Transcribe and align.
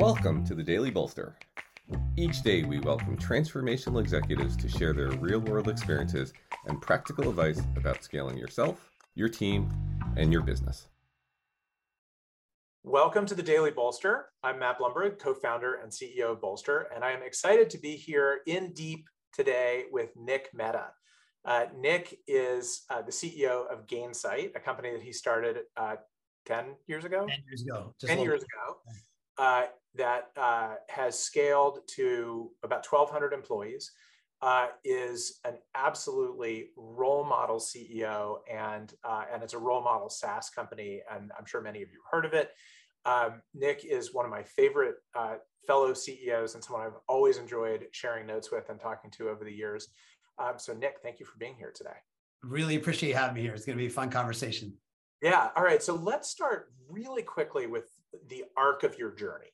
Welcome 0.00 0.46
to 0.46 0.54
the 0.54 0.62
Daily 0.62 0.90
Bolster. 0.90 1.36
Each 2.16 2.40
day, 2.40 2.62
we 2.62 2.80
welcome 2.80 3.18
transformational 3.18 4.00
executives 4.00 4.56
to 4.56 4.66
share 4.66 4.94
their 4.94 5.10
real 5.10 5.40
world 5.40 5.68
experiences 5.68 6.32
and 6.64 6.80
practical 6.80 7.28
advice 7.28 7.60
about 7.76 8.02
scaling 8.02 8.38
yourself, 8.38 8.88
your 9.14 9.28
team, 9.28 9.70
and 10.16 10.32
your 10.32 10.40
business. 10.40 10.88
Welcome 12.82 13.26
to 13.26 13.34
the 13.34 13.42
Daily 13.42 13.72
Bolster. 13.72 14.30
I'm 14.42 14.58
Matt 14.58 14.78
Blumberg, 14.78 15.18
co 15.18 15.34
founder 15.34 15.74
and 15.82 15.92
CEO 15.92 16.32
of 16.32 16.40
Bolster, 16.40 16.88
and 16.94 17.04
I 17.04 17.10
am 17.10 17.22
excited 17.22 17.68
to 17.68 17.78
be 17.78 17.94
here 17.94 18.40
in 18.46 18.72
deep 18.72 19.06
today 19.34 19.84
with 19.92 20.16
Nick 20.16 20.48
Mehta. 20.54 20.92
Uh, 21.44 21.66
Nick 21.78 22.18
is 22.26 22.84
uh, 22.88 23.02
the 23.02 23.12
CEO 23.12 23.70
of 23.70 23.86
Gainsight, 23.86 24.56
a 24.56 24.60
company 24.60 24.92
that 24.92 25.02
he 25.02 25.12
started 25.12 25.58
uh, 25.76 25.96
10 26.46 26.76
years 26.86 27.04
ago. 27.04 27.26
10 27.28 27.38
years 27.46 27.60
ago. 27.60 27.94
10 28.00 28.18
years 28.20 28.42
ago. 28.42 28.80
That 29.96 30.28
uh, 30.36 30.74
has 30.88 31.18
scaled 31.18 31.80
to 31.96 32.50
about 32.62 32.86
1,200 32.86 33.32
employees, 33.32 33.90
uh, 34.40 34.68
is 34.84 35.40
an 35.44 35.54
absolutely 35.74 36.68
role 36.76 37.24
model 37.24 37.58
CEO, 37.58 38.36
and 38.50 38.92
uh, 39.04 39.24
and 39.32 39.42
it's 39.42 39.54
a 39.54 39.58
role 39.58 39.82
model 39.82 40.08
SaaS 40.08 40.48
company, 40.50 41.00
and 41.12 41.32
I'm 41.36 41.44
sure 41.44 41.60
many 41.60 41.82
of 41.82 41.90
you 41.90 42.00
heard 42.10 42.24
of 42.24 42.34
it. 42.34 42.50
Um, 43.04 43.42
Nick 43.54 43.84
is 43.84 44.14
one 44.14 44.24
of 44.24 44.30
my 44.30 44.42
favorite 44.42 44.96
uh, 45.14 45.36
fellow 45.66 45.94
CEOs 45.94 46.54
and 46.54 46.62
someone 46.62 46.86
I've 46.86 46.98
always 47.08 47.38
enjoyed 47.38 47.86
sharing 47.92 48.26
notes 48.26 48.50
with 48.50 48.68
and 48.68 48.78
talking 48.78 49.10
to 49.12 49.28
over 49.28 49.44
the 49.44 49.52
years. 49.52 49.88
Um, 50.38 50.54
so, 50.58 50.74
Nick, 50.74 50.96
thank 51.02 51.20
you 51.20 51.26
for 51.26 51.38
being 51.38 51.54
here 51.56 51.72
today. 51.74 51.96
Really 52.42 52.76
appreciate 52.76 53.14
having 53.14 53.36
me 53.36 53.42
here. 53.42 53.54
It's 53.54 53.64
going 53.64 53.76
to 53.76 53.82
be 53.82 53.88
a 53.88 53.90
fun 53.90 54.10
conversation. 54.10 54.74
Yeah. 55.22 55.48
All 55.54 55.62
right. 55.62 55.82
So 55.82 55.94
let's 55.94 56.30
start 56.30 56.72
really 56.88 57.22
quickly 57.22 57.66
with 57.66 57.90
the 58.28 58.44
arc 58.56 58.82
of 58.82 58.98
your 58.98 59.14
journey. 59.14 59.52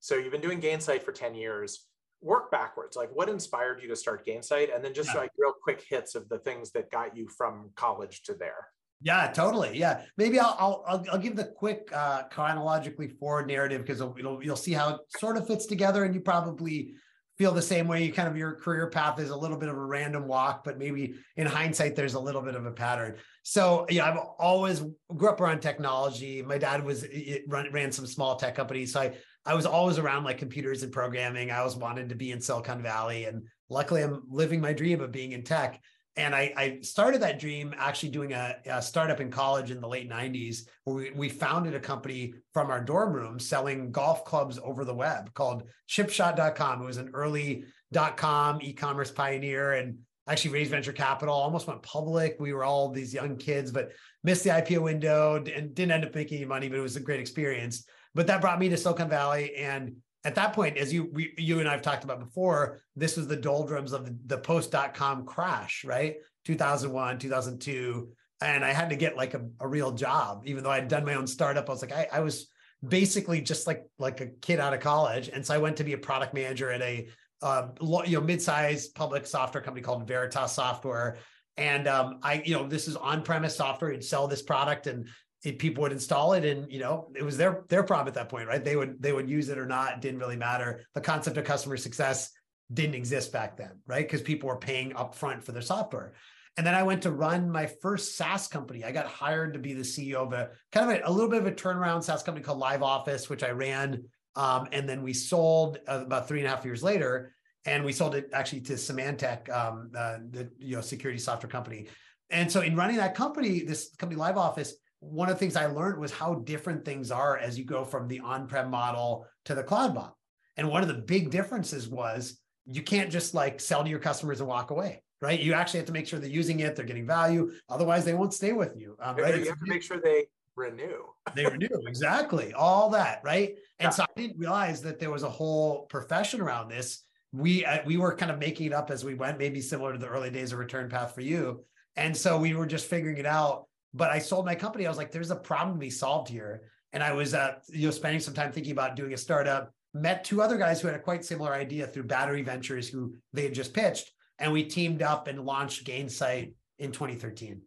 So 0.00 0.16
you've 0.16 0.32
been 0.32 0.40
doing 0.40 0.60
Gainsight 0.60 1.02
for 1.02 1.12
10 1.12 1.34
years. 1.34 1.86
Work 2.20 2.50
backwards. 2.50 2.96
Like 2.96 3.10
what 3.12 3.28
inspired 3.28 3.80
you 3.82 3.88
to 3.88 3.96
start 3.96 4.26
Gainsight? 4.26 4.74
And 4.74 4.84
then 4.84 4.94
just 4.94 5.14
yeah. 5.14 5.20
like 5.20 5.30
real 5.38 5.52
quick 5.62 5.84
hits 5.88 6.14
of 6.14 6.28
the 6.28 6.38
things 6.38 6.70
that 6.72 6.90
got 6.90 7.16
you 7.16 7.28
from 7.28 7.70
college 7.76 8.22
to 8.24 8.34
there. 8.34 8.68
Yeah, 9.00 9.28
totally. 9.28 9.78
Yeah, 9.78 10.02
maybe 10.16 10.40
I'll 10.40 10.84
I'll 10.86 11.04
I'll, 11.12 11.18
give 11.18 11.36
the 11.36 11.44
quick 11.44 11.88
uh, 11.92 12.24
chronologically 12.24 13.08
forward 13.08 13.46
narrative 13.46 13.82
because 13.82 14.00
it'll, 14.00 14.42
you'll 14.42 14.56
see 14.56 14.72
how 14.72 14.94
it 14.94 15.00
sort 15.18 15.36
of 15.36 15.46
fits 15.46 15.66
together, 15.66 16.02
and 16.02 16.12
you 16.12 16.20
probably 16.20 16.94
feel 17.36 17.52
the 17.52 17.62
same 17.62 17.86
way. 17.86 18.02
You 18.02 18.12
kind 18.12 18.28
of 18.28 18.36
your 18.36 18.54
career 18.54 18.90
path 18.90 19.20
is 19.20 19.30
a 19.30 19.36
little 19.36 19.56
bit 19.56 19.68
of 19.68 19.76
a 19.76 19.84
random 19.84 20.26
walk, 20.26 20.64
but 20.64 20.78
maybe 20.78 21.14
in 21.36 21.46
hindsight, 21.46 21.94
there's 21.94 22.14
a 22.14 22.20
little 22.20 22.42
bit 22.42 22.56
of 22.56 22.66
a 22.66 22.72
pattern. 22.72 23.16
So 23.44 23.86
yeah, 23.88 24.10
I've 24.10 24.18
always 24.38 24.82
grew 25.16 25.28
up 25.28 25.40
around 25.40 25.60
technology. 25.60 26.42
My 26.42 26.58
dad 26.58 26.84
was 26.84 27.06
run, 27.46 27.70
ran 27.70 27.92
some 27.92 28.06
small 28.06 28.34
tech 28.34 28.56
companies, 28.56 28.92
so 28.92 29.00
I 29.00 29.14
I 29.48 29.54
was 29.54 29.64
always 29.64 29.96
around 29.96 30.24
like 30.24 30.36
computers 30.36 30.82
and 30.82 30.92
programming. 30.92 31.50
I 31.50 31.60
always 31.60 31.74
wanted 31.74 32.10
to 32.10 32.14
be 32.14 32.32
in 32.32 32.40
Silicon 32.40 32.82
Valley, 32.82 33.24
and 33.24 33.44
luckily, 33.70 34.02
I'm 34.02 34.22
living 34.28 34.60
my 34.60 34.74
dream 34.74 35.00
of 35.00 35.10
being 35.10 35.32
in 35.32 35.42
tech. 35.42 35.80
And 36.16 36.34
I, 36.34 36.52
I 36.54 36.78
started 36.82 37.22
that 37.22 37.38
dream 37.38 37.74
actually 37.78 38.10
doing 38.10 38.32
a, 38.34 38.56
a, 38.66 38.82
startup 38.82 39.20
in 39.20 39.30
college 39.30 39.70
in 39.70 39.80
the 39.80 39.88
late 39.88 40.10
90s, 40.10 40.66
where 40.84 40.96
we, 40.96 41.10
we 41.12 41.28
founded 41.30 41.74
a 41.74 41.80
company 41.80 42.34
from 42.52 42.70
our 42.70 42.84
dorm 42.84 43.14
room 43.14 43.38
selling 43.38 43.90
golf 43.90 44.24
clubs 44.24 44.58
over 44.62 44.84
the 44.84 44.94
web 44.94 45.32
called 45.32 45.62
chipshot.com. 45.88 46.82
It 46.82 46.84
was 46.84 46.98
an 46.98 47.10
early 47.14 47.64
dot 47.90 48.18
com 48.18 48.60
e 48.60 48.74
commerce 48.74 49.10
pioneer 49.10 49.72
and 49.74 49.96
actually 50.28 50.52
raised 50.52 50.72
venture 50.72 50.92
capital, 50.92 51.34
almost 51.34 51.66
went 51.66 51.80
public. 51.82 52.36
We 52.38 52.52
were 52.52 52.64
all 52.64 52.90
these 52.90 53.14
young 53.14 53.36
kids, 53.36 53.70
but 53.70 53.92
missed 54.24 54.44
the 54.44 54.50
IPO 54.50 54.82
window 54.82 55.36
and 55.36 55.74
didn't 55.74 55.92
end 55.92 56.04
up 56.04 56.14
making 56.14 56.38
any 56.38 56.46
money, 56.46 56.68
but 56.68 56.78
it 56.78 56.82
was 56.82 56.96
a 56.96 57.00
great 57.00 57.20
experience. 57.20 57.86
But 58.18 58.26
that 58.26 58.40
brought 58.40 58.58
me 58.58 58.68
to 58.68 58.76
Silicon 58.76 59.08
Valley. 59.08 59.54
And 59.54 59.98
at 60.24 60.34
that 60.34 60.52
point, 60.52 60.76
as 60.76 60.92
you 60.92 61.08
we, 61.12 61.34
you 61.38 61.60
and 61.60 61.68
I've 61.68 61.82
talked 61.82 62.02
about 62.02 62.18
before, 62.18 62.80
this 62.96 63.16
was 63.16 63.28
the 63.28 63.36
doldrums 63.36 63.92
of 63.92 64.06
the, 64.06 64.18
the 64.26 64.38
post.com 64.38 65.24
crash, 65.24 65.84
right? 65.84 66.16
2001, 66.44 67.20
2002. 67.20 68.08
And 68.40 68.64
I 68.64 68.72
had 68.72 68.90
to 68.90 68.96
get 68.96 69.16
like 69.16 69.34
a, 69.34 69.46
a 69.60 69.68
real 69.68 69.92
job, 69.92 70.42
even 70.46 70.64
though 70.64 70.70
I'd 70.72 70.88
done 70.88 71.04
my 71.04 71.14
own 71.14 71.28
startup. 71.28 71.68
I 71.68 71.72
was 71.72 71.80
like, 71.80 71.92
I, 71.92 72.08
I 72.12 72.18
was 72.18 72.48
basically 72.84 73.40
just 73.40 73.68
like 73.68 73.84
like 74.00 74.20
a 74.20 74.26
kid 74.26 74.58
out 74.58 74.74
of 74.74 74.80
college. 74.80 75.28
And 75.28 75.46
so 75.46 75.54
I 75.54 75.58
went 75.58 75.76
to 75.76 75.84
be 75.84 75.92
a 75.92 75.98
product 75.98 76.34
manager 76.34 76.72
at 76.72 76.82
a 76.82 77.06
uh, 77.40 77.68
you 78.04 78.18
know 78.18 78.20
mid-sized 78.20 78.96
public 78.96 79.28
software 79.28 79.62
company 79.62 79.84
called 79.84 80.08
Veritas 80.08 80.50
Software. 80.50 81.18
And 81.56 81.86
um, 81.86 82.18
I, 82.24 82.42
you 82.44 82.54
know, 82.54 82.66
this 82.66 82.88
is 82.88 82.96
on-premise 82.96 83.54
software. 83.54 83.92
You'd 83.92 84.04
sell 84.04 84.26
this 84.26 84.42
product, 84.42 84.88
and 84.88 85.08
it, 85.44 85.58
people 85.58 85.82
would 85.82 85.92
install 85.92 86.32
it 86.32 86.44
and 86.44 86.70
you 86.70 86.80
know 86.80 87.10
it 87.14 87.22
was 87.22 87.36
their 87.36 87.64
their 87.68 87.82
problem 87.82 88.08
at 88.08 88.14
that 88.14 88.28
point 88.28 88.48
right? 88.48 88.64
They 88.64 88.76
would 88.76 89.00
they 89.00 89.12
would 89.12 89.28
use 89.28 89.48
it 89.48 89.58
or 89.58 89.66
not 89.66 89.94
it 89.94 90.00
didn't 90.00 90.20
really 90.20 90.36
matter. 90.36 90.82
The 90.94 91.00
concept 91.00 91.36
of 91.36 91.44
customer 91.44 91.76
success 91.76 92.30
didn't 92.72 92.94
exist 92.94 93.32
back 93.32 93.56
then 93.56 93.80
right? 93.86 94.06
Because 94.06 94.22
people 94.22 94.48
were 94.48 94.58
paying 94.58 94.92
upfront 94.92 95.42
for 95.44 95.52
their 95.52 95.62
software. 95.62 96.14
And 96.56 96.66
then 96.66 96.74
i 96.74 96.82
went 96.82 97.02
to 97.02 97.12
run 97.12 97.50
my 97.50 97.66
first 97.66 98.16
saas 98.16 98.48
company. 98.48 98.84
I 98.84 98.90
got 98.90 99.06
hired 99.06 99.52
to 99.52 99.58
be 99.58 99.74
the 99.74 99.82
ceo 99.82 100.26
of 100.26 100.32
a 100.32 100.50
kind 100.72 100.90
of 100.90 100.96
a, 100.96 101.08
a 101.08 101.12
little 101.12 101.30
bit 101.30 101.40
of 101.40 101.46
a 101.46 101.52
turnaround 101.52 102.02
saas 102.02 102.22
company 102.22 102.44
called 102.44 102.58
live 102.58 102.82
office 102.82 103.30
which 103.30 103.44
i 103.44 103.50
ran 103.50 104.04
um, 104.34 104.68
and 104.72 104.88
then 104.88 105.02
we 105.02 105.12
sold 105.12 105.78
uh, 105.88 106.02
about 106.04 106.28
three 106.28 106.38
and 106.38 106.46
a 106.46 106.50
half 106.50 106.64
years 106.64 106.82
later 106.82 107.34
and 107.68 107.84
we 107.84 107.92
sold 107.92 108.14
it 108.14 108.30
actually 108.32 108.60
to 108.62 108.74
Symantec, 108.74 109.50
um, 109.50 109.90
uh, 109.96 110.18
the 110.30 110.50
you 110.58 110.76
know 110.76 110.80
security 110.80 111.18
software 111.18 111.50
company. 111.50 111.88
And 112.30 112.50
so 112.50 112.60
in 112.60 112.76
running 112.76 112.96
that 112.96 113.14
company, 113.14 113.60
this 113.60 113.94
company 113.96 114.18
Live 114.18 114.36
Office, 114.36 114.74
one 115.00 115.28
of 115.28 115.34
the 115.34 115.38
things 115.38 115.56
I 115.56 115.66
learned 115.66 115.98
was 115.98 116.12
how 116.12 116.34
different 116.34 116.84
things 116.84 117.10
are 117.10 117.36
as 117.38 117.58
you 117.58 117.64
go 117.64 117.84
from 117.84 118.08
the 118.08 118.20
on-prem 118.20 118.70
model 118.70 119.26
to 119.44 119.54
the 119.54 119.62
cloud 119.62 119.94
model. 119.94 120.18
And 120.56 120.68
one 120.68 120.82
of 120.82 120.88
the 120.88 120.94
big 120.94 121.30
differences 121.30 121.88
was 121.88 122.40
you 122.66 122.82
can't 122.82 123.10
just 123.10 123.32
like 123.32 123.60
sell 123.60 123.84
to 123.84 123.90
your 123.90 124.00
customers 124.00 124.40
and 124.40 124.48
walk 124.48 124.70
away, 124.70 125.02
right? 125.20 125.38
You 125.38 125.54
actually 125.54 125.78
have 125.78 125.86
to 125.86 125.92
make 125.92 126.06
sure 126.06 126.18
they're 126.18 126.28
using 126.28 126.60
it, 126.60 126.74
they're 126.74 126.84
getting 126.84 127.06
value. 127.06 127.52
Otherwise, 127.68 128.04
they 128.04 128.14
won't 128.14 128.34
stay 128.34 128.52
with 128.52 128.76
you. 128.76 128.96
Um, 129.00 129.16
right? 129.16 129.38
You 129.38 129.48
have 129.48 129.60
to 129.60 129.66
make 129.66 129.82
sure 129.82 130.00
they 130.00 130.26
renew. 130.56 131.04
they 131.34 131.46
renew, 131.46 131.68
exactly. 131.86 132.52
All 132.52 132.90
that, 132.90 133.20
right? 133.22 133.50
And 133.78 133.86
yeah. 133.86 133.90
so 133.90 134.02
I 134.02 134.20
didn't 134.20 134.38
realize 134.38 134.82
that 134.82 134.98
there 134.98 135.10
was 135.10 135.22
a 135.22 135.30
whole 135.30 135.86
profession 135.86 136.40
around 136.40 136.68
this. 136.68 137.04
We 137.32 137.64
uh, 137.64 137.80
we 137.84 137.98
were 137.98 138.16
kind 138.16 138.32
of 138.32 138.38
making 138.38 138.66
it 138.66 138.72
up 138.72 138.90
as 138.90 139.04
we 139.04 139.14
went, 139.14 139.38
maybe 139.38 139.60
similar 139.60 139.92
to 139.92 139.98
the 139.98 140.08
early 140.08 140.30
days 140.30 140.52
of 140.52 140.58
Return 140.58 140.88
Path 140.88 141.14
for 141.14 141.20
you. 141.20 141.64
And 141.94 142.16
so 142.16 142.38
we 142.38 142.54
were 142.54 142.66
just 142.66 142.86
figuring 142.86 143.18
it 143.18 143.26
out 143.26 143.66
but 143.94 144.10
I 144.10 144.18
sold 144.18 144.44
my 144.44 144.54
company. 144.54 144.86
I 144.86 144.88
was 144.88 144.98
like, 144.98 145.12
there's 145.12 145.30
a 145.30 145.36
problem 145.36 145.76
to 145.76 145.80
be 145.80 145.90
solved 145.90 146.28
here. 146.28 146.62
And 146.92 147.02
I 147.02 147.12
was, 147.12 147.34
uh, 147.34 147.56
you 147.68 147.86
know, 147.86 147.90
spending 147.90 148.20
some 148.20 148.34
time 148.34 148.52
thinking 148.52 148.72
about 148.72 148.96
doing 148.96 149.12
a 149.12 149.16
startup. 149.16 149.72
Met 149.94 150.24
two 150.24 150.42
other 150.42 150.56
guys 150.56 150.80
who 150.80 150.88
had 150.88 150.96
a 150.96 151.00
quite 151.00 151.24
similar 151.24 151.52
idea 151.52 151.86
through 151.86 152.04
Battery 152.04 152.42
Ventures, 152.42 152.88
who 152.88 153.14
they 153.32 153.42
had 153.44 153.54
just 153.54 153.72
pitched, 153.72 154.10
and 154.38 154.52
we 154.52 154.62
teamed 154.62 155.02
up 155.02 155.26
and 155.26 155.44
launched 155.44 155.86
Gainsight 155.86 156.52
in 156.78 156.92
2013. 156.92 157.62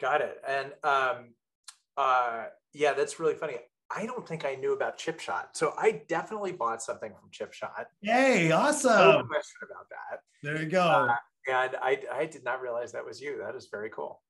Got 0.00 0.20
it. 0.20 0.40
And 0.46 0.72
um, 0.84 1.34
uh, 1.96 2.46
yeah, 2.72 2.92
that's 2.92 3.18
really 3.18 3.34
funny. 3.34 3.54
I 3.90 4.04
don't 4.04 4.28
think 4.28 4.44
I 4.44 4.54
knew 4.54 4.74
about 4.74 4.98
ChipShot. 4.98 5.46
So 5.54 5.72
I 5.78 6.02
definitely 6.08 6.52
bought 6.52 6.82
something 6.82 7.12
from 7.12 7.30
ChipShot. 7.30 7.86
Yay! 8.02 8.50
awesome. 8.52 8.90
No 8.90 9.24
question 9.24 9.56
about 9.62 9.88
that. 9.90 10.20
There 10.42 10.62
you 10.62 10.68
go. 10.68 10.82
Uh, 10.82 11.16
and 11.50 11.76
I, 11.82 11.98
I 12.12 12.26
did 12.26 12.44
not 12.44 12.60
realize 12.60 12.92
that 12.92 13.04
was 13.04 13.20
you. 13.20 13.38
That 13.42 13.56
is 13.56 13.68
very 13.70 13.88
cool. 13.88 14.20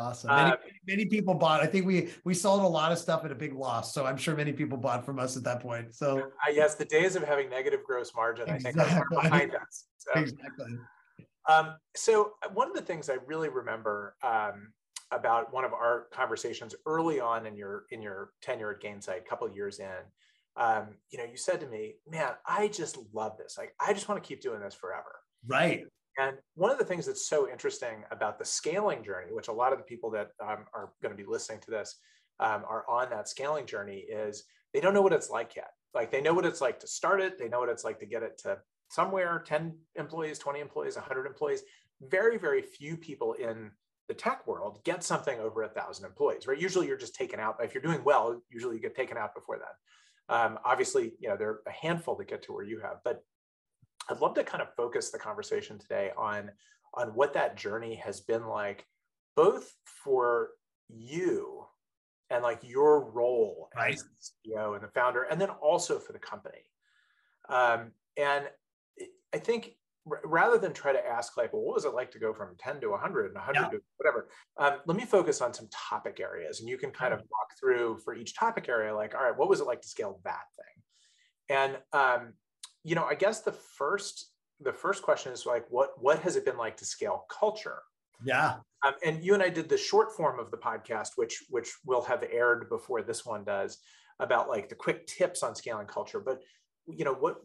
Awesome. 0.00 0.30
Many, 0.30 0.50
uh, 0.50 0.56
many, 0.86 1.04
people 1.04 1.34
bought. 1.34 1.60
I 1.60 1.66
think 1.66 1.84
we 1.84 2.08
we 2.24 2.32
sold 2.32 2.62
a 2.62 2.66
lot 2.66 2.90
of 2.90 2.98
stuff 2.98 3.24
at 3.26 3.30
a 3.30 3.34
big 3.34 3.52
loss. 3.52 3.92
So 3.92 4.06
I'm 4.06 4.16
sure 4.16 4.34
many 4.34 4.52
people 4.52 4.78
bought 4.78 5.04
from 5.04 5.18
us 5.18 5.36
at 5.36 5.44
that 5.44 5.60
point. 5.60 5.94
So 5.94 6.18
uh, 6.18 6.50
yes, 6.52 6.74
the 6.76 6.86
days 6.86 7.16
of 7.16 7.22
having 7.22 7.50
negative 7.50 7.80
gross 7.86 8.12
margin, 8.14 8.48
exactly. 8.48 8.80
I 8.82 8.84
think, 8.84 9.00
are 9.00 9.22
behind 9.22 9.54
us. 9.54 9.84
So, 9.98 10.18
exactly. 10.18 10.78
Um, 11.48 11.74
so 11.94 12.32
uh, 12.42 12.48
one 12.54 12.68
of 12.68 12.74
the 12.74 12.82
things 12.82 13.10
I 13.10 13.18
really 13.26 13.50
remember 13.50 14.16
um, 14.22 14.72
about 15.10 15.52
one 15.52 15.64
of 15.64 15.74
our 15.74 16.06
conversations 16.12 16.74
early 16.86 17.20
on 17.20 17.44
in 17.44 17.54
your 17.56 17.84
in 17.90 18.00
your 18.00 18.30
tenure 18.40 18.70
at 18.70 18.80
Gainsight, 18.80 19.18
a 19.18 19.28
couple 19.28 19.50
years 19.50 19.80
in, 19.80 20.00
um, 20.56 20.96
you 21.10 21.18
know, 21.18 21.24
you 21.24 21.36
said 21.36 21.60
to 21.60 21.66
me, 21.66 21.96
"Man, 22.08 22.32
I 22.46 22.68
just 22.68 22.96
love 23.12 23.36
this. 23.36 23.58
Like, 23.58 23.74
I 23.78 23.92
just 23.92 24.08
want 24.08 24.22
to 24.22 24.26
keep 24.26 24.40
doing 24.40 24.60
this 24.60 24.74
forever." 24.74 25.20
Right. 25.46 25.84
And 26.18 26.36
one 26.54 26.70
of 26.70 26.78
the 26.78 26.84
things 26.84 27.06
that's 27.06 27.28
so 27.28 27.48
interesting 27.48 28.04
about 28.10 28.38
the 28.38 28.44
scaling 28.44 29.02
journey, 29.04 29.32
which 29.32 29.48
a 29.48 29.52
lot 29.52 29.72
of 29.72 29.78
the 29.78 29.84
people 29.84 30.10
that 30.10 30.30
um, 30.42 30.66
are 30.74 30.92
going 31.02 31.16
to 31.16 31.22
be 31.22 31.28
listening 31.28 31.60
to 31.60 31.70
this 31.70 31.96
um, 32.40 32.64
are 32.68 32.84
on 32.88 33.10
that 33.10 33.28
scaling 33.28 33.66
journey, 33.66 34.04
is 34.10 34.44
they 34.74 34.80
don't 34.80 34.94
know 34.94 35.02
what 35.02 35.12
it's 35.12 35.30
like 35.30 35.56
yet. 35.56 35.70
Like 35.94 36.10
they 36.10 36.20
know 36.20 36.34
what 36.34 36.44
it's 36.44 36.60
like 36.60 36.78
to 36.80 36.86
start 36.86 37.20
it, 37.20 37.38
they 37.38 37.48
know 37.48 37.60
what 37.60 37.68
it's 37.68 37.84
like 37.84 37.98
to 38.00 38.06
get 38.06 38.22
it 38.22 38.38
to 38.44 38.58
somewhere 38.88 39.42
10 39.46 39.76
employees, 39.96 40.38
20 40.38 40.60
employees, 40.60 40.96
100 40.96 41.26
employees. 41.26 41.62
Very, 42.02 42.38
very 42.38 42.62
few 42.62 42.96
people 42.96 43.34
in 43.34 43.70
the 44.08 44.14
tech 44.14 44.46
world 44.46 44.80
get 44.84 45.04
something 45.04 45.38
over 45.38 45.62
a 45.62 45.68
thousand 45.68 46.04
employees, 46.04 46.46
right? 46.46 46.60
Usually 46.60 46.86
you're 46.88 46.96
just 46.96 47.14
taken 47.14 47.38
out. 47.38 47.56
If 47.60 47.74
you're 47.74 47.82
doing 47.82 48.02
well, 48.04 48.40
usually 48.50 48.76
you 48.76 48.82
get 48.82 48.96
taken 48.96 49.16
out 49.16 49.34
before 49.34 49.58
that. 49.58 50.34
Um, 50.34 50.58
obviously, 50.64 51.12
you 51.20 51.28
know, 51.28 51.36
there 51.36 51.48
are 51.50 51.60
a 51.66 51.70
handful 51.70 52.16
that 52.16 52.28
get 52.28 52.42
to 52.44 52.52
where 52.52 52.64
you 52.64 52.80
have, 52.80 52.96
but 53.04 53.22
I'd 54.08 54.20
love 54.20 54.34
to 54.34 54.44
kind 54.44 54.62
of 54.62 54.74
focus 54.74 55.10
the 55.10 55.18
conversation 55.18 55.78
today 55.78 56.10
on, 56.16 56.50
on 56.94 57.08
what 57.08 57.32
that 57.34 57.56
journey 57.56 57.94
has 57.96 58.20
been 58.20 58.46
like, 58.46 58.86
both 59.36 59.74
for 59.84 60.50
you 60.88 61.64
and 62.30 62.42
like 62.42 62.60
your 62.62 63.10
role 63.10 63.68
Right. 63.76 63.94
as 63.94 64.02
the 64.02 64.50
CEO 64.54 64.74
and 64.74 64.82
the 64.82 64.88
founder, 64.88 65.22
and 65.24 65.40
then 65.40 65.50
also 65.50 65.98
for 65.98 66.12
the 66.12 66.18
company. 66.18 66.62
Um, 67.48 67.92
and 68.16 68.48
I 69.32 69.38
think 69.38 69.76
r- 70.10 70.20
rather 70.24 70.58
than 70.58 70.72
try 70.72 70.92
to 70.92 71.06
ask 71.06 71.36
like, 71.36 71.52
well, 71.52 71.62
what 71.62 71.74
was 71.74 71.84
it 71.84 71.94
like 71.94 72.10
to 72.12 72.18
go 72.18 72.32
from 72.32 72.56
10 72.58 72.80
to 72.80 72.90
100 72.90 73.26
and 73.26 73.34
100 73.34 73.60
Yeah. 73.60 73.68
to 73.70 73.80
whatever, 73.96 74.28
um, 74.58 74.80
let 74.86 74.96
me 74.96 75.04
focus 75.04 75.40
on 75.40 75.52
some 75.54 75.68
topic 75.72 76.18
areas, 76.20 76.60
and 76.60 76.68
you 76.68 76.76
can 76.78 76.90
kind 76.90 77.12
of 77.12 77.20
walk 77.20 77.48
through 77.58 77.98
for 78.04 78.14
each 78.14 78.34
topic 78.36 78.68
area, 78.68 78.94
like, 78.94 79.14
all 79.14 79.22
right, 79.22 79.36
what 79.36 79.48
was 79.48 79.60
it 79.60 79.66
like 79.66 79.82
to 79.82 79.88
scale 79.88 80.20
that 80.24 80.44
thing? 80.56 81.56
And 81.56 81.78
um, 81.92 82.34
you 82.84 82.94
know, 82.94 83.04
I 83.04 83.14
guess 83.14 83.40
the 83.40 83.52
first 83.52 84.30
the 84.62 84.72
first 84.72 85.02
question 85.02 85.32
is 85.32 85.46
like, 85.46 85.64
what 85.70 85.90
what 86.02 86.20
has 86.20 86.36
it 86.36 86.44
been 86.44 86.56
like 86.56 86.76
to 86.78 86.84
scale 86.84 87.24
culture? 87.30 87.82
Yeah. 88.24 88.56
Um, 88.84 88.94
and 89.04 89.24
you 89.24 89.34
and 89.34 89.42
I 89.42 89.48
did 89.48 89.68
the 89.68 89.78
short 89.78 90.14
form 90.16 90.38
of 90.38 90.50
the 90.50 90.56
podcast, 90.56 91.10
which 91.16 91.44
which 91.48 91.70
will 91.84 92.02
have 92.02 92.24
aired 92.30 92.68
before 92.68 93.02
this 93.02 93.24
one 93.24 93.44
does, 93.44 93.78
about 94.18 94.48
like 94.48 94.68
the 94.68 94.74
quick 94.74 95.06
tips 95.06 95.42
on 95.42 95.54
scaling 95.54 95.86
culture. 95.86 96.20
But 96.20 96.40
you 96.86 97.04
know 97.04 97.14
what 97.14 97.36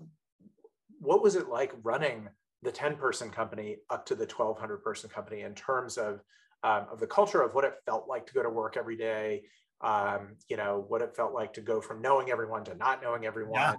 what 0.99 1.21
was 1.21 1.35
it 1.35 1.49
like 1.49 1.73
running 1.83 2.27
the 2.63 2.71
10 2.71 2.95
person 2.95 3.29
company 3.29 3.77
up 3.89 4.05
to 4.07 4.15
the 4.15 4.25
1200 4.25 4.77
person 4.77 5.09
company 5.09 5.41
in 5.41 5.53
terms 5.53 5.97
of 5.97 6.21
um, 6.63 6.87
of 6.91 6.99
the 6.99 7.07
culture 7.07 7.41
of 7.41 7.53
what 7.53 7.63
it 7.63 7.75
felt 7.85 8.07
like 8.07 8.25
to 8.25 8.33
go 8.33 8.41
to 8.41 8.49
work 8.49 8.75
every 8.75 8.97
day 8.97 9.43
um, 9.81 10.35
you 10.47 10.57
know 10.57 10.83
what 10.87 11.01
it 11.01 11.15
felt 11.15 11.33
like 11.33 11.53
to 11.53 11.61
go 11.61 11.79
from 11.79 12.01
knowing 12.01 12.31
everyone 12.31 12.63
to 12.63 12.75
not 12.75 13.03
knowing 13.03 13.25
everyone 13.25 13.77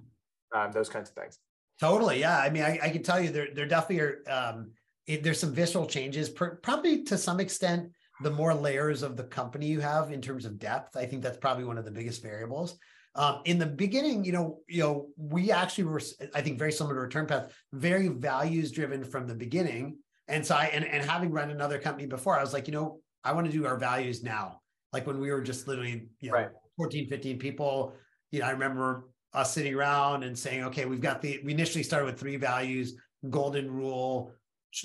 um, 0.54 0.70
those 0.72 0.88
kinds 0.88 1.08
of 1.08 1.16
things 1.16 1.38
Totally. 1.80 2.20
Yeah. 2.20 2.38
I 2.38 2.50
mean, 2.50 2.62
I, 2.62 2.78
I 2.82 2.90
can 2.90 3.02
tell 3.02 3.20
you 3.20 3.30
there, 3.30 3.48
there 3.54 3.66
definitely 3.66 4.00
are, 4.00 4.22
um, 4.28 4.72
it, 5.06 5.22
there's 5.22 5.38
some 5.40 5.52
visceral 5.52 5.86
changes, 5.86 6.28
per, 6.28 6.56
probably 6.56 7.04
to 7.04 7.18
some 7.18 7.38
extent, 7.40 7.90
the 8.22 8.30
more 8.30 8.54
layers 8.54 9.02
of 9.02 9.16
the 9.16 9.24
company 9.24 9.66
you 9.66 9.80
have 9.80 10.10
in 10.10 10.22
terms 10.22 10.46
of 10.46 10.58
depth. 10.58 10.96
I 10.96 11.04
think 11.04 11.22
that's 11.22 11.36
probably 11.36 11.64
one 11.64 11.76
of 11.76 11.84
the 11.84 11.90
biggest 11.90 12.22
variables. 12.22 12.78
Um, 13.14 13.40
in 13.44 13.58
the 13.58 13.66
beginning, 13.66 14.24
you 14.24 14.32
know, 14.32 14.60
you 14.68 14.82
know, 14.82 15.08
we 15.16 15.50
actually 15.50 15.84
were, 15.84 16.00
I 16.34 16.40
think, 16.40 16.58
very 16.58 16.72
similar 16.72 16.94
to 16.94 17.00
Return 17.02 17.26
Path, 17.26 17.54
very 17.72 18.08
values 18.08 18.72
driven 18.72 19.04
from 19.04 19.26
the 19.26 19.34
beginning. 19.34 19.98
And 20.28 20.44
so 20.44 20.54
I, 20.54 20.66
and, 20.66 20.84
and 20.84 21.08
having 21.08 21.30
run 21.30 21.50
another 21.50 21.78
company 21.78 22.06
before, 22.06 22.38
I 22.38 22.42
was 22.42 22.52
like, 22.52 22.66
you 22.66 22.72
know, 22.72 23.00
I 23.22 23.32
want 23.32 23.46
to 23.46 23.52
do 23.52 23.66
our 23.66 23.76
values 23.78 24.22
now. 24.22 24.60
Like 24.92 25.06
when 25.06 25.20
we 25.20 25.30
were 25.30 25.42
just 25.42 25.68
literally, 25.68 26.08
you 26.20 26.30
know, 26.30 26.36
Right. 26.36 26.48
14, 26.76 27.08
15 27.08 27.38
people, 27.38 27.94
you 28.30 28.40
know, 28.40 28.46
I 28.46 28.50
remember 28.50 29.08
sitting 29.44 29.74
around 29.74 30.22
and 30.22 30.38
saying, 30.38 30.64
okay, 30.64 30.84
we've 30.86 31.00
got 31.00 31.20
the, 31.20 31.40
we 31.44 31.52
initially 31.52 31.82
started 31.82 32.06
with 32.06 32.18
three 32.18 32.36
values, 32.36 32.94
golden 33.30 33.70
rule, 33.70 34.32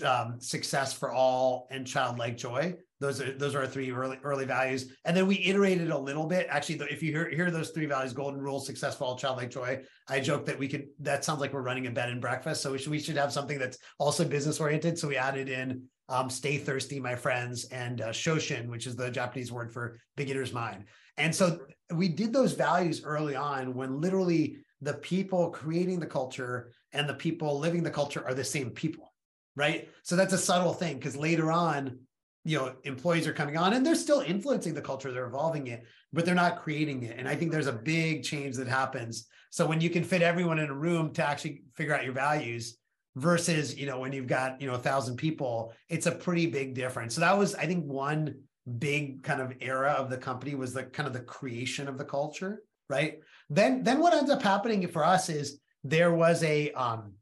um, 0.05 0.39
success 0.39 0.93
for 0.93 1.11
all 1.11 1.67
and 1.71 1.85
childlike 1.85 2.37
joy. 2.37 2.75
Those 2.99 3.19
are, 3.19 3.31
those 3.31 3.55
are 3.55 3.61
our 3.61 3.67
three 3.67 3.91
early, 3.91 4.19
early 4.23 4.45
values. 4.45 4.93
And 5.05 5.17
then 5.17 5.25
we 5.25 5.43
iterated 5.43 5.89
a 5.89 5.97
little 5.97 6.27
bit. 6.27 6.45
Actually, 6.49 6.85
if 6.91 7.01
you 7.01 7.11
hear, 7.11 7.29
hear 7.29 7.49
those 7.49 7.71
three 7.71 7.87
values, 7.87 8.13
golden 8.13 8.39
rule, 8.39 8.59
success 8.59 8.95
for 8.95 9.05
all, 9.05 9.17
childlike 9.17 9.49
joy, 9.49 9.81
I 10.07 10.19
joke 10.19 10.45
that 10.45 10.59
we 10.59 10.67
could, 10.67 10.85
that 10.99 11.25
sounds 11.25 11.41
like 11.41 11.51
we're 11.51 11.63
running 11.63 11.87
a 11.87 11.91
bed 11.91 12.09
and 12.09 12.21
breakfast. 12.21 12.61
So 12.61 12.71
we 12.71 12.77
should, 12.77 12.91
we 12.91 12.99
should 12.99 13.17
have 13.17 13.33
something 13.33 13.57
that's 13.57 13.79
also 13.97 14.23
business 14.23 14.59
oriented. 14.59 14.99
So 14.99 15.07
we 15.07 15.17
added 15.17 15.49
in, 15.49 15.83
um, 16.11 16.29
stay 16.29 16.57
thirsty, 16.57 16.99
my 16.99 17.15
friends, 17.15 17.63
and 17.65 18.01
uh, 18.01 18.09
shoshin, 18.09 18.67
which 18.67 18.85
is 18.85 18.95
the 18.97 19.09
Japanese 19.09 19.51
word 19.51 19.71
for 19.71 19.97
beginner's 20.17 20.51
mind. 20.51 20.83
And 21.17 21.33
so 21.33 21.61
we 21.93 22.09
did 22.09 22.33
those 22.33 22.51
values 22.53 23.03
early 23.03 23.35
on 23.35 23.73
when 23.73 24.01
literally 24.01 24.57
the 24.81 24.95
people 24.95 25.49
creating 25.49 25.99
the 25.99 26.05
culture 26.05 26.71
and 26.91 27.07
the 27.07 27.13
people 27.13 27.59
living 27.59 27.81
the 27.81 27.89
culture 27.89 28.23
are 28.25 28.33
the 28.33 28.43
same 28.43 28.71
people, 28.71 29.13
right? 29.55 29.89
So 30.03 30.17
that's 30.17 30.33
a 30.33 30.37
subtle 30.37 30.73
thing 30.73 30.97
because 30.97 31.15
later 31.15 31.49
on, 31.49 31.99
you 32.43 32.57
know, 32.57 32.73
employees 32.83 33.27
are 33.27 33.33
coming 33.33 33.55
on 33.55 33.73
and 33.73 33.85
they're 33.85 33.95
still 33.95 34.19
influencing 34.19 34.73
the 34.73 34.81
culture, 34.81 35.13
they're 35.13 35.27
evolving 35.27 35.67
it, 35.67 35.85
but 36.11 36.25
they're 36.25 36.35
not 36.35 36.61
creating 36.61 37.03
it. 37.03 37.17
And 37.17 37.27
I 37.29 37.35
think 37.35 37.51
there's 37.51 37.67
a 37.67 37.73
big 37.73 38.23
change 38.23 38.57
that 38.57 38.67
happens. 38.67 39.27
So 39.49 39.65
when 39.65 39.79
you 39.79 39.89
can 39.89 40.03
fit 40.03 40.21
everyone 40.21 40.59
in 40.59 40.69
a 40.69 40.75
room 40.75 41.13
to 41.13 41.23
actually 41.23 41.63
figure 41.75 41.95
out 41.95 42.03
your 42.03 42.13
values 42.13 42.77
versus, 43.15 43.77
you 43.77 43.85
know, 43.85 43.99
when 43.99 44.13
you've 44.13 44.27
got, 44.27 44.61
you 44.61 44.67
know, 44.67 44.75
a 44.75 44.79
thousand 44.79 45.17
people, 45.17 45.73
it's 45.89 46.05
a 46.05 46.11
pretty 46.11 46.47
big 46.47 46.73
difference. 46.73 47.15
So 47.15 47.21
that 47.21 47.37
was, 47.37 47.55
I 47.55 47.65
think, 47.65 47.85
one 47.85 48.35
big 48.79 49.23
kind 49.23 49.41
of 49.41 49.53
era 49.59 49.91
of 49.91 50.09
the 50.09 50.17
company 50.17 50.55
was 50.55 50.73
the 50.73 50.83
kind 50.83 51.07
of 51.07 51.13
the 51.13 51.21
creation 51.21 51.87
of 51.87 51.97
the 51.97 52.05
culture 52.05 52.61
right? 52.91 53.19
Then 53.49 53.83
then 53.83 53.99
what 53.99 54.13
ends 54.13 54.29
up 54.29 54.43
happening 54.43 54.85
for 54.87 55.03
us 55.03 55.29
is 55.29 55.59
there 55.83 56.13
was 56.13 56.43
a 56.43 56.71
um 56.73 57.13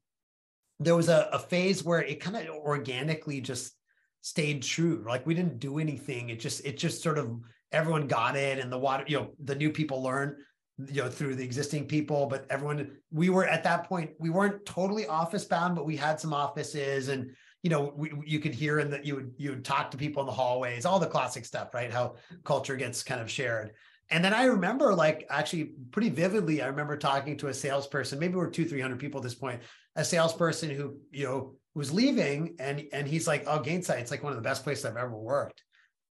there 0.80 0.96
was 0.96 1.10
a, 1.10 1.30
a 1.32 1.40
phase 1.40 1.84
where 1.84 2.02
it 2.02 2.20
kind 2.20 2.36
of 2.36 2.56
organically 2.56 3.40
just 3.40 3.74
stayed 4.22 4.64
true. 4.64 5.04
Like 5.08 5.26
we 5.26 5.36
didn't 5.36 5.60
do 5.60 5.78
anything. 5.78 6.30
It 6.30 6.40
just 6.40 6.66
it 6.66 6.78
just 6.78 7.04
sort 7.04 7.20
of 7.20 7.40
everyone 7.72 8.08
got 8.08 8.36
it 8.36 8.58
and 8.58 8.72
the 8.72 8.80
water 8.80 9.04
you 9.08 9.18
know 9.18 9.30
the 9.44 9.56
new 9.56 9.70
people 9.70 10.02
learned 10.02 10.36
you 10.88 11.04
know 11.04 11.10
through 11.10 11.36
the 11.36 11.44
existing 11.44 11.86
people 11.86 12.26
but 12.26 12.46
everyone 12.50 12.90
we 13.12 13.30
were 13.30 13.46
at 13.46 13.64
that 13.64 13.84
point 13.84 14.12
we 14.18 14.30
weren't 14.30 14.66
totally 14.66 15.06
office 15.08 15.44
bound 15.44 15.76
but 15.76 15.86
we 15.86 15.98
had 15.98 16.20
some 16.20 16.34
offices 16.34 17.10
and 17.10 17.32
you 17.62 17.70
know, 17.70 17.94
we, 17.96 18.12
you 18.26 18.40
could 18.40 18.54
hear 18.54 18.80
in 18.80 18.90
that 18.92 19.06
you 19.06 19.16
would 19.16 19.34
you 19.38 19.50
would 19.50 19.66
talk 19.66 19.92
to 19.92 19.98
people 19.98 20.22
in 20.22 20.28
the 20.28 20.32
hallways, 20.34 20.86
all 20.86 21.00
the 21.00 21.08
classic 21.08 21.46
stuff, 21.46 21.74
right? 21.74 21.92
How 21.92 22.16
culture 22.44 22.76
gets 22.76 23.04
kind 23.04 23.20
of 23.20 23.30
shared. 23.30 23.72
And 24.12 24.24
then 24.24 24.34
I 24.34 24.46
remember, 24.46 24.96
like, 24.96 25.28
actually, 25.30 25.74
pretty 25.92 26.10
vividly, 26.10 26.62
I 26.62 26.68
remember 26.68 26.98
talking 26.98 27.38
to 27.38 27.50
a 27.50 27.54
salesperson. 27.54 28.18
Maybe 28.18 28.36
we're 28.36 28.50
two, 28.50 28.66
three 28.66 28.82
hundred 28.82 29.00
people 29.00 29.20
at 29.20 29.24
this 29.24 29.36
point. 29.36 29.62
A 29.96 30.06
salesperson 30.06 30.70
who 30.70 30.98
you 31.12 31.26
know 31.26 31.56
was 31.76 31.92
leaving, 31.92 32.56
and 32.60 32.86
and 32.94 33.08
he's 33.08 33.28
like, 33.28 33.44
"Oh, 33.46 33.60
Gainsight's 33.60 34.10
like 34.10 34.24
one 34.24 34.32
of 34.32 34.38
the 34.38 34.44
best 34.44 34.64
places 34.64 34.86
I've 34.86 34.98
ever 34.98 35.18
worked." 35.18 35.62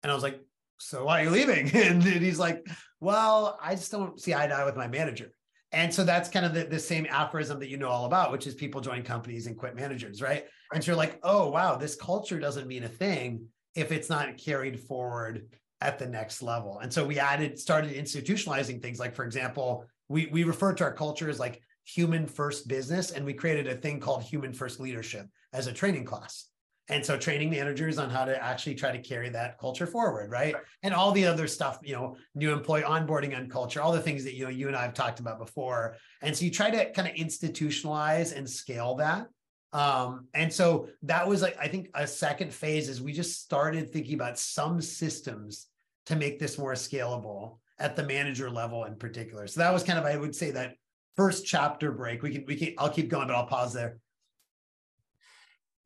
And 0.03 0.13
I 0.13 0.15
was 0.15 0.23
like, 0.23 0.41
"So 0.79 1.07
why 1.07 1.23
are 1.23 1.25
you 1.25 1.31
leaving?" 1.31 1.71
And 1.75 2.03
he's 2.03 2.39
like, 2.39 2.65
"Well, 3.01 3.59
I 3.63 3.75
just 3.75 3.91
don't 3.91 4.21
see 4.21 4.35
eye 4.35 4.47
to 4.47 4.55
eye 4.55 4.65
with 4.65 4.77
my 4.77 4.89
manager." 4.89 5.33
And 5.73 5.93
so 5.93 6.03
that's 6.03 6.31
kind 6.31 6.47
of 6.47 6.55
the, 6.55 6.65
the 6.65 6.79
same 6.79 7.07
aphorism 7.11 7.59
that 7.61 7.69
you 7.69 7.77
know 7.77 7.91
all 7.91 8.07
about, 8.07 8.33
which 8.33 8.47
is 8.47 8.55
people 8.55 8.81
join 8.81 9.03
companies 9.03 9.47
and 9.47 9.57
quit 9.57 9.77
managers, 9.77 10.23
right? 10.23 10.47
And 10.73 10.83
so 10.83 10.93
you're 10.93 10.97
like, 10.97 11.19
oh, 11.23 11.51
wow, 11.51 11.77
this 11.77 11.95
culture 11.95 12.39
doesn't 12.39 12.67
mean 12.67 12.85
a 12.85 12.89
thing 12.89 13.47
if 13.75 13.93
it's 13.93 14.09
not 14.09 14.39
carried 14.39 14.81
forward 14.81 15.47
at 15.81 15.99
the 15.99 16.07
next 16.07 16.43
level. 16.43 16.79
And 16.79 16.93
so 16.93 17.05
we 17.07 17.19
added, 17.19 17.59
started 17.59 17.93
institutionalizing 17.95 18.81
things 18.83 18.99
like, 18.99 19.15
for 19.15 19.25
example, 19.25 19.85
we, 20.09 20.27
we 20.27 20.45
refer 20.45 20.73
to 20.73 20.85
our 20.85 20.93
culture 20.93 21.29
as 21.29 21.39
like 21.39 21.61
human 21.85 22.27
first 22.27 22.67
business, 22.67 23.11
and 23.11 23.25
we 23.25 23.35
created 23.35 23.67
a 23.67 23.75
thing 23.75 24.01
called 24.01 24.23
human 24.23 24.53
first 24.53 24.81
leadership 24.81 25.27
as 25.53 25.67
a 25.67 25.73
training 25.73 26.05
class. 26.05 26.47
And 26.91 27.05
so 27.05 27.19
training 27.19 27.51
managers 27.51 27.99
on 27.99 28.09
how 28.09 28.25
to 28.25 28.43
actually 28.43 28.75
try 28.75 28.93
to 28.93 28.99
carry 28.99 29.29
that 29.31 29.59
culture 29.59 29.87
forward, 29.87 30.31
right? 30.31 30.55
Right. 30.55 30.63
And 30.83 30.95
all 30.95 31.13
the 31.13 31.27
other 31.27 31.47
stuff, 31.47 31.79
you 31.83 31.95
know, 31.95 32.17
new 32.35 32.53
employee 32.53 32.83
onboarding 32.83 33.37
and 33.37 33.51
culture, 33.51 33.83
all 33.83 33.93
the 33.93 34.01
things 34.01 34.25
that 34.25 34.35
you 34.35 34.45
know 34.45 34.51
you 34.51 34.69
and 34.69 34.77
I 34.77 34.83
have 34.83 34.95
talked 34.95 35.21
about 35.21 35.39
before. 35.39 35.97
And 36.23 36.35
so 36.35 36.45
you 36.45 36.51
try 36.51 36.71
to 36.71 36.91
kind 36.93 37.07
of 37.07 37.15
institutionalize 37.15 38.35
and 38.35 38.49
scale 38.49 38.95
that. 38.97 39.27
Um, 39.73 40.29
and 40.33 40.51
so 40.51 40.89
that 41.03 41.29
was 41.29 41.43
like 41.43 41.57
I 41.61 41.69
think 41.69 41.91
a 41.95 42.07
second 42.07 42.55
phase 42.55 42.89
is 42.89 43.03
we 43.03 43.13
just 43.13 43.43
started 43.43 43.93
thinking 43.93 44.15
about 44.15 44.39
some 44.39 44.81
systems 44.81 45.67
to 46.07 46.17
make 46.17 46.39
this 46.39 46.57
more 46.57 46.73
scalable 46.73 47.59
at 47.79 47.95
the 47.95 48.03
manager 48.03 48.51
level 48.51 48.85
in 48.85 48.97
particular. 48.97 49.47
So 49.47 49.61
that 49.61 49.73
was 49.73 49.83
kind 49.83 49.99
of 49.99 50.07
I 50.07 50.17
would 50.17 50.35
say 50.35 50.53
that 50.53 50.77
first 51.17 51.45
chapter 51.45 51.93
break. 51.93 52.23
We 52.23 52.31
can 52.33 52.45
we 52.47 52.57
can 52.57 52.75
I'll 52.79 52.89
keep 52.89 53.11
going, 53.11 53.27
but 53.27 53.37
I'll 53.37 53.47
pause 53.47 53.75
there. 53.75 53.99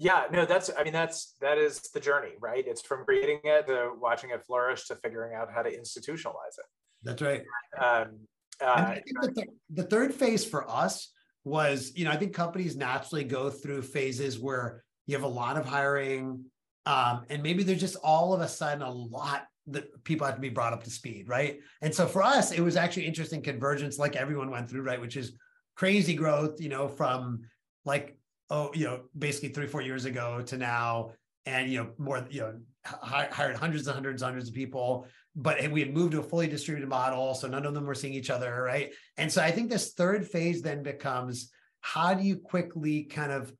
Yeah, 0.02 0.24
no, 0.32 0.44
that's 0.44 0.68
I 0.76 0.82
mean 0.82 0.92
that's 0.92 1.36
that 1.40 1.58
is 1.58 1.80
the 1.94 2.00
journey, 2.00 2.32
right? 2.40 2.64
It's 2.66 2.82
from 2.82 3.04
creating 3.04 3.38
it 3.44 3.68
to 3.68 3.92
watching 4.00 4.30
it 4.30 4.44
flourish 4.44 4.88
to 4.88 4.96
figuring 4.96 5.36
out 5.36 5.48
how 5.54 5.62
to 5.62 5.70
institutionalize 5.70 6.58
it. 6.58 6.66
That's 7.04 7.22
right. 7.22 7.42
Um, 7.80 8.18
uh, 8.60 8.66
I 8.66 8.94
think 8.94 9.20
the, 9.20 9.32
th- 9.32 9.48
the 9.70 9.84
third 9.84 10.12
phase 10.12 10.44
for 10.44 10.68
us 10.68 11.12
was, 11.44 11.92
you 11.94 12.04
know, 12.04 12.10
I 12.10 12.16
think 12.16 12.34
companies 12.34 12.76
naturally 12.76 13.22
go 13.22 13.48
through 13.48 13.82
phases 13.82 14.40
where 14.40 14.82
you 15.06 15.14
have 15.14 15.24
a 15.24 15.28
lot 15.28 15.56
of 15.56 15.66
hiring, 15.66 16.44
um, 16.84 17.24
and 17.30 17.40
maybe 17.42 17.62
there's 17.62 17.80
just 17.80 17.96
all 18.02 18.34
of 18.34 18.40
a 18.40 18.48
sudden 18.48 18.82
a 18.82 18.90
lot 18.90 19.46
that 19.68 20.02
people 20.02 20.26
have 20.26 20.34
to 20.34 20.40
be 20.40 20.48
brought 20.48 20.72
up 20.72 20.82
to 20.82 20.90
speed, 20.90 21.28
right? 21.28 21.60
And 21.80 21.94
so 21.94 22.08
for 22.08 22.24
us, 22.24 22.50
it 22.50 22.60
was 22.60 22.74
actually 22.74 23.06
interesting 23.06 23.40
convergence, 23.40 23.98
like 23.98 24.16
everyone 24.16 24.50
went 24.50 24.68
through, 24.68 24.82
right? 24.82 25.00
Which 25.00 25.16
is 25.16 25.36
crazy 25.76 26.14
growth, 26.14 26.60
you 26.60 26.68
know, 26.68 26.88
from 26.88 27.42
like 27.84 28.16
oh, 28.52 28.70
you 28.74 28.84
know, 28.84 29.00
basically 29.18 29.48
three 29.48 29.66
four 29.66 29.82
years 29.82 30.04
ago 30.04 30.42
to 30.46 30.56
now, 30.56 31.10
and 31.46 31.70
you 31.70 31.78
know, 31.78 31.90
more, 31.98 32.24
you 32.30 32.42
know, 32.42 32.54
hi- 32.84 33.28
hired 33.30 33.56
hundreds 33.56 33.86
and 33.86 33.94
hundreds, 33.94 34.22
and 34.22 34.28
hundreds 34.28 34.48
of 34.48 34.54
people 34.54 35.06
but 35.34 35.66
we 35.70 35.80
had 35.80 35.94
moved 35.94 36.12
to 36.12 36.20
a 36.20 36.22
fully 36.22 36.46
distributed 36.46 36.88
model 36.88 37.34
so 37.34 37.48
none 37.48 37.64
of 37.64 37.74
them 37.74 37.86
were 37.86 37.94
seeing 37.94 38.14
each 38.14 38.30
other 38.30 38.62
right? 38.62 38.92
And 39.16 39.30
so 39.30 39.42
i 39.42 39.50
think 39.50 39.70
this 39.70 39.92
third 39.92 40.26
phase 40.26 40.62
then 40.62 40.82
becomes 40.82 41.50
how 41.80 42.14
do 42.14 42.22
you 42.22 42.36
quickly 42.36 43.04
kind 43.04 43.32
of 43.32 43.52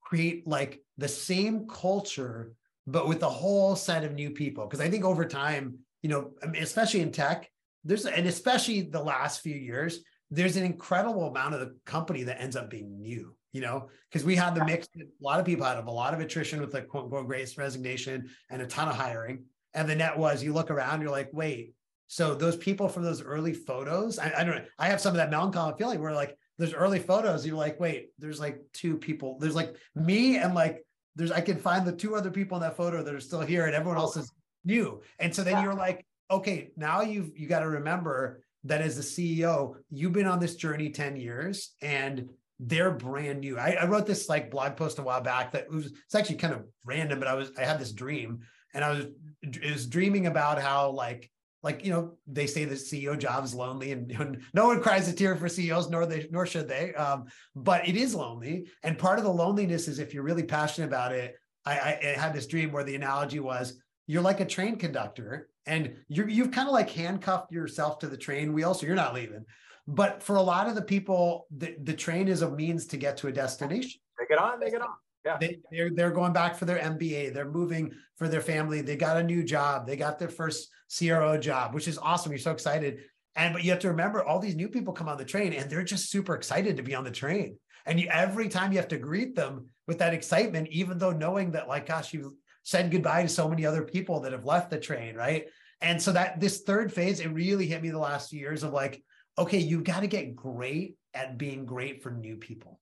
create 0.00 0.46
like 0.46 0.80
the 0.98 1.08
same 1.08 1.66
culture 1.66 2.52
but 2.86 3.06
with 3.06 3.22
a 3.22 3.28
whole 3.28 3.76
set 3.76 4.02
of 4.04 4.12
new 4.12 4.30
people? 4.30 4.66
Because 4.66 4.80
i 4.80 4.90
think 4.90 5.04
over 5.04 5.24
time 5.24 5.78
you 6.02 6.08
know 6.08 6.32
especially 6.58 7.00
in 7.00 7.12
tech 7.12 7.48
there's 7.84 8.06
and 8.06 8.26
especially 8.26 8.82
the 8.82 9.02
last 9.02 9.42
few 9.42 9.54
years 9.54 10.00
there's 10.30 10.56
an 10.56 10.64
incredible 10.64 11.28
amount 11.28 11.54
of 11.54 11.60
the 11.60 11.76
company 11.84 12.22
that 12.24 12.40
ends 12.40 12.56
up 12.56 12.70
being 12.70 13.00
new 13.00 13.34
you 13.52 13.60
know 13.60 13.88
because 14.10 14.24
we 14.24 14.34
had 14.34 14.54
the 14.54 14.64
mix 14.64 14.88
a 14.96 15.04
lot 15.20 15.38
of 15.38 15.46
people 15.46 15.64
had 15.64 15.78
a 15.78 15.90
lot 15.90 16.14
of 16.14 16.20
attrition 16.20 16.60
with 16.60 16.72
the 16.72 16.82
quote 16.82 17.04
unquote 17.04 17.26
great 17.26 17.52
resignation 17.56 18.28
and 18.50 18.62
a 18.62 18.66
ton 18.66 18.88
of 18.88 18.96
hiring 18.96 19.44
and 19.74 19.88
the 19.88 19.96
net 19.96 20.18
was 20.18 20.42
you 20.42 20.52
look 20.52 20.70
around, 20.70 21.00
you're 21.00 21.10
like, 21.10 21.30
wait, 21.32 21.74
So 22.08 22.34
those 22.34 22.56
people 22.56 22.88
from 22.88 23.04
those 23.04 23.22
early 23.22 23.54
photos, 23.54 24.18
I, 24.18 24.32
I 24.38 24.44
don't 24.44 24.56
know. 24.56 24.64
I 24.78 24.88
have 24.88 25.00
some 25.00 25.12
of 25.12 25.16
that 25.16 25.30
melancholy 25.30 25.74
feeling 25.78 26.00
where 26.00 26.12
like 26.12 26.36
there's 26.58 26.74
early 26.74 26.98
photos, 26.98 27.46
you're 27.46 27.56
like, 27.56 27.80
wait, 27.80 28.10
there's 28.18 28.40
like 28.40 28.60
two 28.72 28.98
people. 28.98 29.38
There's 29.38 29.54
like 29.54 29.76
me 29.94 30.36
and 30.36 30.54
like 30.54 30.84
there's 31.16 31.32
I 31.32 31.40
can 31.40 31.56
find 31.56 31.86
the 31.86 31.92
two 31.92 32.14
other 32.14 32.30
people 32.30 32.56
in 32.58 32.62
that 32.62 32.76
photo 32.76 33.02
that 33.02 33.14
are 33.14 33.20
still 33.20 33.40
here, 33.40 33.66
and 33.66 33.74
everyone 33.74 33.98
else 33.98 34.16
is 34.16 34.30
new. 34.64 35.02
And 35.18 35.34
so 35.34 35.42
then 35.42 35.54
yeah. 35.54 35.62
you're 35.62 35.74
like, 35.74 36.06
okay, 36.30 36.70
now 36.76 37.00
you've 37.00 37.36
you 37.36 37.48
got 37.48 37.60
to 37.60 37.68
remember 37.68 38.42
that 38.64 38.80
as 38.80 38.96
the 38.96 39.02
CEO, 39.02 39.76
you've 39.90 40.12
been 40.12 40.26
on 40.26 40.38
this 40.38 40.54
journey 40.54 40.90
10 40.90 41.16
years 41.16 41.74
and 41.82 42.28
they're 42.60 42.92
brand 42.92 43.40
new. 43.40 43.58
I, 43.58 43.76
I, 43.80 43.86
wrote 43.86 44.06
this 44.06 44.28
like 44.28 44.50
blog 44.50 44.76
post 44.76 44.98
a 44.98 45.02
while 45.02 45.20
back 45.20 45.52
that 45.52 45.68
was 45.68 45.86
it's 45.86 46.14
actually 46.14 46.36
kind 46.36 46.54
of 46.54 46.64
random, 46.84 47.18
but 47.18 47.28
I 47.28 47.34
was 47.34 47.50
I 47.58 47.64
had 47.64 47.80
this 47.80 47.92
dream 47.92 48.40
and 48.74 48.84
I 48.84 48.90
was 48.90 49.06
is 49.42 49.86
dreaming 49.86 50.26
about 50.26 50.60
how 50.60 50.90
like 50.90 51.30
like 51.62 51.84
you 51.84 51.92
know 51.92 52.12
they 52.26 52.46
say 52.46 52.64
the 52.64 52.74
CEO 52.74 53.18
job 53.18 53.44
is 53.44 53.54
lonely 53.54 53.92
and 53.92 54.42
no 54.54 54.66
one 54.66 54.80
cries 54.80 55.08
a 55.08 55.12
tear 55.12 55.36
for 55.36 55.48
CEOs 55.48 55.90
nor 55.90 56.06
they 56.06 56.28
nor 56.30 56.46
should 56.46 56.68
they 56.68 56.94
um, 56.94 57.24
but 57.54 57.86
it 57.88 57.96
is 57.96 58.14
lonely 58.14 58.68
and 58.82 58.98
part 58.98 59.18
of 59.18 59.24
the 59.24 59.32
loneliness 59.32 59.88
is 59.88 59.98
if 59.98 60.14
you're 60.14 60.22
really 60.22 60.42
passionate 60.42 60.86
about 60.86 61.12
it 61.12 61.34
I, 61.64 61.72
I, 61.72 62.00
I 62.02 62.20
had 62.20 62.34
this 62.34 62.46
dream 62.46 62.72
where 62.72 62.84
the 62.84 62.96
analogy 62.96 63.40
was 63.40 63.78
you're 64.06 64.22
like 64.22 64.40
a 64.40 64.46
train 64.46 64.76
conductor 64.76 65.48
and 65.66 65.96
you 66.08 66.26
you've 66.26 66.50
kind 66.50 66.68
of 66.68 66.74
like 66.74 66.90
handcuffed 66.90 67.52
yourself 67.52 67.98
to 68.00 68.08
the 68.08 68.16
train 68.16 68.52
wheel 68.52 68.74
so 68.74 68.86
you're 68.86 68.96
not 68.96 69.14
leaving 69.14 69.44
but 69.86 70.22
for 70.22 70.36
a 70.36 70.42
lot 70.42 70.68
of 70.68 70.74
the 70.74 70.82
people 70.82 71.46
the, 71.56 71.76
the 71.82 71.94
train 71.94 72.28
is 72.28 72.42
a 72.42 72.50
means 72.50 72.86
to 72.86 72.96
get 72.96 73.16
to 73.16 73.28
a 73.28 73.32
destination 73.32 74.00
take 74.18 74.30
it 74.30 74.38
on 74.38 74.60
take 74.60 74.72
it 74.72 74.82
on 74.82 74.88
yeah. 75.24 75.38
They, 75.38 75.58
they're, 75.70 75.90
they're 75.90 76.10
going 76.10 76.32
back 76.32 76.56
for 76.56 76.64
their 76.64 76.78
MBA. 76.78 77.32
They're 77.32 77.48
moving 77.48 77.92
for 78.16 78.28
their 78.28 78.40
family. 78.40 78.80
They 78.80 78.96
got 78.96 79.16
a 79.16 79.22
new 79.22 79.44
job. 79.44 79.86
They 79.86 79.96
got 79.96 80.18
their 80.18 80.28
first 80.28 80.68
CRO 80.96 81.38
job, 81.38 81.74
which 81.74 81.88
is 81.88 81.98
awesome. 81.98 82.32
You're 82.32 82.38
so 82.38 82.50
excited. 82.50 83.04
And 83.36 83.54
but 83.54 83.64
you 83.64 83.70
have 83.70 83.80
to 83.80 83.88
remember 83.88 84.24
all 84.24 84.38
these 84.38 84.56
new 84.56 84.68
people 84.68 84.92
come 84.92 85.08
on 85.08 85.16
the 85.16 85.24
train 85.24 85.52
and 85.52 85.70
they're 85.70 85.84
just 85.84 86.10
super 86.10 86.34
excited 86.34 86.76
to 86.76 86.82
be 86.82 86.94
on 86.94 87.04
the 87.04 87.10
train. 87.10 87.56
And 87.86 87.98
you, 87.98 88.08
every 88.08 88.48
time 88.48 88.72
you 88.72 88.78
have 88.78 88.88
to 88.88 88.98
greet 88.98 89.34
them 89.34 89.66
with 89.86 89.98
that 89.98 90.14
excitement, 90.14 90.68
even 90.70 90.98
though 90.98 91.10
knowing 91.10 91.52
that, 91.52 91.68
like, 91.68 91.86
gosh, 91.86 92.12
you 92.12 92.36
said 92.62 92.90
goodbye 92.90 93.22
to 93.22 93.28
so 93.28 93.48
many 93.48 93.66
other 93.66 93.82
people 93.82 94.20
that 94.20 94.32
have 94.32 94.44
left 94.44 94.70
the 94.70 94.78
train, 94.78 95.16
right? 95.16 95.46
And 95.80 96.00
so 96.00 96.12
that 96.12 96.38
this 96.38 96.60
third 96.60 96.92
phase, 96.92 97.18
it 97.18 97.32
really 97.32 97.66
hit 97.66 97.82
me 97.82 97.90
the 97.90 97.98
last 97.98 98.30
few 98.30 98.38
years 98.38 98.62
of 98.62 98.72
like, 98.72 99.02
okay, 99.38 99.58
you've 99.58 99.84
got 99.84 100.00
to 100.00 100.06
get 100.06 100.36
great 100.36 100.96
at 101.14 101.38
being 101.38 101.64
great 101.64 102.02
for 102.02 102.10
new 102.10 102.36
people. 102.36 102.80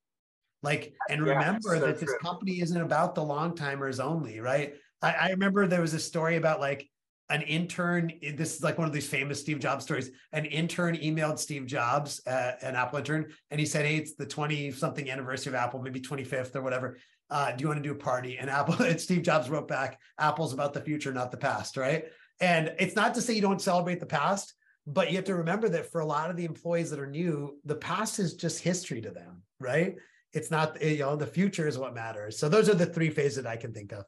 Like, 0.63 0.95
and 1.09 1.27
yeah, 1.27 1.33
remember 1.33 1.77
so 1.77 1.81
that 1.81 1.99
true. 1.99 2.07
this 2.07 2.17
company 2.19 2.61
isn't 2.61 2.81
about 2.81 3.15
the 3.15 3.23
long 3.23 3.55
timers 3.55 3.99
only, 3.99 4.41
right? 4.41 4.75
I, 5.01 5.13
I 5.13 5.31
remember 5.31 5.67
there 5.67 5.81
was 5.81 5.95
a 5.95 6.01
story 6.01 6.37
about 6.37 6.61
like 6.61 6.89
an 7.31 7.43
intern. 7.43 8.13
This 8.35 8.57
is 8.57 8.63
like 8.63 8.77
one 8.77 8.87
of 8.87 8.93
these 8.93 9.07
famous 9.07 9.41
Steve 9.41 9.61
Jobs 9.61 9.85
stories. 9.85 10.11
An 10.33 10.45
intern 10.45 10.97
emailed 10.97 11.39
Steve 11.39 11.67
Jobs, 11.67 12.21
uh, 12.27 12.53
an 12.61 12.75
Apple 12.75 12.99
intern, 12.99 13.33
and 13.51 13.59
he 13.59 13.65
said, 13.65 13.87
"Hey, 13.87 13.97
it's 13.97 14.15
the 14.15 14.27
twenty 14.27 14.71
something 14.71 15.11
anniversary 15.11 15.51
of 15.51 15.55
Apple, 15.55 15.81
maybe 15.81 16.01
twenty 16.01 16.25
fifth 16.25 16.55
or 16.57 16.63
whatever. 16.63 16.99
Uh, 17.31 17.53
do 17.53 17.63
you 17.63 17.69
want 17.69 17.79
to 17.79 17.89
do 17.89 17.93
a 17.93 17.99
party?" 17.99 18.37
And 18.39 18.51
Apple 18.51 18.75
and 18.85 19.01
Steve 19.01 19.23
Jobs 19.23 19.49
wrote 19.49 19.69
back, 19.69 19.99
"Apple's 20.19 20.53
about 20.53 20.75
the 20.75 20.81
future, 20.81 21.13
not 21.13 21.31
the 21.31 21.39
past." 21.39 21.77
Right? 21.77 22.07
And 22.41 22.75
it's 22.79 22.97
not 22.97 23.15
to 23.15 23.23
say 23.23 23.35
you 23.35 23.43
don't 23.43 23.61
celebrate 23.61 24.01
the 24.01 24.07
past, 24.07 24.55
but 24.87 25.11
you 25.11 25.17
have 25.17 25.25
to 25.27 25.35
remember 25.35 25.69
that 25.69 25.91
for 25.91 26.01
a 26.01 26.07
lot 26.07 26.31
of 26.31 26.37
the 26.37 26.45
employees 26.45 26.91
that 26.91 26.99
are 26.99 27.07
new, 27.07 27.59
the 27.65 27.75
past 27.75 28.19
is 28.19 28.35
just 28.35 28.63
history 28.63 29.01
to 29.01 29.11
them, 29.11 29.43
right? 29.59 29.97
It's 30.33 30.51
not, 30.51 30.81
you 30.83 30.99
know, 30.99 31.17
the 31.17 31.27
future 31.27 31.67
is 31.69 31.79
what 31.79 31.95
matters. 31.95 32.39
So 32.39 32.49
those 32.49 32.69
are 32.69 32.75
the 32.75 32.87
three 32.87 33.11
phases 33.11 33.43
that 33.43 33.47
I 33.47 33.57
can 33.57 33.73
think 33.73 33.93
of. 33.93 34.05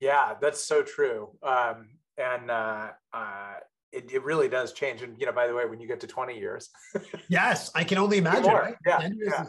Yeah, 0.00 0.34
that's 0.40 0.62
so 0.62 0.82
true. 0.82 1.30
Um, 1.42 1.88
and 2.18 2.50
uh, 2.50 2.90
uh, 3.12 3.54
it, 3.92 4.12
it 4.12 4.22
really 4.24 4.48
does 4.48 4.72
change. 4.72 5.02
And, 5.02 5.18
you 5.18 5.26
know, 5.26 5.32
by 5.32 5.46
the 5.46 5.54
way, 5.54 5.66
when 5.66 5.80
you 5.80 5.88
get 5.88 6.00
to 6.00 6.06
20 6.06 6.38
years. 6.38 6.70
yes, 7.28 7.70
I 7.74 7.84
can 7.84 7.98
only 7.98 8.18
imagine. 8.18 8.52
Right? 8.52 8.76
Yeah, 8.86 9.08
yeah. 9.16 9.46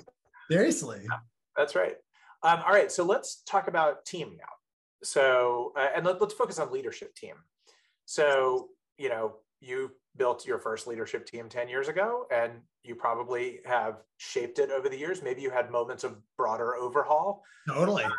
Seriously. 0.50 1.02
Yeah, 1.04 1.18
that's 1.56 1.76
right. 1.76 1.96
Um, 2.44 2.62
all 2.66 2.74
right. 2.74 2.92
So 2.92 3.04
let's 3.04 3.42
talk 3.44 3.68
about 3.68 4.06
team 4.06 4.36
now. 4.38 4.46
So, 5.04 5.74
uh, 5.78 5.90
and 5.96 6.06
let, 6.06 6.22
let's 6.22 6.34
focus 6.34 6.60
on 6.60 6.72
leadership 6.72 7.16
team. 7.16 7.36
So, 8.06 8.70
you 8.98 9.10
know, 9.10 9.38
you 9.62 9.92
built 10.18 10.46
your 10.46 10.60
first 10.60 10.88
leadership 10.88 11.26
team 11.26 11.50
10 11.50 11.68
years 11.68 11.88
ago 11.88 12.26
and 12.32 12.54
you 12.84 12.96
probably 12.96 13.60
have 13.66 13.98
shaped 14.18 14.60
it 14.60 14.72
over 14.72 14.90
the 14.90 14.98
years. 14.98 15.22
Maybe 15.22 15.42
you 15.42 15.50
had 15.50 15.72
moments 15.72 16.04
of 16.04 16.18
broader 16.38 16.76
overhaul. 16.76 17.44
Totally. 17.68 18.04
Uh, 18.04 18.10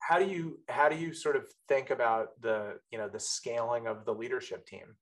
how 0.00 0.18
do 0.18 0.26
you 0.26 0.58
how 0.68 0.88
do 0.88 0.96
you 0.96 1.14
sort 1.14 1.36
of 1.36 1.44
think 1.68 1.90
about 1.90 2.40
the 2.40 2.78
you 2.90 2.98
know 2.98 3.08
the 3.08 3.20
scaling 3.20 3.86
of 3.86 4.04
the 4.04 4.12
leadership 4.12 4.66
team? 4.66 4.96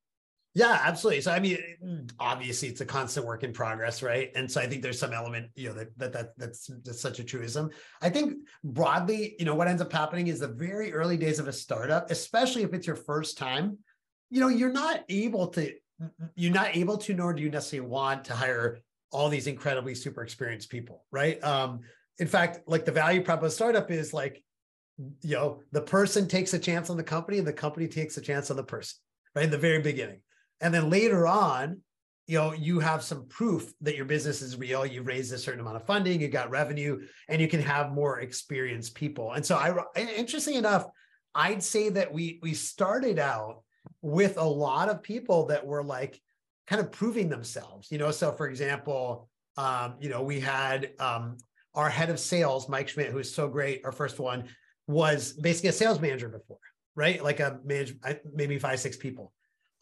Yeah 0.55 0.81
absolutely. 0.85 1.23
So 1.23 1.33
i 1.33 1.41
mean 1.41 2.09
obviously 2.19 2.69
it's 2.69 2.81
a 2.81 2.87
constant 2.87 3.25
work 3.25 3.43
in 3.43 3.53
progress 3.53 4.03
right? 4.03 4.31
And 4.35 4.51
so 4.51 4.61
i 4.61 4.67
think 4.67 4.83
there's 4.83 4.99
some 4.99 5.13
element 5.13 5.51
you 5.55 5.69
know 5.69 5.75
that 5.75 5.99
that, 5.99 6.13
that 6.13 6.27
that's, 6.37 6.71
that's 6.85 7.01
such 7.01 7.19
a 7.19 7.25
truism. 7.25 7.71
I 8.03 8.11
think 8.11 8.39
broadly 8.65 9.37
you 9.39 9.45
know 9.45 9.55
what 9.55 9.69
ends 9.69 9.81
up 9.81 9.93
happening 9.93 10.27
is 10.27 10.41
the 10.41 10.49
very 10.49 10.93
early 10.93 11.17
days 11.17 11.39
of 11.39 11.49
a 11.49 11.53
startup 11.53 12.11
especially 12.11 12.63
if 12.63 12.75
it's 12.75 12.87
your 12.87 12.97
first 12.97 13.39
time 13.39 13.79
you 14.29 14.41
know 14.41 14.49
you're 14.49 14.73
not 14.73 15.05
able 15.09 15.49
to 15.49 15.73
you're 16.35 16.53
not 16.53 16.77
able 16.77 16.97
to 16.97 17.15
nor 17.15 17.33
do 17.33 17.43
you 17.43 17.51
necessarily 17.51 17.89
want 17.89 18.25
to 18.25 18.33
hire 18.33 18.79
all 19.13 19.29
these 19.29 19.47
incredibly 19.47 19.95
super 19.95 20.23
experienced 20.23 20.71
people 20.71 21.05
right? 21.11 21.43
Um 21.45 21.81
in 22.19 22.27
fact 22.27 22.61
like 22.67 22.85
the 22.85 22.93
value 22.93 23.23
prop 23.23 23.41
of 23.41 23.45
a 23.45 23.51
startup 23.51 23.91
is 23.91 24.13
like 24.13 24.43
you 25.23 25.35
know 25.37 25.61
the 25.73 25.81
person 25.81 26.29
takes 26.29 26.53
a 26.55 26.59
chance 26.59 26.91
on 26.91 26.97
the 26.97 27.03
company 27.03 27.39
and 27.39 27.47
the 27.47 27.53
company 27.53 27.89
takes 27.89 28.17
a 28.17 28.21
chance 28.21 28.51
on 28.51 28.57
the 28.57 28.63
person 28.63 28.99
right 29.35 29.45
in 29.45 29.51
the 29.51 29.59
very 29.59 29.81
beginning. 29.81 30.21
And 30.61 30.75
then 30.75 30.91
later 30.91 31.27
on 31.27 31.81
you 32.27 32.39
know 32.39 32.53
you 32.53 32.79
have 32.81 33.03
some 33.03 33.27
proof 33.29 33.73
that 33.81 33.97
your 33.97 34.05
business 34.05 34.43
is 34.43 34.57
real. 34.57 34.87
You've 34.87 35.07
raised 35.07 35.33
a 35.33 35.39
certain 35.39 35.61
amount 35.61 35.77
of 35.77 35.87
funding 35.87 36.21
you 36.21 36.29
got 36.29 36.51
revenue 36.51 37.01
and 37.29 37.41
you 37.41 37.49
can 37.49 37.63
have 37.63 37.93
more 37.93 38.21
experienced 38.21 38.95
people. 38.95 39.33
And 39.33 39.45
so 39.45 39.57
i 39.57 39.75
interesting 40.01 40.55
enough 40.55 40.87
i'd 41.35 41.63
say 41.63 41.89
that 41.89 42.13
we 42.13 42.39
we 42.43 42.55
started 42.55 43.19
out 43.19 43.63
with 44.03 44.37
a 44.37 44.45
lot 44.45 44.89
of 44.89 45.03
people 45.03 45.47
that 45.47 45.67
were 45.67 45.83
like 45.83 46.21
kind 46.67 46.81
of 46.81 46.93
proving 46.93 47.29
themselves, 47.29 47.91
you 47.91 47.99
know. 47.99 48.11
So, 48.11 48.33
for 48.33 48.49
example, 48.49 49.29
um, 49.57 49.95
you 50.01 50.09
know, 50.09 50.23
we 50.23 50.41
had 50.41 50.93
um, 50.99 51.37
our 51.75 51.89
head 51.89 52.11
of 52.11 52.19
sales, 52.19 52.69
Mike 52.69 52.89
Schmidt, 52.89 53.11
who's 53.11 53.35
so 53.35 53.49
great. 53.49 53.83
Our 53.85 53.93
first 53.93 54.19
one 54.19 54.45
was 54.87 55.33
basically 55.35 55.71
a 55.71 55.73
sales 55.73 56.01
manager 56.01 56.29
before, 56.29 56.59
right? 56.95 57.23
Like 57.23 57.41
a 57.41 57.61
manage 57.65 57.95
maybe 58.33 58.59
five, 58.59 58.81
six 58.81 58.97
people. 58.97 59.33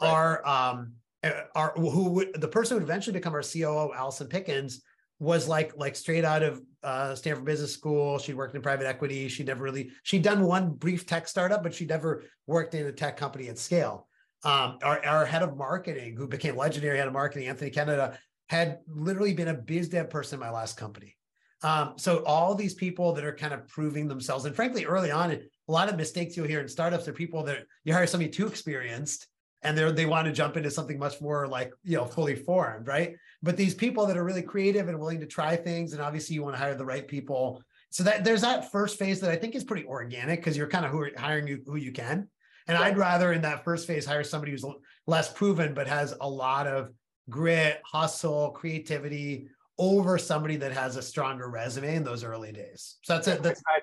Right. 0.01 0.09
Our 0.09 0.47
um, 0.47 0.93
uh, 1.23 1.33
our 1.55 1.73
who 1.77 2.11
would 2.11 2.41
the 2.41 2.49
person 2.49 2.75
who 2.75 2.81
would 2.81 2.89
eventually 2.89 3.15
become 3.15 3.35
our 3.35 3.43
COO, 3.43 3.93
Allison 3.95 4.29
Pickens, 4.29 4.83
was 5.19 5.49
like 5.49 5.77
like 5.77 5.97
straight 5.97 6.25
out 6.25 6.43
of 6.43 6.63
uh, 6.83 7.15
Stanford 7.15 7.45
Business 7.45 7.73
School. 7.73 8.19
She'd 8.19 8.37
worked 8.37 8.55
in 8.55 8.63
private 8.63 8.87
equity. 8.87 9.29
She 9.29 9.45
never 9.45 9.65
really 9.65 9.91
she'd 10.03 10.23
done 10.23 10.43
one 10.43 10.71
brief 10.71 11.07
tech 11.07 11.27
startup, 11.29 11.63
but 11.63 11.75
she 11.75 11.85
never 11.85 12.25
worked 12.47 12.75
in 12.75 12.87
a 12.87 12.93
tech 12.93 13.17
company 13.17 13.49
at 13.49 13.59
scale. 13.59 14.07
Um, 14.45 14.79
our, 14.85 15.05
our 15.05 15.27
head 15.27 15.43
of 15.43 15.57
marketing, 15.57 16.17
who 16.17 16.29
became 16.29 16.57
legendary 16.57 16.97
head 16.97 17.09
of 17.09 17.13
marketing, 17.13 17.49
Anthony 17.49 17.73
Kennada, 17.73 18.17
had 18.49 18.79
literally 18.87 19.35
been 19.35 19.49
a 19.49 19.55
biz 19.55 19.89
dev 19.89 20.11
person 20.11 20.37
in 20.37 20.41
my 20.41 20.51
last 20.51 20.77
company. 20.77 21.17
Um, 21.63 21.95
so 21.97 22.23
all 22.25 22.55
these 22.55 22.75
people 22.75 23.13
that 23.15 23.25
are 23.25 23.35
kind 23.35 23.53
of 23.53 23.67
proving 23.67 24.07
themselves, 24.07 24.45
and 24.45 24.55
frankly, 24.55 24.85
early 24.85 25.11
on, 25.11 25.33
a 25.33 25.41
lot 25.67 25.89
of 25.89 25.97
mistakes 25.97 26.37
you'll 26.37 26.47
hear 26.47 26.61
in 26.61 26.69
startups 26.69 27.09
are 27.09 27.13
people 27.13 27.43
that 27.45 27.65
you 27.83 27.93
hire 27.93 28.07
somebody 28.07 28.31
too 28.31 28.47
experienced 28.47 29.27
and 29.63 29.77
they 29.77 29.91
they 29.93 30.07
want 30.07 30.27
to 30.27 30.33
jump 30.33 30.57
into 30.57 30.71
something 30.71 30.99
much 30.99 31.21
more 31.21 31.47
like 31.47 31.73
you 31.85 31.97
know 31.97 32.05
fully 32.05 32.35
formed 32.35 32.87
right 32.87 33.17
but 33.43 33.57
these 33.57 33.75
people 33.75 34.07
that 34.07 34.17
are 34.17 34.25
really 34.25 34.43
creative 34.43 34.89
and 34.89 34.99
willing 34.99 35.21
to 35.21 35.27
try 35.27 35.57
things 35.57 35.93
and 35.93 36.03
obviously 36.03 36.35
you 36.35 36.43
want 36.43 36.55
to 36.55 36.61
hire 36.61 36.75
the 36.75 36.85
right 36.85 37.07
people. 37.07 37.63
So 37.91 38.03
that 38.05 38.25
there's 38.25 38.43
that 38.43 38.71
first 38.71 38.99
phase 38.99 39.21
that 39.21 39.31
i 39.31 39.37
think 39.37 39.55
is 39.55 39.65
pretty 39.65 39.87
organic 39.87 40.41
because 40.41 40.57
you're 40.57 40.69
kind 40.69 40.85
of 40.85 40.91
who 40.91 41.07
hiring 41.17 41.47
you 41.47 41.63
who 41.67 41.77
you 41.77 41.93
can. 41.93 42.29
And 42.67 42.79
right. 42.79 42.93
i'd 42.93 42.99
rather 42.99 43.33
in 43.33 43.43
that 43.43 43.65
first 43.65 43.87
phase 43.87 44.05
hire 44.05 44.25
somebody 44.25 44.53
who's 44.53 44.65
less 45.07 45.33
proven 45.33 45.75
but 45.75 45.87
has 45.87 46.15
a 46.21 46.29
lot 46.29 46.67
of 46.67 46.93
grit 47.31 47.81
hustle 47.85 48.51
creativity 48.51 49.49
over 49.79 50.19
somebody 50.19 50.57
that 50.57 50.73
has 50.73 50.97
a 50.97 51.03
stronger 51.03 51.49
resume 51.49 51.95
in 51.95 52.05
those 52.05 52.25
early 52.25 52.53
days. 52.53 52.97
So 53.03 53.15
that's 53.15 53.29
it 53.29 53.43
that's 53.43 53.63
i 53.69 53.81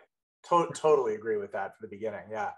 to- 0.49 0.71
totally 0.75 1.15
agree 1.15 1.37
with 1.37 1.51
that 1.53 1.75
for 1.75 1.81
the 1.81 1.87
beginning 1.87 2.25
yeah. 2.29 2.51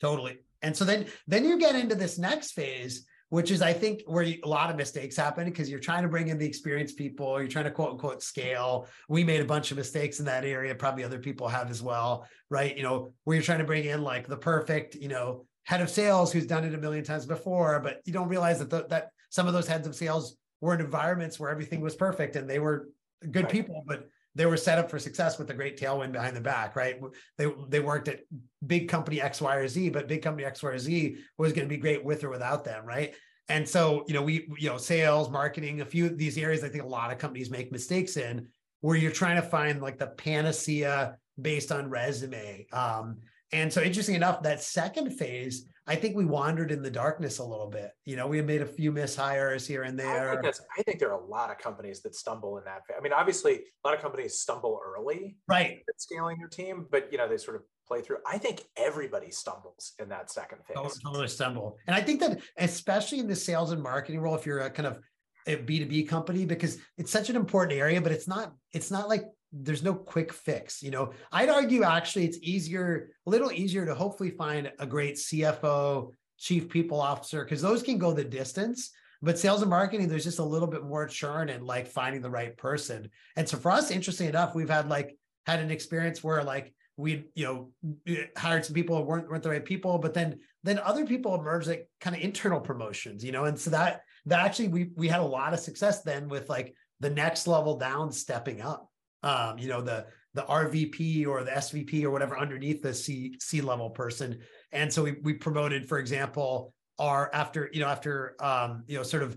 Totally. 0.00 0.40
And 0.62 0.76
so 0.76 0.84
then 0.84 1.06
then 1.28 1.44
you 1.44 1.58
get 1.58 1.76
into 1.76 1.94
this 1.94 2.18
next 2.18 2.52
phase, 2.52 3.06
which 3.32 3.50
is 3.50 3.62
I 3.62 3.72
think 3.72 4.02
where 4.04 4.24
a 4.24 4.40
lot 4.44 4.68
of 4.68 4.76
mistakes 4.76 5.16
happen 5.16 5.46
because 5.46 5.70
you're 5.70 5.80
trying 5.80 6.02
to 6.02 6.08
bring 6.10 6.28
in 6.28 6.36
the 6.36 6.44
experienced 6.44 6.98
people, 6.98 7.40
you're 7.40 7.48
trying 7.48 7.64
to 7.64 7.70
quote 7.70 7.92
unquote 7.92 8.22
scale. 8.22 8.86
We 9.08 9.24
made 9.24 9.40
a 9.40 9.46
bunch 9.46 9.70
of 9.70 9.78
mistakes 9.78 10.18
in 10.18 10.26
that 10.26 10.44
area, 10.44 10.74
probably 10.74 11.02
other 11.02 11.18
people 11.18 11.48
have 11.48 11.70
as 11.70 11.82
well, 11.82 12.26
right? 12.50 12.76
You 12.76 12.82
know, 12.82 13.14
where 13.24 13.34
you're 13.34 13.42
trying 13.42 13.60
to 13.60 13.64
bring 13.64 13.86
in 13.86 14.02
like 14.02 14.26
the 14.26 14.36
perfect, 14.36 14.96
you 14.96 15.08
know, 15.08 15.46
head 15.64 15.80
of 15.80 15.88
sales 15.88 16.30
who's 16.30 16.44
done 16.44 16.62
it 16.64 16.74
a 16.74 16.78
million 16.78 17.04
times 17.04 17.24
before, 17.24 17.80
but 17.80 18.02
you 18.04 18.12
don't 18.12 18.28
realize 18.28 18.58
that 18.58 18.68
the, 18.68 18.84
that 18.88 19.12
some 19.30 19.46
of 19.46 19.54
those 19.54 19.66
heads 19.66 19.86
of 19.86 19.94
sales 19.94 20.36
were 20.60 20.74
in 20.74 20.82
environments 20.82 21.40
where 21.40 21.48
everything 21.48 21.80
was 21.80 21.94
perfect 21.94 22.36
and 22.36 22.50
they 22.50 22.58
were 22.58 22.90
good 23.30 23.44
right. 23.44 23.52
people, 23.52 23.82
but 23.86 24.08
they 24.34 24.46
were 24.46 24.56
set 24.56 24.78
up 24.78 24.90
for 24.90 24.98
success 24.98 25.38
with 25.38 25.50
a 25.50 25.54
great 25.54 25.78
tailwind 25.78 26.12
behind 26.12 26.36
the 26.36 26.40
back, 26.40 26.74
right? 26.76 27.00
They 27.38 27.46
they 27.68 27.80
worked 27.80 28.08
at 28.08 28.20
big 28.66 28.88
company 28.88 29.20
X, 29.20 29.40
Y, 29.40 29.54
or 29.54 29.68
Z, 29.68 29.90
but 29.90 30.08
big 30.08 30.22
company 30.22 30.46
X, 30.46 30.62
Y, 30.62 30.70
or 30.70 30.78
Z 30.78 31.16
was 31.38 31.52
going 31.52 31.68
to 31.68 31.74
be 31.74 31.80
great 31.80 32.04
with 32.04 32.24
or 32.24 32.30
without 32.30 32.64
them, 32.64 32.84
right? 32.84 33.14
And 33.48 33.68
so, 33.68 34.04
you 34.06 34.14
know, 34.14 34.22
we, 34.22 34.48
you 34.56 34.68
know, 34.68 34.78
sales, 34.78 35.28
marketing, 35.28 35.80
a 35.80 35.84
few 35.84 36.06
of 36.06 36.16
these 36.16 36.38
areas, 36.38 36.64
I 36.64 36.68
think 36.68 36.84
a 36.84 36.88
lot 36.88 37.12
of 37.12 37.18
companies 37.18 37.50
make 37.50 37.72
mistakes 37.72 38.16
in 38.16 38.48
where 38.80 38.96
you're 38.96 39.12
trying 39.12 39.36
to 39.36 39.42
find 39.42 39.82
like 39.82 39.98
the 39.98 40.06
panacea 40.06 41.16
based 41.40 41.72
on 41.72 41.90
resume. 41.90 42.66
Um, 42.72 43.18
and 43.52 43.72
so 43.72 43.82
interesting 43.82 44.14
enough, 44.14 44.42
that 44.42 44.62
second 44.62 45.10
phase, 45.12 45.66
I 45.86 45.96
think 45.96 46.16
we 46.16 46.24
wandered 46.24 46.70
in 46.70 46.80
the 46.80 46.90
darkness 46.90 47.38
a 47.38 47.44
little 47.44 47.66
bit. 47.68 47.90
You 48.04 48.16
know, 48.16 48.26
we 48.26 48.36
had 48.36 48.46
made 48.46 48.62
a 48.62 48.66
few 48.66 48.92
mishires 48.92 49.66
here 49.66 49.82
and 49.82 49.98
there. 49.98 50.38
I 50.38 50.40
think, 50.40 50.54
I 50.78 50.82
think 50.82 50.98
there 51.00 51.12
are 51.12 51.20
a 51.20 51.26
lot 51.26 51.50
of 51.50 51.58
companies 51.58 52.02
that 52.02 52.14
stumble 52.14 52.58
in 52.58 52.64
that. 52.64 52.86
Phase. 52.86 52.96
I 52.98 53.02
mean, 53.02 53.12
obviously, 53.12 53.54
a 53.54 53.88
lot 53.88 53.94
of 53.94 54.00
companies 54.00 54.38
stumble 54.38 54.80
early, 54.84 55.36
right, 55.48 55.82
at 55.88 56.00
scaling 56.00 56.38
their 56.38 56.48
team, 56.48 56.86
but 56.90 57.10
you 57.10 57.18
know, 57.18 57.28
they 57.28 57.36
sort 57.36 57.56
of 57.56 57.62
play 57.86 58.00
through. 58.00 58.18
I 58.26 58.38
think 58.38 58.62
everybody 58.76 59.30
stumbles 59.30 59.92
in 59.98 60.08
that 60.10 60.30
second 60.30 60.58
phase. 60.66 61.00
Totally 61.02 61.28
stumble, 61.28 61.78
and 61.86 61.96
I 61.96 62.00
think 62.00 62.20
that 62.20 62.40
especially 62.58 63.18
in 63.18 63.26
the 63.26 63.36
sales 63.36 63.72
and 63.72 63.82
marketing 63.82 64.20
role, 64.20 64.36
if 64.36 64.46
you're 64.46 64.60
a 64.60 64.70
kind 64.70 64.86
of 64.86 65.00
a 65.48 65.56
B2B 65.56 66.08
company, 66.08 66.44
because 66.46 66.78
it's 66.96 67.10
such 67.10 67.28
an 67.28 67.34
important 67.34 67.78
area, 67.78 68.00
but 68.00 68.12
it's 68.12 68.28
not. 68.28 68.54
It's 68.72 68.92
not 68.92 69.08
like 69.08 69.24
there's 69.52 69.82
no 69.82 69.94
quick 69.94 70.32
fix. 70.32 70.82
You 70.82 70.90
know, 70.90 71.12
I'd 71.30 71.48
argue 71.48 71.84
actually 71.84 72.24
it's 72.24 72.38
easier, 72.40 73.10
a 73.26 73.30
little 73.30 73.52
easier 73.52 73.84
to 73.84 73.94
hopefully 73.94 74.30
find 74.30 74.72
a 74.78 74.86
great 74.86 75.16
CFO, 75.16 76.12
chief 76.38 76.68
people 76.68 77.00
officer, 77.00 77.44
because 77.44 77.60
those 77.60 77.82
can 77.82 77.98
go 77.98 78.12
the 78.12 78.24
distance. 78.24 78.90
But 79.20 79.38
sales 79.38 79.62
and 79.62 79.70
marketing, 79.70 80.08
there's 80.08 80.24
just 80.24 80.40
a 80.40 80.44
little 80.44 80.66
bit 80.66 80.82
more 80.82 81.06
churn 81.06 81.48
and 81.48 81.64
like 81.64 81.86
finding 81.86 82.22
the 82.22 82.30
right 82.30 82.56
person. 82.56 83.08
And 83.36 83.48
so 83.48 83.56
for 83.56 83.70
us, 83.70 83.90
interesting 83.90 84.28
enough, 84.28 84.54
we've 84.54 84.68
had 84.68 84.88
like 84.88 85.16
had 85.46 85.60
an 85.60 85.70
experience 85.70 86.24
where 86.24 86.42
like 86.42 86.74
we 86.96 87.24
you 87.34 87.44
know 87.44 88.28
hired 88.36 88.64
some 88.64 88.74
people 88.74 88.96
who 88.96 89.02
weren't 89.02 89.28
weren't 89.28 89.42
the 89.42 89.50
right 89.50 89.64
people, 89.64 89.98
but 89.98 90.14
then 90.14 90.40
then 90.64 90.78
other 90.78 91.06
people 91.06 91.34
emerged 91.34 91.68
like 91.68 91.88
kind 92.00 92.16
of 92.16 92.22
internal 92.22 92.60
promotions, 92.60 93.24
you 93.24 93.30
know, 93.32 93.44
and 93.44 93.58
so 93.58 93.70
that 93.70 94.00
that 94.26 94.40
actually 94.40 94.68
we 94.68 94.90
we 94.96 95.08
had 95.08 95.20
a 95.20 95.24
lot 95.24 95.54
of 95.54 95.60
success 95.60 96.02
then 96.02 96.28
with 96.28 96.48
like 96.48 96.74
the 96.98 97.10
next 97.10 97.46
level 97.46 97.78
down 97.78 98.10
stepping 98.10 98.60
up 98.60 98.91
um, 99.22 99.58
you 99.58 99.68
know, 99.68 99.80
the 99.80 100.06
the 100.34 100.42
RVP 100.42 101.26
or 101.26 101.44
the 101.44 101.50
SVP 101.50 102.04
or 102.04 102.10
whatever 102.10 102.38
underneath 102.38 102.82
the 102.82 102.94
C 102.94 103.36
C 103.40 103.60
level 103.60 103.90
person. 103.90 104.38
And 104.72 104.92
so 104.92 105.02
we 105.02 105.16
we 105.22 105.34
promoted, 105.34 105.88
for 105.88 105.98
example, 105.98 106.72
our 106.98 107.30
after 107.32 107.68
you 107.72 107.80
know 107.80 107.88
after 107.88 108.36
um, 108.40 108.84
you 108.86 108.96
know 108.96 109.02
sort 109.02 109.22
of 109.22 109.36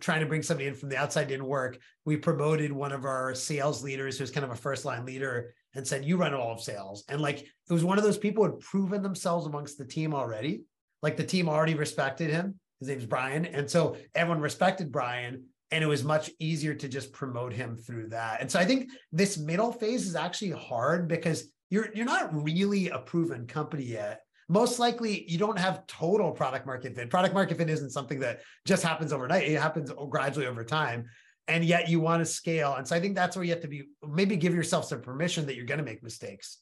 trying 0.00 0.20
to 0.20 0.26
bring 0.26 0.42
somebody 0.42 0.68
in 0.68 0.74
from 0.74 0.88
the 0.88 0.96
outside 0.96 1.28
didn't 1.28 1.46
work. 1.46 1.78
We 2.04 2.16
promoted 2.16 2.72
one 2.72 2.92
of 2.92 3.04
our 3.04 3.34
sales 3.34 3.82
leaders 3.82 4.18
who's 4.18 4.30
kind 4.30 4.44
of 4.44 4.50
a 4.50 4.56
first 4.56 4.84
line 4.84 5.04
leader 5.04 5.54
and 5.74 5.86
said, 5.86 6.04
"You 6.04 6.16
run 6.16 6.34
all 6.34 6.52
of 6.52 6.60
sales." 6.60 7.04
And 7.08 7.20
like 7.20 7.40
it 7.40 7.72
was 7.72 7.84
one 7.84 7.98
of 7.98 8.04
those 8.04 8.18
people 8.18 8.44
who 8.44 8.52
had 8.52 8.60
proven 8.60 9.02
themselves 9.02 9.46
amongst 9.46 9.78
the 9.78 9.84
team 9.84 10.14
already. 10.14 10.62
Like 11.02 11.16
the 11.16 11.24
team 11.24 11.48
already 11.48 11.74
respected 11.74 12.30
him. 12.30 12.58
His 12.80 12.88
name's 12.88 13.06
Brian, 13.06 13.46
and 13.46 13.68
so 13.68 13.96
everyone 14.14 14.40
respected 14.40 14.92
Brian 14.92 15.44
and 15.70 15.84
it 15.84 15.86
was 15.86 16.04
much 16.04 16.30
easier 16.38 16.74
to 16.74 16.88
just 16.88 17.12
promote 17.12 17.52
him 17.52 17.76
through 17.76 18.08
that. 18.08 18.40
And 18.40 18.50
so 18.50 18.58
I 18.58 18.64
think 18.64 18.90
this 19.12 19.36
middle 19.36 19.72
phase 19.72 20.06
is 20.06 20.16
actually 20.16 20.52
hard 20.52 21.08
because 21.08 21.50
you're 21.70 21.88
you're 21.94 22.06
not 22.06 22.30
really 22.32 22.88
a 22.88 22.98
proven 22.98 23.46
company 23.46 23.84
yet. 23.84 24.22
Most 24.48 24.78
likely, 24.78 25.30
you 25.30 25.36
don't 25.36 25.58
have 25.58 25.86
total 25.86 26.32
product 26.32 26.64
market 26.64 26.96
fit. 26.96 27.10
Product 27.10 27.34
market 27.34 27.58
fit 27.58 27.68
isn't 27.68 27.90
something 27.90 28.18
that 28.20 28.40
just 28.64 28.82
happens 28.82 29.12
overnight. 29.12 29.46
It 29.46 29.60
happens 29.60 29.92
gradually 30.08 30.46
over 30.46 30.64
time. 30.64 31.04
And 31.48 31.64
yet 31.64 31.88
you 31.88 32.00
want 32.00 32.20
to 32.20 32.26
scale. 32.26 32.74
And 32.74 32.86
so 32.86 32.96
I 32.96 33.00
think 33.00 33.14
that's 33.14 33.36
where 33.36 33.44
you 33.44 33.52
have 33.52 33.62
to 33.62 33.68
be 33.68 33.84
maybe 34.06 34.36
give 34.36 34.54
yourself 34.54 34.86
some 34.86 35.02
permission 35.02 35.46
that 35.46 35.56
you're 35.56 35.66
going 35.66 35.78
to 35.78 35.84
make 35.84 36.02
mistakes. 36.02 36.58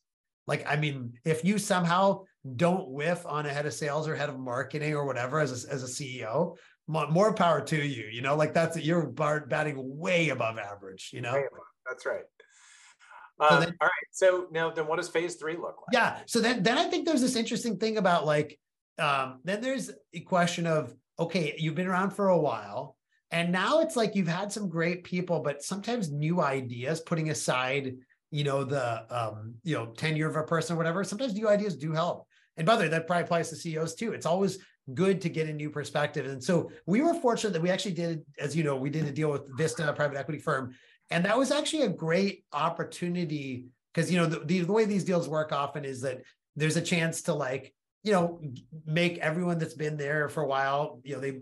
Like, 0.46 0.64
I 0.68 0.76
mean, 0.76 1.14
if 1.24 1.44
you 1.44 1.58
somehow 1.58 2.22
don't 2.54 2.88
whiff 2.88 3.26
on 3.26 3.46
a 3.46 3.48
head 3.48 3.66
of 3.66 3.74
sales 3.74 4.06
or 4.06 4.14
head 4.14 4.28
of 4.28 4.38
marketing 4.38 4.94
or 4.94 5.04
whatever 5.04 5.40
as 5.40 5.64
a, 5.64 5.72
as 5.72 5.82
a 5.82 5.86
CEO, 5.86 6.56
more 6.88 7.34
power 7.34 7.60
to 7.60 7.76
you. 7.76 8.06
You 8.06 8.22
know, 8.22 8.36
like 8.36 8.54
that's 8.54 8.76
you're 8.76 9.06
batting 9.06 9.76
way 9.76 10.30
above 10.30 10.58
average. 10.58 11.10
You 11.12 11.20
know, 11.20 11.42
that's 11.86 12.06
right. 12.06 12.24
Um, 13.38 13.48
so 13.50 13.60
then, 13.60 13.74
all 13.80 13.86
right. 13.86 14.08
So 14.12 14.46
now, 14.50 14.70
then, 14.70 14.86
what 14.86 14.96
does 14.96 15.08
phase 15.08 15.36
three 15.36 15.56
look 15.56 15.76
like? 15.78 15.92
Yeah. 15.92 16.18
So 16.26 16.40
then, 16.40 16.62
then 16.62 16.78
I 16.78 16.84
think 16.84 17.06
there's 17.06 17.20
this 17.20 17.36
interesting 17.36 17.78
thing 17.78 17.98
about 17.98 18.24
like, 18.24 18.58
um, 18.98 19.40
then 19.44 19.60
there's 19.60 19.90
a 20.14 20.20
question 20.20 20.66
of 20.66 20.94
okay, 21.18 21.54
you've 21.58 21.74
been 21.74 21.86
around 21.86 22.10
for 22.10 22.28
a 22.28 22.38
while, 22.38 22.96
and 23.30 23.52
now 23.52 23.80
it's 23.80 23.96
like 23.96 24.14
you've 24.14 24.28
had 24.28 24.52
some 24.52 24.68
great 24.68 25.04
people, 25.04 25.40
but 25.40 25.62
sometimes 25.62 26.10
new 26.10 26.40
ideas, 26.40 27.00
putting 27.00 27.30
aside, 27.30 27.94
you 28.30 28.44
know, 28.44 28.64
the 28.64 29.04
um, 29.14 29.54
you 29.64 29.74
know, 29.74 29.86
tenure 29.86 30.28
of 30.28 30.36
a 30.36 30.42
person 30.42 30.74
or 30.74 30.76
whatever. 30.76 31.04
Sometimes 31.04 31.34
new 31.34 31.48
ideas 31.48 31.76
do 31.76 31.92
help. 31.92 32.26
And 32.56 32.66
by 32.66 32.76
the 32.76 32.82
way, 32.82 32.88
that 32.88 33.06
probably 33.06 33.24
applies 33.24 33.50
to 33.50 33.56
CEOs 33.56 33.96
too. 33.96 34.12
It's 34.12 34.26
always 34.26 34.58
good 34.94 35.20
to 35.22 35.28
get 35.28 35.48
a 35.48 35.52
new 35.52 35.70
perspective. 35.70 36.26
And 36.26 36.42
so 36.42 36.70
we 36.86 37.00
were 37.00 37.14
fortunate 37.14 37.52
that 37.52 37.62
we 37.62 37.70
actually 37.70 37.94
did, 37.94 38.24
as 38.38 38.54
you 38.56 38.64
know, 38.64 38.76
we 38.76 38.90
did 38.90 39.04
a 39.04 39.12
deal 39.12 39.30
with 39.30 39.56
Vista, 39.56 39.88
a 39.88 39.92
private 39.92 40.16
equity 40.16 40.38
firm. 40.38 40.74
And 41.10 41.24
that 41.24 41.36
was 41.36 41.50
actually 41.50 41.82
a 41.82 41.88
great 41.88 42.44
opportunity 42.52 43.66
because, 43.92 44.10
you 44.10 44.18
know, 44.18 44.26
the, 44.26 44.40
the, 44.40 44.60
the 44.60 44.72
way 44.72 44.84
these 44.84 45.04
deals 45.04 45.28
work 45.28 45.52
often 45.52 45.84
is 45.84 46.00
that 46.02 46.22
there's 46.54 46.76
a 46.76 46.82
chance 46.82 47.22
to 47.22 47.34
like, 47.34 47.72
you 48.02 48.12
know, 48.12 48.40
make 48.84 49.18
everyone 49.18 49.58
that's 49.58 49.74
been 49.74 49.96
there 49.96 50.28
for 50.28 50.42
a 50.42 50.46
while, 50.46 51.00
you 51.02 51.14
know, 51.14 51.20
they 51.20 51.40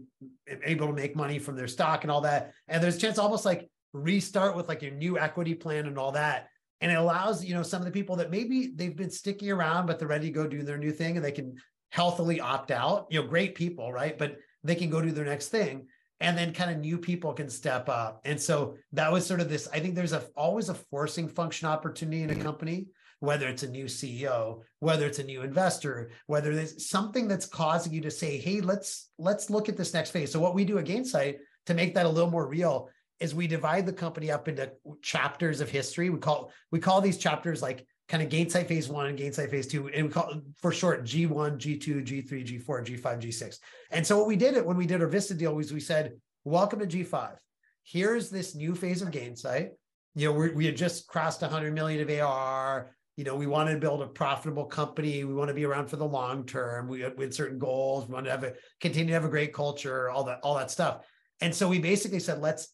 able 0.64 0.86
to 0.86 0.92
make 0.92 1.14
money 1.14 1.38
from 1.38 1.56
their 1.56 1.68
stock 1.68 2.04
and 2.04 2.10
all 2.10 2.22
that. 2.22 2.52
And 2.68 2.82
there's 2.82 2.96
a 2.96 3.00
chance 3.00 3.18
almost 3.18 3.44
like 3.44 3.68
restart 3.92 4.56
with 4.56 4.68
like 4.68 4.82
your 4.82 4.92
new 4.92 5.18
equity 5.18 5.54
plan 5.54 5.86
and 5.86 5.98
all 5.98 6.12
that. 6.12 6.48
And 6.80 6.90
it 6.90 6.96
allows, 6.96 7.44
you 7.44 7.54
know, 7.54 7.62
some 7.62 7.80
of 7.80 7.86
the 7.86 7.92
people 7.92 8.16
that 8.16 8.30
maybe 8.30 8.72
they've 8.74 8.96
been 8.96 9.10
sticking 9.10 9.50
around, 9.50 9.86
but 9.86 9.98
they're 9.98 10.08
ready 10.08 10.26
to 10.26 10.32
go 10.32 10.46
do 10.46 10.62
their 10.62 10.78
new 10.78 10.90
thing 10.90 11.16
and 11.16 11.24
they 11.24 11.32
can 11.32 11.54
healthily 11.94 12.40
opt 12.40 12.72
out. 12.72 13.06
You 13.08 13.22
know, 13.22 13.28
great 13.28 13.54
people, 13.54 13.92
right? 13.92 14.18
But 14.18 14.38
they 14.64 14.74
can 14.74 14.90
go 14.90 15.00
do 15.00 15.12
their 15.12 15.24
next 15.24 15.48
thing. 15.48 15.86
And 16.18 16.36
then 16.36 16.52
kind 16.52 16.72
of 16.72 16.78
new 16.78 16.98
people 16.98 17.32
can 17.32 17.48
step 17.48 17.88
up. 17.88 18.20
And 18.24 18.40
so 18.40 18.76
that 18.92 19.12
was 19.12 19.24
sort 19.24 19.40
of 19.40 19.48
this. 19.48 19.68
I 19.72 19.78
think 19.78 19.94
there's 19.94 20.12
a 20.12 20.24
always 20.36 20.70
a 20.70 20.74
forcing 20.74 21.28
function 21.28 21.68
opportunity 21.68 22.24
in 22.24 22.30
a 22.30 22.34
company, 22.34 22.86
whether 23.20 23.46
it's 23.46 23.62
a 23.62 23.70
new 23.70 23.84
CEO, 23.84 24.62
whether 24.80 25.06
it's 25.06 25.20
a 25.20 25.24
new 25.24 25.42
investor, 25.42 26.10
whether 26.26 26.52
there's 26.52 26.88
something 26.88 27.28
that's 27.28 27.46
causing 27.46 27.92
you 27.92 28.00
to 28.00 28.10
say, 28.10 28.38
hey, 28.38 28.60
let's 28.60 29.10
let's 29.18 29.48
look 29.48 29.68
at 29.68 29.76
this 29.76 29.94
next 29.94 30.10
phase. 30.10 30.32
So 30.32 30.40
what 30.40 30.54
we 30.54 30.64
do 30.64 30.78
at 30.78 30.86
Gainsight 30.86 31.36
to 31.66 31.74
make 31.74 31.94
that 31.94 32.06
a 32.06 32.08
little 32.16 32.30
more 32.30 32.48
real 32.48 32.88
is 33.20 33.36
we 33.36 33.46
divide 33.46 33.86
the 33.86 33.92
company 33.92 34.32
up 34.32 34.48
into 34.48 34.72
chapters 35.00 35.60
of 35.60 35.70
history. 35.70 36.10
We 36.10 36.18
call 36.18 36.50
we 36.72 36.80
call 36.80 37.00
these 37.00 37.18
chapters 37.18 37.62
like 37.62 37.86
kind 38.08 38.22
of 38.22 38.28
Gainsight 38.28 38.66
phase 38.66 38.88
one 38.88 39.06
and 39.06 39.18
Gainsight 39.18 39.50
phase 39.50 39.66
two, 39.66 39.88
and 39.88 40.06
we 40.06 40.12
call 40.12 40.40
for 40.60 40.72
short 40.72 41.04
G1, 41.04 41.58
G2, 41.58 42.06
G3, 42.06 42.64
G4, 42.64 42.86
G5, 42.86 43.00
G6. 43.00 43.58
And 43.90 44.06
so 44.06 44.18
what 44.18 44.26
we 44.26 44.36
did 44.36 44.54
it 44.54 44.64
when 44.64 44.76
we 44.76 44.86
did 44.86 45.00
our 45.00 45.08
Vista 45.08 45.34
deal 45.34 45.54
was 45.54 45.72
we 45.72 45.80
said, 45.80 46.12
welcome 46.44 46.80
to 46.80 46.86
G5. 46.86 47.36
Here's 47.82 48.30
this 48.30 48.54
new 48.54 48.74
phase 48.74 49.02
of 49.02 49.10
Gainsight. 49.10 49.70
You 50.14 50.28
know, 50.28 50.38
we, 50.38 50.50
we 50.50 50.66
had 50.66 50.76
just 50.76 51.06
crossed 51.06 51.42
100 51.42 51.74
million 51.74 52.00
of 52.00 52.20
AR. 52.20 52.94
You 53.16 53.24
know, 53.24 53.36
we 53.36 53.46
wanted 53.46 53.74
to 53.74 53.80
build 53.80 54.02
a 54.02 54.06
profitable 54.06 54.64
company. 54.64 55.24
We 55.24 55.34
want 55.34 55.48
to 55.48 55.54
be 55.54 55.64
around 55.64 55.88
for 55.88 55.96
the 55.96 56.06
long 56.06 56.44
term. 56.44 56.88
We 56.88 57.00
had, 57.00 57.16
we 57.16 57.24
had 57.24 57.34
certain 57.34 57.58
goals. 57.58 58.08
We 58.08 58.14
want 58.14 58.26
to 58.26 58.32
have 58.32 58.44
a 58.44 58.54
continue 58.80 59.08
to 59.08 59.14
have 59.14 59.24
a 59.24 59.28
great 59.28 59.52
culture, 59.52 60.10
all 60.10 60.24
that, 60.24 60.40
all 60.42 60.56
that 60.56 60.70
stuff. 60.70 61.06
And 61.40 61.54
so 61.54 61.68
we 61.68 61.78
basically 61.78 62.20
said, 62.20 62.40
let's 62.40 62.68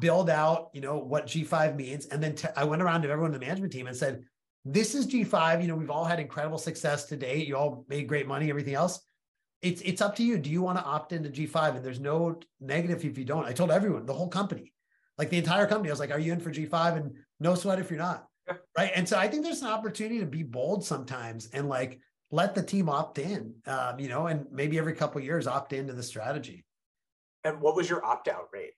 build 0.00 0.28
out, 0.28 0.70
you 0.72 0.80
know, 0.80 0.98
what 0.98 1.26
G5 1.26 1.76
means. 1.76 2.06
And 2.06 2.22
then 2.22 2.34
t- 2.34 2.48
I 2.56 2.64
went 2.64 2.82
around 2.82 3.02
to 3.02 3.10
everyone 3.10 3.34
in 3.34 3.40
the 3.40 3.46
management 3.46 3.72
team 3.72 3.86
and 3.86 3.96
said, 3.96 4.22
this 4.66 4.94
is 4.94 5.06
G5. 5.06 5.62
You 5.62 5.68
know, 5.68 5.76
we've 5.76 5.90
all 5.90 6.04
had 6.04 6.18
incredible 6.18 6.58
success 6.58 7.04
to 7.06 7.16
date. 7.16 7.46
You 7.46 7.56
all 7.56 7.84
made 7.88 8.08
great 8.08 8.26
money, 8.26 8.50
everything 8.50 8.74
else. 8.74 9.00
It's 9.62 9.80
it's 9.82 10.02
up 10.02 10.16
to 10.16 10.24
you. 10.24 10.38
Do 10.38 10.50
you 10.50 10.60
want 10.60 10.78
to 10.78 10.84
opt 10.84 11.12
into 11.12 11.30
G5? 11.30 11.76
And 11.76 11.84
there's 11.84 12.00
no 12.00 12.40
negative 12.60 13.04
if 13.04 13.16
you 13.16 13.24
don't. 13.24 13.46
I 13.46 13.52
told 13.52 13.70
everyone, 13.70 14.06
the 14.06 14.12
whole 14.12 14.28
company, 14.28 14.72
like 15.18 15.30
the 15.30 15.38
entire 15.38 15.66
company, 15.66 15.88
I 15.88 15.92
was 15.92 16.00
like, 16.00 16.10
are 16.10 16.18
you 16.18 16.32
in 16.32 16.40
for 16.40 16.50
G5? 16.50 16.96
And 16.96 17.12
no 17.38 17.54
sweat 17.54 17.78
if 17.78 17.90
you're 17.90 17.98
not. 17.98 18.26
Right. 18.76 18.92
And 18.94 19.08
so 19.08 19.18
I 19.18 19.28
think 19.28 19.44
there's 19.44 19.62
an 19.62 19.68
opportunity 19.68 20.20
to 20.20 20.26
be 20.26 20.42
bold 20.42 20.84
sometimes 20.84 21.48
and 21.52 21.68
like 21.68 22.00
let 22.30 22.54
the 22.54 22.62
team 22.62 22.88
opt 22.88 23.18
in, 23.18 23.54
um, 23.66 23.98
you 23.98 24.08
know, 24.08 24.26
and 24.26 24.46
maybe 24.50 24.78
every 24.78 24.92
couple 24.94 25.20
years 25.20 25.46
opt 25.46 25.72
into 25.72 25.92
the 25.92 26.02
strategy. 26.02 26.64
And 27.44 27.60
what 27.60 27.76
was 27.76 27.88
your 27.88 28.04
opt 28.04 28.28
out 28.28 28.48
rate? 28.52 28.74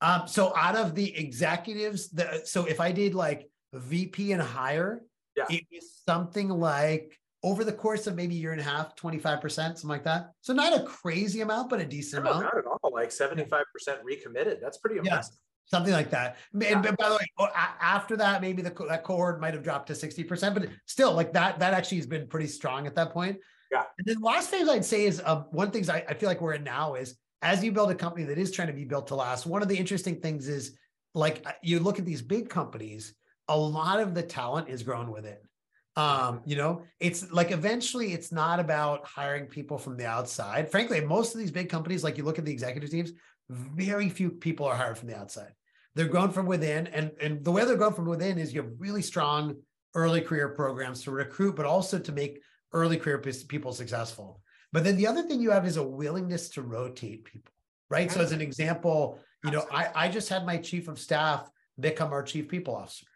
Um, 0.00 0.28
so 0.28 0.52
out 0.56 0.76
of 0.76 0.94
the 0.94 1.16
executives, 1.16 2.10
the, 2.10 2.42
so 2.44 2.66
if 2.66 2.80
I 2.80 2.92
did 2.92 3.14
like 3.14 3.48
VP 3.76 4.32
and 4.32 4.42
higher, 4.42 5.02
yeah. 5.36 5.44
it 5.50 5.64
was 5.72 6.02
something 6.06 6.48
like 6.48 7.18
over 7.42 7.64
the 7.64 7.72
course 7.72 8.06
of 8.06 8.16
maybe 8.16 8.34
a 8.34 8.38
year 8.38 8.52
and 8.52 8.60
a 8.60 8.64
half, 8.64 8.96
25%, 8.96 9.50
something 9.52 9.88
like 9.88 10.04
that. 10.04 10.32
So 10.40 10.52
not 10.52 10.78
a 10.78 10.82
crazy 10.82 11.42
amount, 11.42 11.70
but 11.70 11.80
a 11.80 11.84
decent 11.84 12.24
no, 12.24 12.30
amount. 12.30 12.44
Not 12.44 12.58
at 12.58 12.64
all. 12.66 12.90
Like 12.92 13.10
75% 13.10 13.62
recommitted. 14.02 14.58
That's 14.60 14.78
pretty 14.78 14.98
impressive. 14.98 15.34
Yeah, 15.34 15.68
something 15.76 15.92
like 15.92 16.10
that. 16.10 16.38
Yeah. 16.52 16.82
And 16.82 16.96
by 16.96 17.08
the 17.08 17.14
way, 17.14 17.48
after 17.54 18.16
that, 18.16 18.40
maybe 18.40 18.62
the 18.62 18.74
that 18.88 19.04
cohort 19.04 19.40
might 19.40 19.54
have 19.54 19.62
dropped 19.62 19.86
to 19.88 19.92
60%, 19.92 20.54
but 20.54 20.68
still 20.86 21.12
like 21.12 21.32
that, 21.34 21.58
that 21.60 21.74
actually 21.74 21.98
has 21.98 22.06
been 22.06 22.26
pretty 22.26 22.48
strong 22.48 22.86
at 22.86 22.94
that 22.96 23.12
point. 23.12 23.38
Yeah. 23.70 23.84
And 23.98 24.06
then 24.06 24.20
the 24.20 24.26
last 24.26 24.50
phase 24.50 24.68
I'd 24.68 24.84
say 24.84 25.04
is 25.04 25.22
um, 25.24 25.46
one 25.50 25.70
things 25.70 25.88
I, 25.88 26.04
I 26.08 26.14
feel 26.14 26.28
like 26.28 26.40
we're 26.40 26.54
in 26.54 26.64
now 26.64 26.94
is 26.94 27.16
as 27.42 27.62
you 27.62 27.70
build 27.70 27.90
a 27.90 27.94
company 27.94 28.24
that 28.24 28.38
is 28.38 28.50
trying 28.50 28.68
to 28.68 28.74
be 28.74 28.84
built 28.84 29.08
to 29.08 29.14
last, 29.14 29.46
one 29.46 29.62
of 29.62 29.68
the 29.68 29.76
interesting 29.76 30.20
things 30.20 30.48
is 30.48 30.76
like 31.14 31.44
you 31.62 31.80
look 31.80 31.98
at 31.98 32.04
these 32.04 32.22
big 32.22 32.48
companies 32.48 33.14
a 33.48 33.56
lot 33.56 34.00
of 34.00 34.14
the 34.14 34.22
talent 34.22 34.68
is 34.68 34.82
grown 34.82 35.10
within. 35.10 35.36
Um, 35.96 36.42
you 36.44 36.56
know, 36.56 36.82
it's 37.00 37.30
like 37.32 37.52
eventually 37.52 38.12
it's 38.12 38.30
not 38.30 38.60
about 38.60 39.06
hiring 39.06 39.46
people 39.46 39.78
from 39.78 39.96
the 39.96 40.06
outside. 40.06 40.70
Frankly, 40.70 41.00
most 41.00 41.34
of 41.34 41.40
these 41.40 41.50
big 41.50 41.70
companies, 41.70 42.04
like 42.04 42.18
you 42.18 42.24
look 42.24 42.38
at 42.38 42.44
the 42.44 42.52
executive 42.52 42.90
teams, 42.90 43.12
very 43.48 44.10
few 44.10 44.30
people 44.30 44.66
are 44.66 44.76
hired 44.76 44.98
from 44.98 45.08
the 45.08 45.16
outside. 45.16 45.52
They're 45.94 46.06
grown 46.08 46.30
from 46.30 46.44
within. 46.44 46.88
And, 46.88 47.12
and 47.20 47.42
the 47.42 47.50
way 47.50 47.64
they're 47.64 47.76
grown 47.76 47.94
from 47.94 48.06
within 48.06 48.38
is 48.38 48.52
you 48.52 48.60
have 48.60 48.72
really 48.78 49.00
strong 49.00 49.56
early 49.94 50.20
career 50.20 50.50
programs 50.50 51.02
to 51.04 51.10
recruit, 51.10 51.56
but 51.56 51.64
also 51.64 51.98
to 51.98 52.12
make 52.12 52.42
early 52.74 52.98
career 52.98 53.18
people 53.18 53.72
successful. 53.72 54.42
But 54.72 54.84
then 54.84 54.96
the 54.96 55.06
other 55.06 55.22
thing 55.22 55.40
you 55.40 55.52
have 55.52 55.66
is 55.66 55.78
a 55.78 55.82
willingness 55.82 56.50
to 56.50 56.62
rotate 56.62 57.24
people, 57.24 57.52
right? 57.88 58.10
So 58.10 58.20
as 58.20 58.32
an 58.32 58.42
example, 58.42 59.18
you 59.42 59.50
know, 59.50 59.64
I, 59.72 59.88
I 59.94 60.08
just 60.08 60.28
had 60.28 60.44
my 60.44 60.58
chief 60.58 60.88
of 60.88 60.98
staff 60.98 61.48
become 61.80 62.12
our 62.12 62.22
chief 62.22 62.48
people 62.48 62.76
officer. 62.76 63.06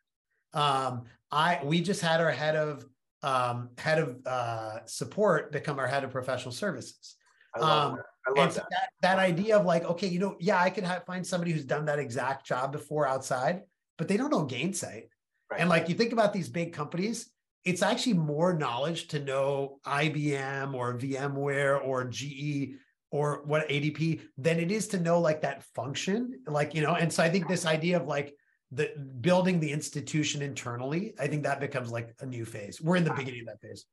Um, 0.53 1.05
I 1.31 1.61
we 1.65 1.81
just 1.81 2.01
had 2.01 2.21
our 2.21 2.31
head 2.31 2.57
of 2.57 2.85
um, 3.23 3.71
head 3.79 3.99
of 3.99 4.27
uh, 4.27 4.85
support 4.87 5.53
become 5.53 5.79
our 5.79 5.87
head 5.87 6.05
of 6.05 6.11
professional 6.11 6.53
services. 6.53 7.17
I 7.55 7.61
love 7.61 7.93
um, 7.93 7.97
that. 7.97 8.05
I 8.27 8.41
love 8.41 8.55
that. 8.55 8.67
that. 8.71 8.89
that. 9.03 9.19
idea 9.19 9.59
of 9.59 9.67
like, 9.67 9.85
okay, 9.85 10.07
you 10.07 10.19
know, 10.19 10.37
yeah, 10.41 10.61
I 10.61 10.71
could 10.71 10.85
have, 10.85 11.05
find 11.05 11.27
somebody 11.27 11.53
who's 11.53 11.65
done 11.65 11.87
that 11.87 11.99
exact 11.99 12.47
job 12.47 12.73
before 12.73 13.07
outside, 13.07 13.63
but 13.99 14.09
they 14.09 14.17
don't 14.17 14.31
know 14.31 14.47
Gainsight. 14.47 15.09
Right. 15.51 15.61
And 15.61 15.69
like 15.69 15.89
you 15.89 15.95
think 15.95 16.13
about 16.13 16.33
these 16.33 16.49
big 16.49 16.73
companies, 16.73 17.31
it's 17.65 17.83
actually 17.83 18.15
more 18.15 18.53
knowledge 18.55 19.09
to 19.09 19.19
know 19.19 19.81
IBM 19.85 20.75
or 20.75 20.97
VMware 20.97 21.85
or 21.85 22.05
GE 22.05 22.77
or 23.11 23.43
what 23.45 23.69
ADP 23.69 24.21
than 24.39 24.61
it 24.61 24.71
is 24.71 24.89
to 24.89 25.01
know 25.01 25.21
like 25.21 25.43
that 25.43 25.65
function. 25.75 26.41
Like, 26.47 26.75
you 26.75 26.83
know, 26.83 26.95
and 26.95 27.13
so 27.13 27.23
I 27.23 27.29
think 27.29 27.49
this 27.49 27.67
idea 27.67 28.01
of 28.01 28.07
like 28.07 28.35
the 28.73 28.93
building 29.21 29.61
the 29.61 29.71
institution 29.73 30.43
internally, 30.43 31.15
I 31.19 31.27
think 31.27 31.43
that 31.43 31.61
becomes 31.61 31.91
like 31.91 32.15
a 32.21 32.27
new 32.27 32.45
phase. 32.45 32.81
We're 32.81 32.97
in 32.97 33.05
the 33.05 33.13
beginning 33.13 33.41
of 33.41 33.47
that 33.47 33.61
phase. 33.61 33.87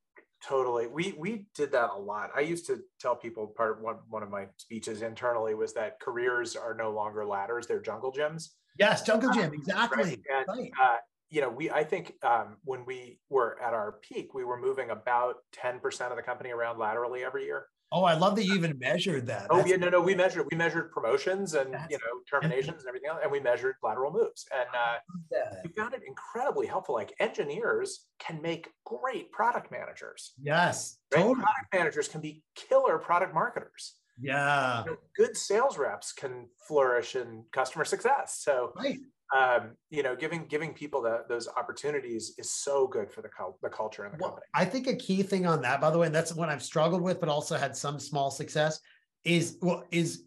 Totally. 0.48 0.86
We 0.86 1.16
we 1.18 1.46
did 1.56 1.72
that 1.72 1.90
a 1.96 2.00
lot. 2.00 2.30
I 2.36 2.42
used 2.42 2.68
to 2.68 2.80
tell 3.00 3.16
people 3.16 3.48
part 3.48 3.78
of 3.78 3.82
one, 3.82 3.98
one 4.08 4.22
of 4.22 4.30
my 4.30 4.46
speeches 4.58 5.02
internally 5.02 5.56
was 5.56 5.74
that 5.74 6.00
careers 6.00 6.56
are 6.56 6.76
no 6.76 6.92
longer 6.92 7.26
ladders, 7.26 7.66
they're 7.66 7.82
jungle 7.82 8.14
gyms. 8.14 8.50
Yes, 8.78 9.02
jungle 9.02 9.32
gym, 9.32 9.52
exactly. 9.54 10.04
Right. 10.04 10.20
And, 10.30 10.48
right. 10.48 10.72
Uh, 10.80 10.98
you 11.30 11.42
know, 11.42 11.50
we 11.50 11.72
I 11.72 11.84
think 11.84 12.14
um, 12.24 12.58
when 12.64 12.86
we 12.86 13.20
were 13.30 13.58
at 13.62 13.74
our 13.74 14.00
peak, 14.08 14.36
we 14.36 14.44
were 14.44 14.60
moving 14.60 14.92
about 14.92 15.38
10% 15.56 16.12
of 16.12 16.16
the 16.16 16.24
company 16.24 16.52
around 16.52 16.78
laterally 16.78 17.24
every 17.24 17.46
year. 17.46 17.66
Oh, 17.92 18.04
I 18.04 18.16
love 18.16 18.36
that 18.36 18.44
you 18.46 18.56
even 18.56 18.78
measured 18.80 19.28
that. 19.28 19.48
Oh, 19.50 19.58
That's 19.58 19.70
yeah, 19.70 19.78
no, 19.78 19.90
no, 19.90 20.02
we 20.02 20.14
measured 20.14 20.46
we 20.52 20.58
measured 20.58 20.92
promotions 20.92 21.54
and 21.54 21.70
you 21.90 21.98
know 21.98 22.20
terminations 22.30 22.82
and 22.82 22.88
everything 22.88 23.10
else, 23.10 23.20
and 23.24 23.32
we 23.32 23.40
measured 23.40 23.76
lateral 23.82 24.12
moves, 24.12 24.46
and 24.54 24.68
uh, 24.76 25.48
we 25.64 25.70
found 25.72 25.94
it 25.94 26.02
incredibly 26.06 26.68
helpful. 26.68 26.96
Like 26.96 27.14
engineers 27.20 28.08
can 28.20 28.42
make 28.42 28.70
great 28.86 29.32
product 29.32 29.72
managers. 29.72 30.34
Yes, 30.42 30.98
right? 31.14 31.22
totally. 31.22 31.36
Product 31.36 31.74
managers 31.74 32.08
can 32.10 32.20
be 32.20 32.44
killer 32.56 32.98
product 32.98 33.34
marketers. 33.34 33.96
Yeah, 34.20 34.84
you 34.84 34.92
know, 34.92 34.98
good 35.16 35.38
sales 35.38 35.78
reps 35.78 36.12
can 36.12 36.48
flourish 36.68 37.16
in 37.16 37.46
customer 37.54 37.86
success. 37.86 38.42
So 38.42 38.74
right 38.76 38.98
um, 39.36 39.72
you 39.90 40.04
know, 40.04 40.16
giving 40.16 40.46
giving 40.46 40.74
people 40.74 41.02
the, 41.02 41.24
those 41.28 41.48
opportunities 41.48 42.34
is 42.38 42.52
so 42.52 42.88
good 42.88 43.12
for 43.12 43.22
the 43.22 43.30
the 43.62 43.70
culture 43.70 44.06
and 44.06 44.14
the 44.14 44.18
well, 44.20 44.32
company. 44.32 44.46
I 44.54 44.66
think 44.66 44.88
a 44.88 44.96
key 44.96 45.24
thing 45.24 45.46
on 45.46 45.62
that, 45.64 45.82
by 45.82 45.90
the 45.90 45.98
way, 45.98 46.08
and 46.08 46.16
that's 46.16 46.34
what 46.34 46.50
I've 46.50 46.64
struggled 46.64 47.02
with, 47.02 47.20
but 47.20 47.30
also 47.30 47.58
had 47.58 47.76
some 47.76 48.00
small 48.00 48.32
success, 48.32 48.80
is 49.24 49.58
well, 49.62 49.84
is 49.92 50.24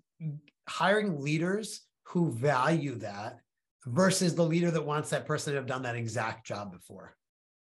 hiring 0.68 1.20
leaders 1.20 1.82
who 2.04 2.30
value 2.30 2.96
that 2.96 3.38
versus 3.86 4.34
the 4.34 4.44
leader 4.44 4.70
that 4.70 4.84
wants 4.84 5.10
that 5.10 5.26
person 5.26 5.52
to 5.52 5.58
have 5.58 5.66
done 5.66 5.82
that 5.82 5.96
exact 5.96 6.46
job 6.46 6.72
before. 6.72 7.16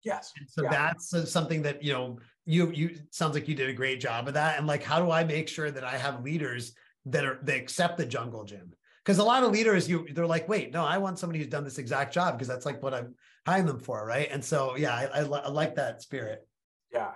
Yes. 0.03 0.33
And 0.37 0.49
so 0.49 0.63
yeah. 0.63 0.69
that's 0.69 1.31
something 1.31 1.61
that 1.61 1.83
you 1.83 1.93
know 1.93 2.19
you 2.45 2.71
you 2.71 2.97
sounds 3.11 3.35
like 3.35 3.47
you 3.47 3.55
did 3.55 3.69
a 3.69 3.73
great 3.73 4.01
job 4.01 4.27
of 4.27 4.33
that. 4.33 4.57
And 4.57 4.67
like, 4.67 4.83
how 4.83 4.99
do 4.99 5.11
I 5.11 5.23
make 5.23 5.47
sure 5.47 5.71
that 5.71 5.83
I 5.83 5.97
have 5.97 6.23
leaders 6.23 6.73
that 7.05 7.23
are 7.23 7.39
they 7.43 7.57
accept 7.57 7.97
the 7.97 8.05
jungle 8.05 8.43
gym? 8.43 8.73
Because 9.03 9.17
a 9.17 9.23
lot 9.23 9.43
of 9.43 9.51
leaders 9.51 9.89
you 9.89 10.07
they're 10.13 10.25
like 10.25 10.47
wait 10.47 10.71
no 10.71 10.85
i 10.85 10.97
want 10.97 11.17
somebody 11.17 11.39
who's 11.39 11.47
done 11.47 11.63
this 11.63 11.77
exact 11.77 12.13
job 12.13 12.35
because 12.35 12.47
that's 12.47 12.65
like 12.65 12.81
what 12.83 12.93
i'm 12.93 13.15
hiring 13.45 13.65
them 13.65 13.79
for 13.79 14.05
right? 14.05 14.29
And 14.31 14.43
so 14.43 14.75
yeah 14.75 14.93
i, 14.93 15.05
I, 15.05 15.21
I 15.21 15.49
like 15.49 15.75
that 15.75 16.01
spirit. 16.01 16.47
Yeah. 16.91 17.11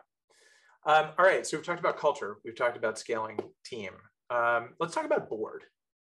Um, 0.86 1.08
all 1.17 1.26
right 1.26 1.45
so 1.45 1.58
we've 1.58 1.65
talked 1.65 1.80
about 1.80 1.98
culture 1.98 2.38
we've 2.43 2.56
talked 2.56 2.78
about 2.78 2.98
scaling 2.98 3.39
team. 3.65 3.91
Um, 4.30 4.69
let's 4.80 4.95
talk 4.95 5.06
about 5.06 5.30
board. 5.30 5.63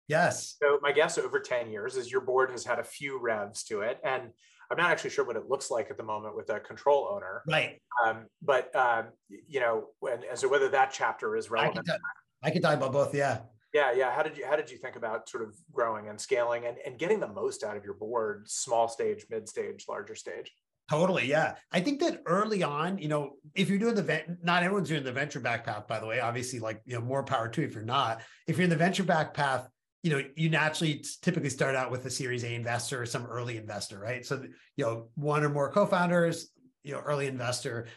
Yes. 0.08 0.56
So 0.62 0.80
my 0.82 0.92
guess 0.92 1.18
over 1.18 1.40
10 1.40 1.70
years 1.70 1.98
is 1.98 2.12
your 2.12 2.22
board 2.22 2.50
has 2.52 2.64
had 2.66 2.80
a 2.80 2.84
few 2.84 3.20
revs 3.20 3.64
to 3.66 3.82
it 3.82 4.00
and 4.04 4.30
i'm 4.72 4.78
not 4.78 4.90
actually 4.90 5.10
sure 5.12 5.26
what 5.26 5.36
it 5.36 5.48
looks 5.48 5.70
like 5.70 5.92
at 5.92 5.98
the 5.98 6.04
moment 6.04 6.36
with 6.36 6.50
a 6.50 6.60
control 6.60 7.10
owner. 7.14 7.44
Right. 7.48 7.82
Um, 8.06 8.26
but 8.42 8.76
um, 8.76 9.08
you 9.30 9.60
know 9.60 9.90
when, 10.00 10.24
so 10.36 10.48
whether 10.48 10.70
that 10.70 10.92
chapter 10.92 11.36
is 11.36 11.52
relevant 11.52 11.80
I 11.80 11.82
can, 11.82 11.86
talk, 11.86 12.00
I 12.44 12.50
can 12.52 12.62
talk 12.62 12.76
about 12.76 12.92
both 12.92 13.14
yeah 13.14 13.40
yeah, 13.74 13.92
yeah. 13.92 14.12
How 14.12 14.24
did 14.24 14.38
you 14.38 14.46
how 14.46 14.56
did 14.56 14.70
you 14.70 14.78
think 14.78 14.96
about 14.96 15.28
sort 15.30 15.44
of 15.44 15.56
growing 15.72 16.10
and 16.10 16.20
scaling 16.20 16.66
and, 16.66 16.78
and 16.86 16.98
getting 16.98 17.20
the 17.20 17.28
most 17.28 17.64
out 17.64 17.78
of 17.78 17.84
your 17.84 17.94
board, 17.94 18.50
small 18.50 18.88
stage, 18.88 19.26
mid 19.30 19.48
stage, 19.48 19.86
larger 19.88 20.16
stage? 20.16 20.52
Totally, 20.90 21.26
yeah. 21.26 21.56
I 21.74 21.82
think 21.82 22.00
that 22.00 22.22
early 22.26 22.64
on, 22.64 22.98
you 22.98 23.10
know, 23.10 23.32
if 23.56 23.68
you're 23.68 23.78
doing 23.78 23.96
the 23.96 24.04
vent, 24.04 24.42
not 24.42 24.64
everyone's 24.64 24.88
doing 24.88 25.04
the 25.04 25.12
venture 25.12 25.42
back 25.42 25.66
path, 25.66 25.86
by 25.86 26.00
the 26.00 26.06
way. 26.06 26.22
Obviously, 26.22 26.60
like 26.60 26.82
you 26.86 26.96
know, 26.96 27.02
more 27.02 27.24
power 27.24 27.50
to 27.50 27.64
if 27.64 27.74
you're 27.74 27.84
not. 27.84 28.22
If 28.48 28.58
you're 28.58 28.64
in 28.64 28.70
the 28.70 28.78
venture 28.78 29.04
back 29.04 29.34
path, 29.34 29.68
you 30.02 30.12
know, 30.12 30.24
you 30.38 30.50
naturally 30.50 31.04
typically 31.22 31.50
start 31.50 31.76
out 31.76 31.92
with 31.92 32.06
a 32.06 32.10
Series 32.10 32.46
A 32.46 32.54
investor 32.54 33.02
or 33.02 33.06
some 33.06 33.26
early 33.26 33.58
investor, 33.58 34.00
right? 34.00 34.26
So 34.26 34.46
you 34.78 34.86
know, 34.86 35.10
one 35.16 35.44
or 35.44 35.50
more 35.50 35.70
co-founders, 35.72 36.52
you 36.84 36.94
know, 36.94 37.00
early 37.00 37.28
investor, 37.28 37.88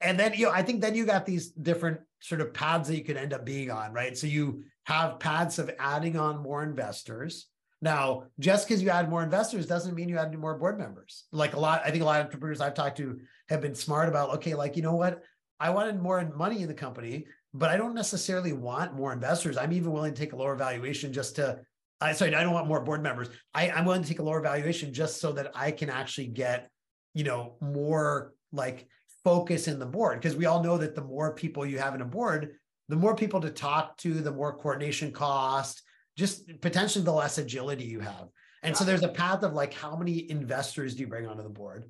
and 0.00 0.18
then 0.18 0.32
you 0.32 0.46
know, 0.46 0.52
I 0.52 0.62
think 0.62 0.80
then 0.80 0.94
you 0.94 1.04
got 1.04 1.26
these 1.26 1.50
different 1.50 2.00
sort 2.20 2.40
of 2.40 2.52
paths 2.52 2.88
that 2.88 2.96
you 2.96 3.04
could 3.04 3.16
end 3.16 3.32
up 3.32 3.44
being 3.44 3.70
on, 3.70 3.92
right? 3.92 4.16
So 4.16 4.26
you 4.26 4.64
have 4.84 5.20
paths 5.20 5.58
of 5.58 5.70
adding 5.78 6.16
on 6.16 6.42
more 6.42 6.62
investors. 6.62 7.46
Now, 7.80 8.24
just 8.40 8.66
because 8.66 8.82
you 8.82 8.90
add 8.90 9.08
more 9.08 9.22
investors 9.22 9.66
doesn't 9.66 9.94
mean 9.94 10.08
you 10.08 10.18
add 10.18 10.36
more 10.36 10.58
board 10.58 10.78
members. 10.78 11.24
Like 11.30 11.54
a 11.54 11.60
lot, 11.60 11.82
I 11.84 11.90
think 11.90 12.02
a 12.02 12.06
lot 12.06 12.20
of 12.20 12.26
entrepreneurs 12.26 12.60
I've 12.60 12.74
talked 12.74 12.96
to 12.96 13.20
have 13.48 13.60
been 13.60 13.74
smart 13.74 14.08
about, 14.08 14.30
okay, 14.36 14.54
like, 14.54 14.76
you 14.76 14.82
know 14.82 14.96
what? 14.96 15.22
I 15.60 15.70
wanted 15.70 16.00
more 16.00 16.32
money 16.36 16.62
in 16.62 16.68
the 16.68 16.74
company, 16.74 17.26
but 17.54 17.70
I 17.70 17.76
don't 17.76 17.94
necessarily 17.94 18.52
want 18.52 18.94
more 18.94 19.12
investors. 19.12 19.56
I'm 19.56 19.72
even 19.72 19.92
willing 19.92 20.12
to 20.12 20.20
take 20.20 20.32
a 20.32 20.36
lower 20.36 20.56
valuation 20.56 21.12
just 21.12 21.36
to, 21.36 21.60
I 22.00 22.12
sorry, 22.12 22.34
I 22.34 22.42
don't 22.42 22.52
want 22.52 22.68
more 22.68 22.80
board 22.80 23.02
members. 23.02 23.28
I, 23.54 23.70
I'm 23.70 23.84
willing 23.84 24.02
to 24.02 24.08
take 24.08 24.18
a 24.18 24.24
lower 24.24 24.40
valuation 24.40 24.92
just 24.92 25.20
so 25.20 25.32
that 25.32 25.52
I 25.54 25.70
can 25.70 25.90
actually 25.90 26.28
get, 26.28 26.70
you 27.14 27.24
know, 27.24 27.56
more 27.60 28.34
like 28.52 28.86
focus 29.28 29.68
in 29.68 29.78
the 29.78 29.86
board. 29.86 30.20
Because 30.20 30.36
we 30.36 30.46
all 30.46 30.62
know 30.62 30.78
that 30.78 30.94
the 30.94 31.04
more 31.04 31.34
people 31.34 31.66
you 31.66 31.78
have 31.78 31.94
in 31.94 32.00
a 32.00 32.06
board, 32.06 32.54
the 32.88 32.96
more 32.96 33.14
people 33.14 33.40
to 33.42 33.50
talk 33.50 33.96
to, 33.98 34.14
the 34.14 34.32
more 34.32 34.56
coordination 34.56 35.12
cost, 35.12 35.82
just 36.16 36.48
potentially 36.62 37.04
the 37.04 37.12
less 37.12 37.36
agility 37.36 37.84
you 37.84 38.00
have. 38.00 38.28
And 38.62 38.76
so 38.76 38.84
there's 38.84 39.02
a 39.02 39.08
path 39.08 39.42
of 39.42 39.52
like, 39.52 39.74
how 39.74 39.94
many 39.96 40.30
investors 40.30 40.94
do 40.94 41.02
you 41.02 41.06
bring 41.06 41.26
onto 41.26 41.42
the 41.42 41.48
board? 41.48 41.84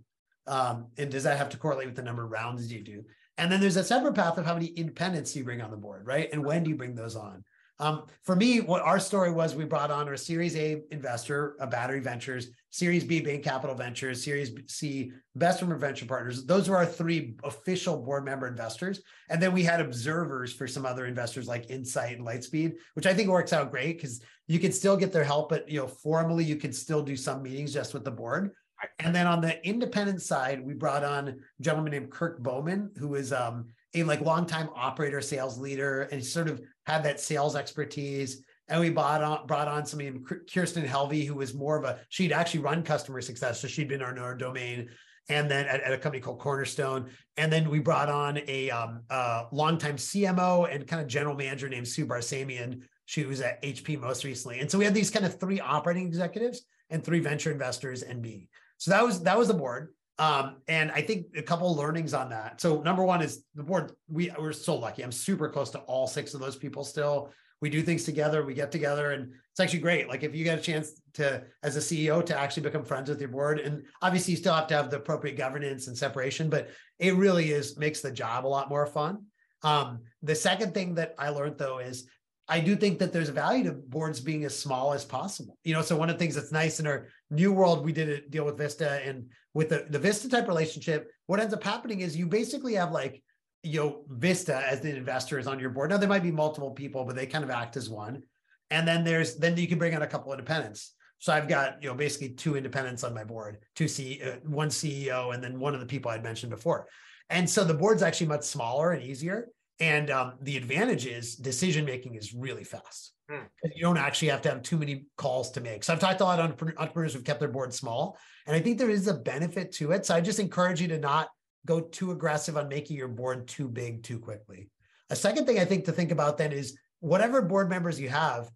Um, 0.47 0.89
and 0.99 1.11
does 1.11 1.23
that 1.23 1.39
have 1.39 1.49
to 1.51 1.57
correlate 1.57 1.87
with 1.87 1.97
the 1.97 2.03
number 2.03 2.25
of 2.25 2.31
rounds 2.31 2.73
you 2.73 2.83
do? 2.83 3.05
And 3.39 3.51
then 3.51 3.61
there's 3.61 3.77
a 3.77 3.85
separate 3.85 4.15
path 4.15 4.37
of 4.37 4.45
how 4.45 4.55
many 4.55 4.67
independents 4.67 5.33
do 5.33 5.39
you 5.39 5.45
bring 5.45 5.63
on 5.63 5.71
the 5.71 5.77
board, 5.77 6.07
right? 6.07 6.29
And 6.33 6.45
when 6.45 6.65
do 6.65 6.71
you 6.71 6.77
bring 6.77 6.95
those 6.95 7.15
on? 7.15 7.45
Um, 7.81 8.07
for 8.23 8.35
me, 8.35 8.61
what 8.61 8.83
our 8.83 8.99
story 8.99 9.31
was, 9.31 9.55
we 9.55 9.65
brought 9.65 9.93
on 9.93 10.09
our 10.09 10.17
Series 10.17 10.57
A 10.57 10.83
investor, 10.91 11.57
a 11.61 11.67
Battery 11.67 12.01
Ventures, 12.01 12.49
Series 12.71 13.05
B 13.05 13.21
Bain 13.21 13.41
Capital 13.41 13.77
Ventures, 13.77 14.25
Series 14.25 14.51
C 14.67 15.13
Bessemer 15.37 15.77
Venture 15.77 16.07
Partners. 16.07 16.45
Those 16.45 16.69
were 16.69 16.77
our 16.77 16.87
three 16.87 17.37
official 17.45 17.97
board 17.97 18.25
member 18.25 18.49
investors, 18.49 19.01
and 19.29 19.41
then 19.41 19.53
we 19.53 19.63
had 19.63 19.81
observers 19.81 20.53
for 20.53 20.67
some 20.67 20.85
other 20.85 21.07
investors 21.07 21.47
like 21.47 21.71
Insight 21.71 22.17
and 22.17 22.27
Lightspeed, 22.27 22.75
which 22.95 23.07
I 23.07 23.15
think 23.15 23.29
works 23.29 23.53
out 23.53 23.71
great 23.71 23.97
because 23.97 24.21
you 24.49 24.59
can 24.59 24.73
still 24.73 24.97
get 24.97 25.13
their 25.13 25.25
help, 25.25 25.49
but 25.49 25.69
you 25.69 25.79
know 25.79 25.87
formally 25.87 26.45
you 26.45 26.57
can 26.57 26.73
still 26.73 27.03
do 27.03 27.17
some 27.17 27.43
meetings 27.43 27.73
just 27.73 27.95
with 27.95 28.05
the 28.05 28.11
board. 28.11 28.51
And 28.99 29.15
then 29.15 29.27
on 29.27 29.41
the 29.41 29.65
independent 29.67 30.23
side, 30.23 30.65
we 30.65 30.75
brought 30.75 31.05
on 31.05 31.29
a 31.29 31.35
gentleman 31.61 31.93
named 31.93 32.11
Kirk 32.11 32.41
Bowman, 32.41 32.91
who 32.97 33.15
is 33.15 33.33
um, 33.33 33.67
a 33.95 34.03
like 34.03 34.21
longtime 34.21 34.69
operator, 34.75 35.21
sales 35.21 35.59
leader, 35.59 36.03
and 36.13 36.25
sort 36.25 36.49
of 36.49 36.61
had 36.87 37.03
that 37.05 37.21
sales 37.21 37.57
expertise. 37.57 38.43
And 38.69 38.81
we 38.81 38.91
brought 38.91 39.23
on 39.23 39.47
brought 39.47 39.69
on 39.69 39.87
somebody, 39.87 40.11
named 40.11 40.27
Kirsten 40.53 40.85
Helvey, 40.85 41.27
who 41.27 41.35
was 41.35 41.55
more 41.55 41.77
of 41.77 41.85
a 41.85 42.01
she'd 42.11 42.33
actually 42.33 42.61
run 42.61 42.83
customer 42.83 43.21
success, 43.21 43.61
so 43.61 43.69
she'd 43.69 43.89
been 43.89 44.03
on 44.03 44.19
our 44.19 44.35
domain, 44.35 44.89
and 45.31 45.51
then 45.51 45.67
at, 45.67 45.81
at, 45.81 45.93
a 45.93 45.99
company 45.99 46.21
called 46.21 46.39
Cornerstone. 46.39 47.09
And 47.39 47.51
then 47.51 47.71
we 47.71 47.79
brought 47.79 48.11
on 48.11 48.41
a 48.47 48.71
um, 48.71 49.01
uh, 49.09 49.45
longtime 49.53 49.97
CMO 49.97 50.73
and 50.73 50.87
kind 50.87 51.01
of 51.01 51.09
general 51.09 51.35
manager 51.35 51.69
named 51.69 51.89
Sue 51.89 52.07
Barsamian. 52.07 52.83
She 53.07 53.25
was 53.25 53.41
at 53.41 53.63
HP 53.63 53.99
most 53.99 54.23
recently, 54.25 54.59
and 54.59 54.71
so 54.71 54.77
we 54.77 54.85
had 54.85 54.95
these 54.95 55.11
kind 55.11 55.25
of 55.25 55.41
three 55.41 55.61
operating 55.61 56.07
executives 56.07 56.67
and 56.91 57.03
three 57.03 57.21
venture 57.21 57.51
investors 57.51 58.03
and 58.03 58.21
me. 58.21 58.49
So 58.77 58.91
that 58.91 59.03
was 59.03 59.23
that 59.23 59.39
was 59.39 59.49
the 59.49 59.55
board. 59.55 59.95
Um, 60.19 60.57
and 60.67 60.91
I 60.91 61.01
think 61.01 61.27
a 61.37 61.43
couple 61.43 61.75
learnings 61.77 62.13
on 62.13 62.31
that. 62.31 62.61
So 62.61 62.83
number 62.83 63.05
one 63.05 63.23
is 63.23 63.45
the 63.55 63.63
board. 63.63 63.93
We 64.09 64.33
we're 64.39 64.53
so 64.53 64.75
lucky. 64.75 65.03
I'm 65.03 65.13
super 65.13 65.49
close 65.49 65.71
to 65.71 65.79
all 65.81 66.07
six 66.07 66.35
of 66.35 66.41
those 66.41 66.57
people 66.57 66.85
still. 66.85 67.31
we 67.61 67.71
do 67.71 67.83
things 67.83 68.05
together, 68.05 68.45
we 68.45 68.55
get 68.55 68.71
together, 68.71 69.13
and 69.13 69.33
it's 69.51 69.61
actually 69.61 69.81
great. 69.81 70.09
Like 70.09 70.23
if 70.23 70.35
you 70.35 70.45
get 70.45 70.59
a 70.59 70.63
chance 70.63 71.01
to, 71.15 71.43
as 71.65 71.77
a 71.77 71.81
CEO, 71.81 72.25
to 72.25 72.39
actually 72.39 72.63
become 72.63 72.85
friends 72.85 73.09
with 73.09 73.21
your 73.21 73.31
board, 73.31 73.59
and 73.59 73.85
obviously 74.01 74.33
you 74.33 74.37
still 74.37 74.55
have 74.55 74.69
to 74.69 74.75
have 74.75 74.91
the 74.91 74.97
appropriate 74.97 75.37
governance 75.37 75.89
and 75.89 75.99
separation, 75.99 76.49
but 76.49 76.69
it 76.99 77.15
really 77.15 77.51
is 77.51 77.77
makes 77.77 78.01
the 78.01 78.13
job 78.13 78.47
a 78.47 78.49
lot 78.49 78.69
more 78.69 78.87
fun. 78.87 79.25
Um, 79.63 80.01
the 80.23 80.35
second 80.35 80.73
thing 80.73 80.95
that 80.95 81.15
I 81.19 81.31
learned 81.31 81.59
though 81.59 81.79
is 81.79 82.09
I 82.49 82.61
do 82.61 82.77
think 82.77 82.99
that 82.99 83.13
there's 83.13 83.29
a 83.29 83.33
value 83.33 83.65
to 83.65 83.73
boards 83.73 84.21
being 84.21 84.45
as 84.45 84.59
small 84.59 84.95
as 84.95 85.05
possible. 85.05 85.59
You 85.65 85.75
know, 85.75 85.83
so 85.83 85.97
one 85.97 86.09
of 86.09 86.17
the 86.17 86.19
things 86.19 86.35
that's 86.35 86.51
nice 86.51 86.81
in 86.81 86.87
our 86.87 87.09
new 87.31 87.53
world, 87.53 87.85
we 87.85 87.93
did 87.93 88.09
a 88.09 88.21
deal 88.27 88.47
with 88.47 88.57
Vista 88.57 89.03
and 89.05 89.31
with 89.53 89.69
the, 89.69 89.87
the 89.91 89.99
Vista 89.99 90.31
type 90.31 90.49
relationship, 90.49 91.11
what 91.27 91.41
ends 91.41 91.53
up 91.53 91.63
happening 91.63 92.01
is 92.01 92.17
you 92.17 92.27
basically 92.27 92.75
have 92.75 92.91
like, 92.91 93.23
you 93.63 93.81
know, 93.81 94.05
Vista 94.09 94.57
as 94.67 94.81
the 94.81 94.97
investor 94.97 95.39
is 95.39 95.47
on 95.47 95.59
your 95.59 95.71
board. 95.71 95.91
Now 95.91 95.99
there 95.99 96.09
might 96.09 96.23
be 96.23 96.31
multiple 96.31 96.71
people, 96.71 97.05
but 97.05 97.17
they 97.17 97.27
kind 97.27 97.45
of 97.45 97.51
act 97.51 97.77
as 97.77 97.91
one. 97.91 98.23
And 98.71 98.89
then 98.89 99.05
there's, 99.05 99.37
then 99.37 99.57
you 99.57 99.69
can 99.69 99.79
bring 99.79 99.95
on 99.95 100.03
a 100.03 100.07
couple 100.07 100.33
of 100.33 100.39
independents. 100.39 100.95
So 101.19 101.33
I've 101.33 101.49
got, 101.49 101.83
you 101.83 101.89
know, 101.89 101.95
basically 101.95 102.31
two 102.31 102.57
independents 102.57 103.05
on 103.05 103.13
my 103.13 103.25
board, 103.25 103.59
two 103.75 103.89
C, 103.89 104.23
uh, 104.25 104.37
one 104.45 104.69
CEO, 104.69 105.35
and 105.35 105.43
then 105.43 105.59
one 105.59 105.75
of 105.75 105.81
the 105.81 105.87
people 105.87 106.11
I'd 106.11 106.23
mentioned 106.23 106.51
before. 106.51 106.87
And 107.29 107.49
so 107.49 107.65
the 107.65 107.75
board's 107.75 108.03
actually 108.03 108.29
much 108.29 108.45
smaller 108.45 108.93
and 108.93 109.03
easier. 109.03 109.49
And 109.81 110.11
um, 110.11 110.35
the 110.41 110.57
advantage 110.57 111.07
is 111.07 111.37
decision 111.37 111.85
making 111.85 112.15
is 112.15 112.35
really 112.35 112.65
fast. 112.65 113.13
Hmm. 113.31 113.45
You 113.63 113.83
don't 113.83 113.99
actually 113.99 114.29
have 114.29 114.43
to 114.43 114.49
have 114.49 114.63
too 114.63 114.79
many 114.79 115.07
calls 115.17 115.51
to 115.53 115.61
make. 115.61 115.85
So 115.85 115.93
I've 115.93 116.01
talked 116.01 116.19
to 116.19 116.25
a 116.25 116.27
lot 116.27 116.41
of 116.41 116.51
entrepreneurs 116.79 117.15
who've 117.15 117.25
kept 117.25 117.41
their 117.41 117.49
board 117.49 117.73
small, 117.73 118.19
and 118.47 118.57
I 118.57 118.61
think 118.61 118.79
there 118.79 118.91
is 118.91 119.07
a 119.07 119.15
benefit 119.15 119.73
to 119.73 119.93
it. 119.93 120.07
So 120.07 120.15
I 120.15 120.21
just 120.21 120.41
encourage 120.41 120.81
you 120.81 120.89
to 120.89 120.99
not 120.99 121.29
go 121.67 121.81
too 121.81 122.11
aggressive 122.11 122.57
on 122.57 122.69
making 122.69 122.97
your 122.97 123.09
board 123.09 123.47
too 123.47 123.69
big 123.69 124.03
too 124.03 124.19
quickly. 124.19 124.71
A 125.11 125.17
second 125.17 125.47
thing 125.47 125.59
I 125.59 125.65
think 125.65 125.85
to 125.85 125.93
think 125.93 126.11
about 126.11 126.39
then 126.39 126.53
is 126.53 126.77
whatever 127.01 127.43
board 127.43 127.69
members 127.69 128.01
you 128.01 128.09
have, 128.09 128.51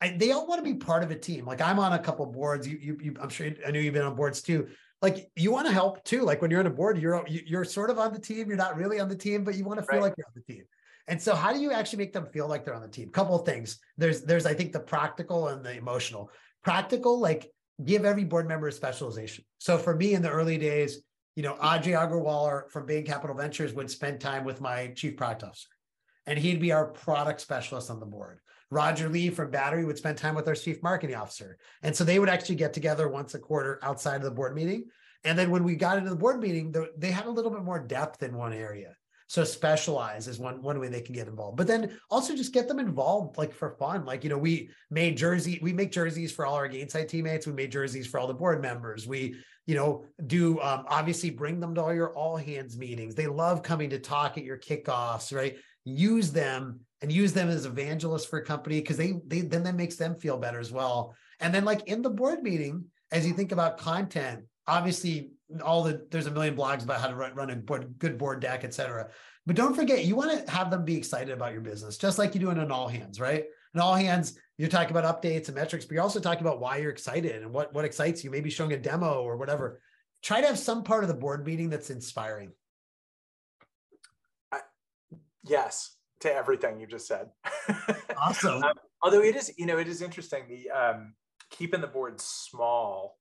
I, 0.00 0.10
they 0.10 0.32
all 0.32 0.46
want 0.46 0.64
to 0.64 0.70
be 0.70 0.78
part 0.78 1.02
of 1.02 1.10
a 1.10 1.16
team. 1.16 1.44
Like 1.44 1.60
I'm 1.60 1.78
on 1.78 1.92
a 1.92 1.98
couple 1.98 2.26
boards. 2.26 2.66
You, 2.68 2.78
you, 2.80 2.98
you, 3.00 3.14
I'm 3.20 3.28
sure 3.28 3.50
I 3.66 3.70
know 3.70 3.80
you've 3.80 3.94
been 3.94 4.02
on 4.02 4.14
boards 4.14 4.42
too 4.42 4.68
like 5.00 5.30
you 5.36 5.52
want 5.52 5.66
to 5.66 5.72
help 5.72 6.02
too. 6.04 6.22
Like 6.22 6.42
when 6.42 6.50
you're 6.50 6.60
on 6.60 6.66
a 6.66 6.70
board, 6.70 6.98
you're 6.98 7.24
you're 7.28 7.64
sort 7.64 7.90
of 7.90 7.98
on 7.98 8.12
the 8.12 8.18
team. 8.18 8.48
You're 8.48 8.56
not 8.56 8.76
really 8.76 9.00
on 9.00 9.08
the 9.08 9.16
team, 9.16 9.44
but 9.44 9.54
you 9.54 9.64
want 9.64 9.80
to 9.80 9.86
feel 9.86 10.00
right. 10.00 10.08
like 10.08 10.14
you're 10.16 10.26
on 10.26 10.42
the 10.46 10.52
team. 10.52 10.64
And 11.06 11.20
so, 11.20 11.34
how 11.34 11.52
do 11.52 11.60
you 11.60 11.72
actually 11.72 11.98
make 11.98 12.12
them 12.12 12.26
feel 12.26 12.48
like 12.48 12.64
they're 12.64 12.74
on 12.74 12.82
the 12.82 12.88
team? 12.88 13.10
Couple 13.10 13.38
of 13.38 13.46
things. 13.46 13.78
There's 13.96 14.22
there's 14.22 14.44
I 14.44 14.54
think 14.54 14.72
the 14.72 14.80
practical 14.80 15.48
and 15.48 15.64
the 15.64 15.76
emotional. 15.76 16.30
Practical, 16.62 17.18
like 17.18 17.50
give 17.84 18.04
every 18.04 18.24
board 18.24 18.48
member 18.48 18.68
a 18.68 18.72
specialization. 18.72 19.44
So 19.58 19.78
for 19.78 19.94
me 19.94 20.14
in 20.14 20.22
the 20.22 20.30
early 20.30 20.58
days, 20.58 21.00
you 21.36 21.42
know, 21.42 21.54
Ajay 21.54 21.94
Agarwal 21.94 22.68
from 22.70 22.84
Bain 22.84 23.06
Capital 23.06 23.36
Ventures 23.36 23.72
would 23.72 23.90
spend 23.90 24.20
time 24.20 24.44
with 24.44 24.60
my 24.60 24.88
chief 24.88 25.16
product 25.16 25.44
officer, 25.44 25.68
and 26.26 26.38
he'd 26.38 26.60
be 26.60 26.72
our 26.72 26.86
product 26.86 27.40
specialist 27.40 27.90
on 27.90 28.00
the 28.00 28.06
board. 28.06 28.40
Roger 28.70 29.08
Lee 29.08 29.30
from 29.30 29.50
Battery 29.50 29.84
would 29.84 29.98
spend 29.98 30.18
time 30.18 30.34
with 30.34 30.48
our 30.48 30.54
chief 30.54 30.82
marketing 30.82 31.16
officer. 31.16 31.56
And 31.82 31.96
so 31.96 32.04
they 32.04 32.18
would 32.18 32.28
actually 32.28 32.56
get 32.56 32.72
together 32.72 33.08
once 33.08 33.34
a 33.34 33.38
quarter 33.38 33.78
outside 33.82 34.16
of 34.16 34.24
the 34.24 34.30
board 34.30 34.54
meeting. 34.54 34.84
And 35.24 35.38
then 35.38 35.50
when 35.50 35.64
we 35.64 35.74
got 35.74 35.98
into 35.98 36.10
the 36.10 36.16
board 36.16 36.40
meeting, 36.40 36.74
they 36.96 37.10
had 37.10 37.26
a 37.26 37.30
little 37.30 37.50
bit 37.50 37.64
more 37.64 37.78
depth 37.78 38.22
in 38.22 38.36
one 38.36 38.52
area. 38.52 38.94
So 39.28 39.44
specialize 39.44 40.26
is 40.26 40.38
one 40.38 40.62
one 40.62 40.80
way 40.80 40.88
they 40.88 41.02
can 41.02 41.14
get 41.14 41.28
involved. 41.28 41.58
But 41.58 41.66
then 41.66 41.98
also 42.10 42.34
just 42.34 42.54
get 42.54 42.66
them 42.66 42.78
involved 42.78 43.36
like 43.36 43.52
for 43.52 43.76
fun. 43.78 44.06
Like, 44.06 44.24
you 44.24 44.30
know, 44.30 44.38
we 44.38 44.70
made 44.90 45.18
jersey, 45.18 45.58
we 45.60 45.72
make 45.72 45.92
jerseys 45.92 46.32
for 46.32 46.46
all 46.46 46.54
our 46.54 46.68
Gainsight 46.68 47.08
teammates. 47.08 47.46
We 47.46 47.52
made 47.52 47.70
jerseys 47.70 48.06
for 48.06 48.18
all 48.18 48.26
the 48.26 48.32
board 48.32 48.62
members. 48.62 49.06
We, 49.06 49.36
you 49.66 49.74
know, 49.74 50.06
do 50.26 50.58
um, 50.60 50.84
obviously 50.88 51.28
bring 51.28 51.60
them 51.60 51.74
to 51.74 51.82
all 51.82 51.92
your 51.92 52.14
all 52.14 52.38
hands 52.38 52.78
meetings. 52.78 53.14
They 53.14 53.26
love 53.26 53.62
coming 53.62 53.90
to 53.90 53.98
talk 53.98 54.38
at 54.38 54.44
your 54.44 54.56
kickoffs, 54.56 55.34
right? 55.34 55.58
Use 55.84 56.32
them 56.32 56.80
and 57.00 57.12
use 57.12 57.32
them 57.32 57.48
as 57.48 57.66
evangelists 57.66 58.24
for 58.24 58.38
a 58.38 58.44
company 58.44 58.80
because 58.80 58.96
they 58.96 59.14
they 59.26 59.40
then 59.40 59.62
that 59.64 59.76
makes 59.76 59.96
them 59.96 60.14
feel 60.14 60.38
better 60.38 60.58
as 60.58 60.72
well. 60.72 61.14
And 61.40 61.54
then 61.54 61.64
like 61.64 61.86
in 61.88 62.02
the 62.02 62.10
board 62.10 62.42
meeting, 62.42 62.86
as 63.12 63.26
you 63.26 63.32
think 63.32 63.52
about 63.52 63.78
content, 63.78 64.44
obviously 64.66 65.30
all 65.62 65.82
the 65.82 66.06
there's 66.10 66.26
a 66.26 66.30
million 66.30 66.56
blogs 66.56 66.82
about 66.82 67.00
how 67.00 67.08
to 67.08 67.14
run, 67.14 67.34
run 67.34 67.50
a 67.50 67.56
board, 67.56 67.94
good 67.98 68.18
board 68.18 68.40
deck, 68.40 68.64
et 68.64 68.74
cetera. 68.74 69.08
But 69.46 69.56
don't 69.56 69.74
forget, 69.74 70.04
you 70.04 70.14
want 70.14 70.46
to 70.46 70.50
have 70.50 70.70
them 70.70 70.84
be 70.84 70.96
excited 70.96 71.30
about 71.30 71.52
your 71.52 71.62
business, 71.62 71.96
just 71.96 72.18
like 72.18 72.34
you 72.34 72.40
do 72.40 72.50
in 72.50 72.58
an 72.58 72.70
all 72.70 72.88
hands, 72.88 73.18
right? 73.18 73.44
In 73.74 73.80
all 73.80 73.94
hands, 73.94 74.38
you're 74.58 74.68
talking 74.68 74.94
about 74.94 75.22
updates 75.22 75.46
and 75.46 75.54
metrics, 75.54 75.86
but 75.86 75.94
you're 75.94 76.02
also 76.02 76.20
talking 76.20 76.42
about 76.42 76.60
why 76.60 76.78
you're 76.78 76.90
excited 76.90 77.42
and 77.42 77.52
what 77.52 77.72
what 77.72 77.84
excites 77.84 78.22
you. 78.24 78.30
Maybe 78.30 78.50
showing 78.50 78.72
a 78.72 78.78
demo 78.78 79.22
or 79.22 79.36
whatever. 79.36 79.80
Try 80.22 80.40
to 80.40 80.48
have 80.48 80.58
some 80.58 80.82
part 80.82 81.04
of 81.04 81.08
the 81.08 81.14
board 81.14 81.46
meeting 81.46 81.70
that's 81.70 81.90
inspiring. 81.90 82.50
I, 84.50 84.60
yes, 85.44 85.96
to 86.20 86.32
everything 86.32 86.80
you 86.80 86.86
just 86.86 87.06
said. 87.06 87.30
Awesome. 88.20 88.64
um, 88.64 88.72
although 89.00 89.22
it 89.22 89.36
is, 89.36 89.52
you 89.56 89.64
know, 89.64 89.78
it 89.78 89.86
is 89.86 90.02
interesting. 90.02 90.42
The 90.48 90.70
um, 90.70 91.14
keeping 91.50 91.80
the 91.80 91.86
board 91.86 92.20
small 92.20 93.16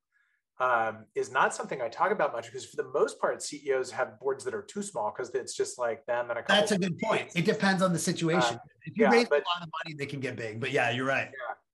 um, 0.60 1.06
is 1.14 1.32
not 1.32 1.54
something 1.54 1.82
I 1.82 1.88
talk 1.88 2.12
about 2.12 2.34
much 2.34 2.48
because 2.48 2.66
for 2.66 2.78
the 2.78 2.90
most 2.90 3.22
part, 3.22 3.44
CEOs 3.44 3.92
have 3.92 4.20
boards 4.20 4.44
that 4.46 4.56
are 4.56 4.64
too 4.64 4.82
small 4.82 5.14
because 5.16 5.34
it's 5.36 5.56
just 5.56 5.78
like 5.78 6.04
them 6.08 6.32
and 6.32 6.40
a 6.40 6.44
That's 6.48 6.72
a 6.72 6.80
good 6.80 6.98
point. 6.98 7.30
It 7.36 7.46
depends 7.46 7.84
on 7.84 7.94
the 7.94 8.00
situation. 8.00 8.56
Uh, 8.56 8.60
if 8.86 8.98
you 8.98 9.04
yeah, 9.04 9.12
raise 9.12 9.30
but, 9.30 9.44
a 9.44 9.46
lot 9.56 9.62
of 9.62 9.70
money, 9.86 9.96
they 9.96 10.08
can 10.08 10.20
get 10.20 10.36
big. 10.36 10.60
But 10.60 10.72
yeah, 10.72 10.90
you're 10.90 11.06
right. 11.06 11.30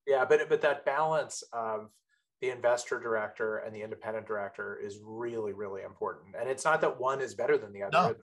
Yeah, 0.08 0.18
yeah, 0.18 0.26
but 0.26 0.50
but 0.50 0.62
that 0.62 0.86
balance 0.86 1.44
of 1.54 1.92
the 2.42 2.50
investor 2.50 3.00
director 3.00 3.60
and 3.60 3.74
the 3.74 3.82
independent 3.82 4.28
director 4.28 4.78
is 4.84 5.00
really 5.02 5.54
really 5.54 5.84
important. 5.84 6.36
And 6.38 6.50
it's 6.50 6.66
not 6.66 6.82
that 6.82 7.00
one 7.00 7.22
is 7.22 7.36
better 7.36 7.58
than 7.58 7.72
the 7.72 7.84
other. 7.84 7.92
No. 8.10 8.16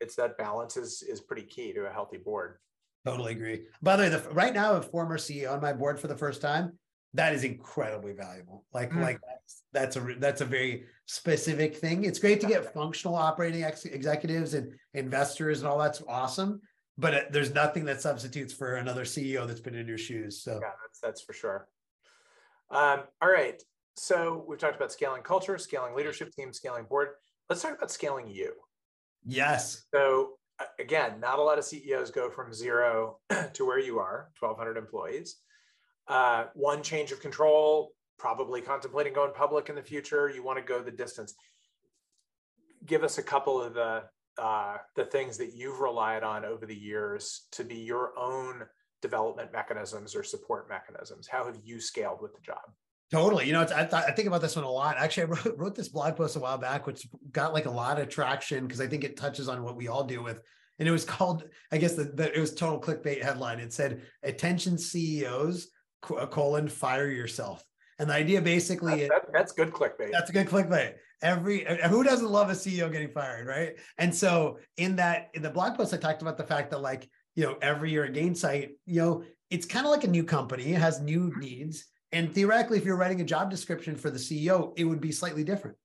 It's 0.00 0.14
that 0.16 0.38
balance 0.38 0.76
is 0.76 1.02
is 1.02 1.20
pretty 1.20 1.42
key 1.42 1.72
to 1.72 1.86
a 1.86 1.90
healthy 1.90 2.18
board. 2.18 2.58
Totally 3.06 3.32
agree. 3.32 3.62
By 3.80 3.96
the 3.96 4.02
way, 4.04 4.08
the, 4.08 4.20
right 4.30 4.52
now, 4.52 4.74
a 4.74 4.82
former 4.82 5.18
CEO 5.18 5.52
on 5.52 5.60
my 5.60 5.72
board 5.72 5.98
for 5.98 6.08
the 6.08 6.16
first 6.16 6.40
time 6.42 6.72
that 7.14 7.34
is 7.34 7.44
incredibly 7.44 8.12
valuable. 8.12 8.64
Like 8.72 8.90
mm. 8.90 9.02
like 9.02 9.20
that's, 9.26 9.62
that's 9.72 9.96
a 9.96 10.14
that's 10.18 10.40
a 10.40 10.44
very 10.44 10.84
specific 11.06 11.76
thing. 11.76 12.04
It's 12.04 12.18
great 12.18 12.40
to 12.40 12.46
get 12.46 12.72
functional 12.74 13.14
operating 13.14 13.64
ex- 13.64 13.86
executives 13.86 14.54
and 14.54 14.72
investors 14.94 15.60
and 15.60 15.68
all 15.68 15.78
that's 15.78 16.02
awesome. 16.08 16.60
But 16.98 17.14
it, 17.14 17.32
there's 17.32 17.54
nothing 17.54 17.84
that 17.86 18.00
substitutes 18.00 18.52
for 18.52 18.76
another 18.76 19.04
CEO 19.04 19.46
that's 19.46 19.60
been 19.60 19.74
in 19.74 19.86
your 19.86 19.98
shoes. 19.98 20.42
So 20.42 20.60
yeah, 20.62 20.70
that's 20.84 21.00
that's 21.00 21.20
for 21.22 21.32
sure. 21.32 21.68
Um, 22.70 23.00
all 23.22 23.30
right. 23.30 23.62
So 23.96 24.44
we've 24.46 24.58
talked 24.58 24.76
about 24.76 24.92
scaling 24.92 25.22
culture, 25.22 25.56
scaling 25.58 25.94
leadership 25.94 26.32
team, 26.32 26.52
scaling 26.52 26.84
board. 26.84 27.08
Let's 27.48 27.62
talk 27.62 27.76
about 27.76 27.90
scaling 27.90 28.28
you. 28.28 28.52
Yes. 29.24 29.84
So 29.94 30.38
again, 30.78 31.20
not 31.20 31.38
a 31.38 31.42
lot 31.42 31.58
of 31.58 31.64
CEOs 31.64 32.10
go 32.10 32.30
from 32.30 32.52
zero 32.52 33.18
to 33.52 33.64
where 33.66 33.78
you 33.78 33.98
are, 33.98 34.30
1,200 34.40 34.76
employees. 34.76 35.36
Uh, 36.06 36.46
one 36.54 36.82
change 36.82 37.12
of 37.12 37.20
control, 37.20 37.92
probably 38.18 38.60
contemplating 38.60 39.12
going 39.12 39.32
public 39.34 39.68
in 39.68 39.74
the 39.74 39.82
future. 39.82 40.30
You 40.30 40.42
want 40.42 40.58
to 40.58 40.64
go 40.64 40.82
the 40.82 40.90
distance. 40.90 41.34
Give 42.86 43.04
us 43.04 43.18
a 43.18 43.22
couple 43.22 43.60
of 43.62 43.74
the 43.74 44.04
uh, 44.40 44.76
the 44.94 45.04
things 45.04 45.36
that 45.36 45.52
you've 45.54 45.80
relied 45.80 46.22
on 46.22 46.44
over 46.44 46.64
the 46.64 46.74
years 46.74 47.46
to 47.50 47.64
be 47.64 47.74
your 47.74 48.16
own 48.16 48.62
development 49.02 49.52
mechanisms 49.52 50.14
or 50.14 50.22
support 50.22 50.68
mechanisms. 50.68 51.26
How 51.26 51.44
have 51.44 51.58
you 51.64 51.80
scaled 51.80 52.22
with 52.22 52.32
the 52.34 52.40
job? 52.40 52.62
Totally. 53.10 53.46
You 53.46 53.54
know, 53.54 53.62
I, 53.62 53.84
th- 53.84 53.92
I 53.92 54.10
think 54.10 54.28
about 54.28 54.42
this 54.42 54.54
one 54.54 54.66
a 54.66 54.70
lot. 54.70 54.98
Actually, 54.98 55.22
I 55.22 55.26
wrote, 55.26 55.54
wrote 55.56 55.74
this 55.74 55.88
blog 55.88 56.16
post 56.16 56.36
a 56.36 56.40
while 56.40 56.58
back, 56.58 56.86
which 56.86 57.08
got 57.32 57.54
like 57.54 57.66
a 57.66 57.70
lot 57.70 57.98
of 57.98 58.08
traction 58.08 58.66
because 58.66 58.80
I 58.80 58.86
think 58.86 59.04
it 59.04 59.16
touches 59.16 59.48
on 59.48 59.62
what 59.62 59.76
we 59.76 59.88
all 59.88 60.04
deal 60.04 60.22
with. 60.22 60.42
And 60.78 60.86
it 60.86 60.92
was 60.92 61.04
called, 61.04 61.44
I 61.72 61.78
guess, 61.78 61.94
the, 61.94 62.04
the, 62.04 62.34
it 62.36 62.38
was 62.38 62.54
total 62.54 62.80
clickbait 62.80 63.22
headline. 63.22 63.58
It 63.58 63.72
said, 63.72 64.02
"Attention 64.22 64.78
CEOs 64.78 65.68
uh, 66.16 66.26
colon 66.26 66.68
fire 66.68 67.08
yourself. 67.08 67.64
And 67.98 68.08
the 68.08 68.14
idea 68.14 68.40
basically 68.40 69.00
that, 69.00 69.08
that, 69.08 69.32
that's 69.32 69.52
good 69.52 69.72
clickbait. 69.72 70.12
That's 70.12 70.30
a 70.30 70.32
good 70.32 70.46
clickbait. 70.46 70.94
Every 71.20 71.66
who 71.88 72.04
doesn't 72.04 72.30
love 72.30 72.48
a 72.48 72.52
CEO 72.52 72.90
getting 72.92 73.10
fired, 73.10 73.48
right? 73.48 73.74
And 73.98 74.14
so 74.14 74.58
in 74.76 74.96
that 74.96 75.30
in 75.34 75.42
the 75.42 75.50
blog 75.50 75.76
post, 75.76 75.92
I 75.92 75.96
talked 75.96 76.22
about 76.22 76.36
the 76.36 76.44
fact 76.44 76.70
that 76.70 76.80
like 76.80 77.08
you 77.34 77.44
know 77.44 77.56
every 77.60 77.90
year 77.90 78.04
at 78.04 78.12
Gainsight, 78.12 78.70
you 78.86 79.00
know 79.00 79.24
it's 79.50 79.66
kind 79.66 79.84
of 79.84 79.90
like 79.90 80.04
a 80.04 80.08
new 80.08 80.22
company. 80.22 80.74
It 80.74 80.80
has 80.80 81.00
new 81.00 81.32
needs, 81.38 81.86
and 82.12 82.34
theoretically, 82.34 82.78
if 82.78 82.84
you're 82.84 82.96
writing 82.96 83.20
a 83.20 83.24
job 83.24 83.50
description 83.50 83.96
for 83.96 84.10
the 84.10 84.18
CEO, 84.18 84.72
it 84.76 84.84
would 84.84 85.00
be 85.00 85.12
slightly 85.12 85.44
different. 85.44 85.76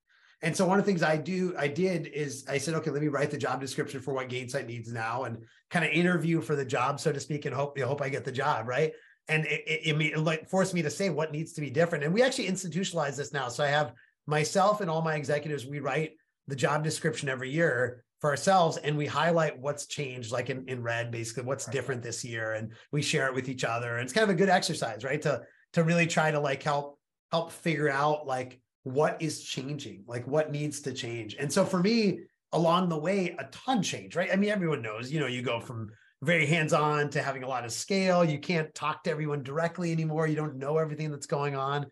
And 0.41 0.55
so 0.55 0.65
one 0.65 0.77
of 0.77 0.85
the 0.85 0.91
things 0.91 1.03
I 1.03 1.15
do, 1.15 1.53
I 1.57 1.69
did 1.69 2.07
is 2.07 2.45
I 2.49 2.57
said, 2.57 2.73
okay, 2.75 2.91
let 2.91 3.01
me 3.01 3.07
write 3.07 3.31
the 3.31 3.37
job 3.37 3.61
description 3.61 4.01
for 4.01 4.13
what 4.13 4.29
Gainsight 4.29 4.67
needs 4.67 4.91
now, 4.91 5.23
and 5.23 5.37
kind 5.69 5.85
of 5.85 5.91
interview 5.91 6.41
for 6.41 6.55
the 6.55 6.65
job, 6.65 6.99
so 6.99 7.11
to 7.11 7.19
speak, 7.19 7.45
and 7.45 7.55
hope 7.55 7.79
hope 7.79 8.01
I 8.01 8.09
get 8.09 8.25
the 8.25 8.31
job, 8.31 8.67
right? 8.67 8.91
and 9.27 9.45
it, 9.45 9.63
it, 9.65 10.01
it, 10.01 10.17
like 10.19 10.49
forced 10.49 10.73
me 10.73 10.81
to 10.81 10.89
say 10.89 11.09
what 11.09 11.31
needs 11.31 11.53
to 11.53 11.61
be 11.61 11.69
different. 11.69 12.03
And 12.03 12.13
we 12.13 12.21
actually 12.21 12.47
institutionalize 12.47 13.15
this 13.15 13.33
now. 13.33 13.47
So 13.49 13.63
I 13.63 13.67
have 13.67 13.93
myself 14.27 14.81
and 14.81 14.89
all 14.89 15.01
my 15.01 15.15
executives, 15.15 15.65
we 15.65 15.79
write 15.79 16.11
the 16.47 16.55
job 16.55 16.83
description 16.83 17.29
every 17.29 17.49
year 17.49 18.03
for 18.19 18.29
ourselves 18.29 18.77
and 18.77 18.97
we 18.97 19.05
highlight 19.05 19.59
what's 19.59 19.85
changed, 19.85 20.31
like 20.31 20.49
in, 20.49 20.67
in 20.67 20.83
red, 20.83 21.11
basically 21.11 21.43
what's 21.43 21.65
different 21.65 22.03
this 22.03 22.23
year. 22.23 22.53
And 22.53 22.73
we 22.91 23.01
share 23.01 23.27
it 23.27 23.33
with 23.33 23.47
each 23.47 23.63
other. 23.63 23.95
And 23.95 24.03
it's 24.03 24.13
kind 24.13 24.23
of 24.23 24.29
a 24.29 24.37
good 24.37 24.49
exercise, 24.49 25.03
right? 25.03 25.21
To 25.21 25.41
to 25.73 25.83
really 25.83 26.07
try 26.07 26.31
to 26.31 26.39
like 26.39 26.63
help 26.63 26.99
help 27.31 27.51
figure 27.51 27.89
out 27.89 28.27
like 28.27 28.59
what 28.83 29.21
is 29.21 29.43
changing, 29.43 30.03
like 30.07 30.27
what 30.27 30.51
needs 30.51 30.81
to 30.81 30.93
change. 30.93 31.35
And 31.39 31.51
so 31.51 31.65
for 31.65 31.79
me, 31.79 32.19
along 32.51 32.89
the 32.89 32.97
way, 32.97 33.35
a 33.39 33.45
ton 33.45 33.81
change, 33.81 34.15
right? 34.15 34.29
I 34.31 34.35
mean, 34.35 34.51
everyone 34.51 34.81
knows, 34.81 35.11
you 35.11 35.19
know, 35.19 35.27
you 35.27 35.41
go 35.41 35.59
from 35.59 35.89
very 36.21 36.45
hands-on 36.45 37.09
to 37.09 37.21
having 37.21 37.43
a 37.43 37.47
lot 37.47 37.65
of 37.65 37.71
scale. 37.71 38.23
You 38.23 38.39
can't 38.39 38.73
talk 38.75 39.03
to 39.03 39.11
everyone 39.11 39.43
directly 39.43 39.91
anymore. 39.91 40.27
You 40.27 40.35
don't 40.35 40.57
know 40.57 40.77
everything 40.77 41.11
that's 41.11 41.25
going 41.25 41.55
on. 41.55 41.87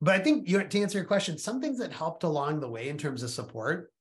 But 0.00 0.14
I 0.14 0.18
think 0.18 0.48
you 0.48 0.62
to 0.62 0.80
answer 0.80 0.98
your 0.98 1.06
question, 1.06 1.38
some 1.38 1.60
things 1.60 1.78
that 1.78 1.92
helped 1.92 2.24
along 2.24 2.60
the 2.60 2.68
way 2.68 2.88
in 2.88 2.98
terms 2.98 3.22
of 3.22 3.30
support, 3.30 3.92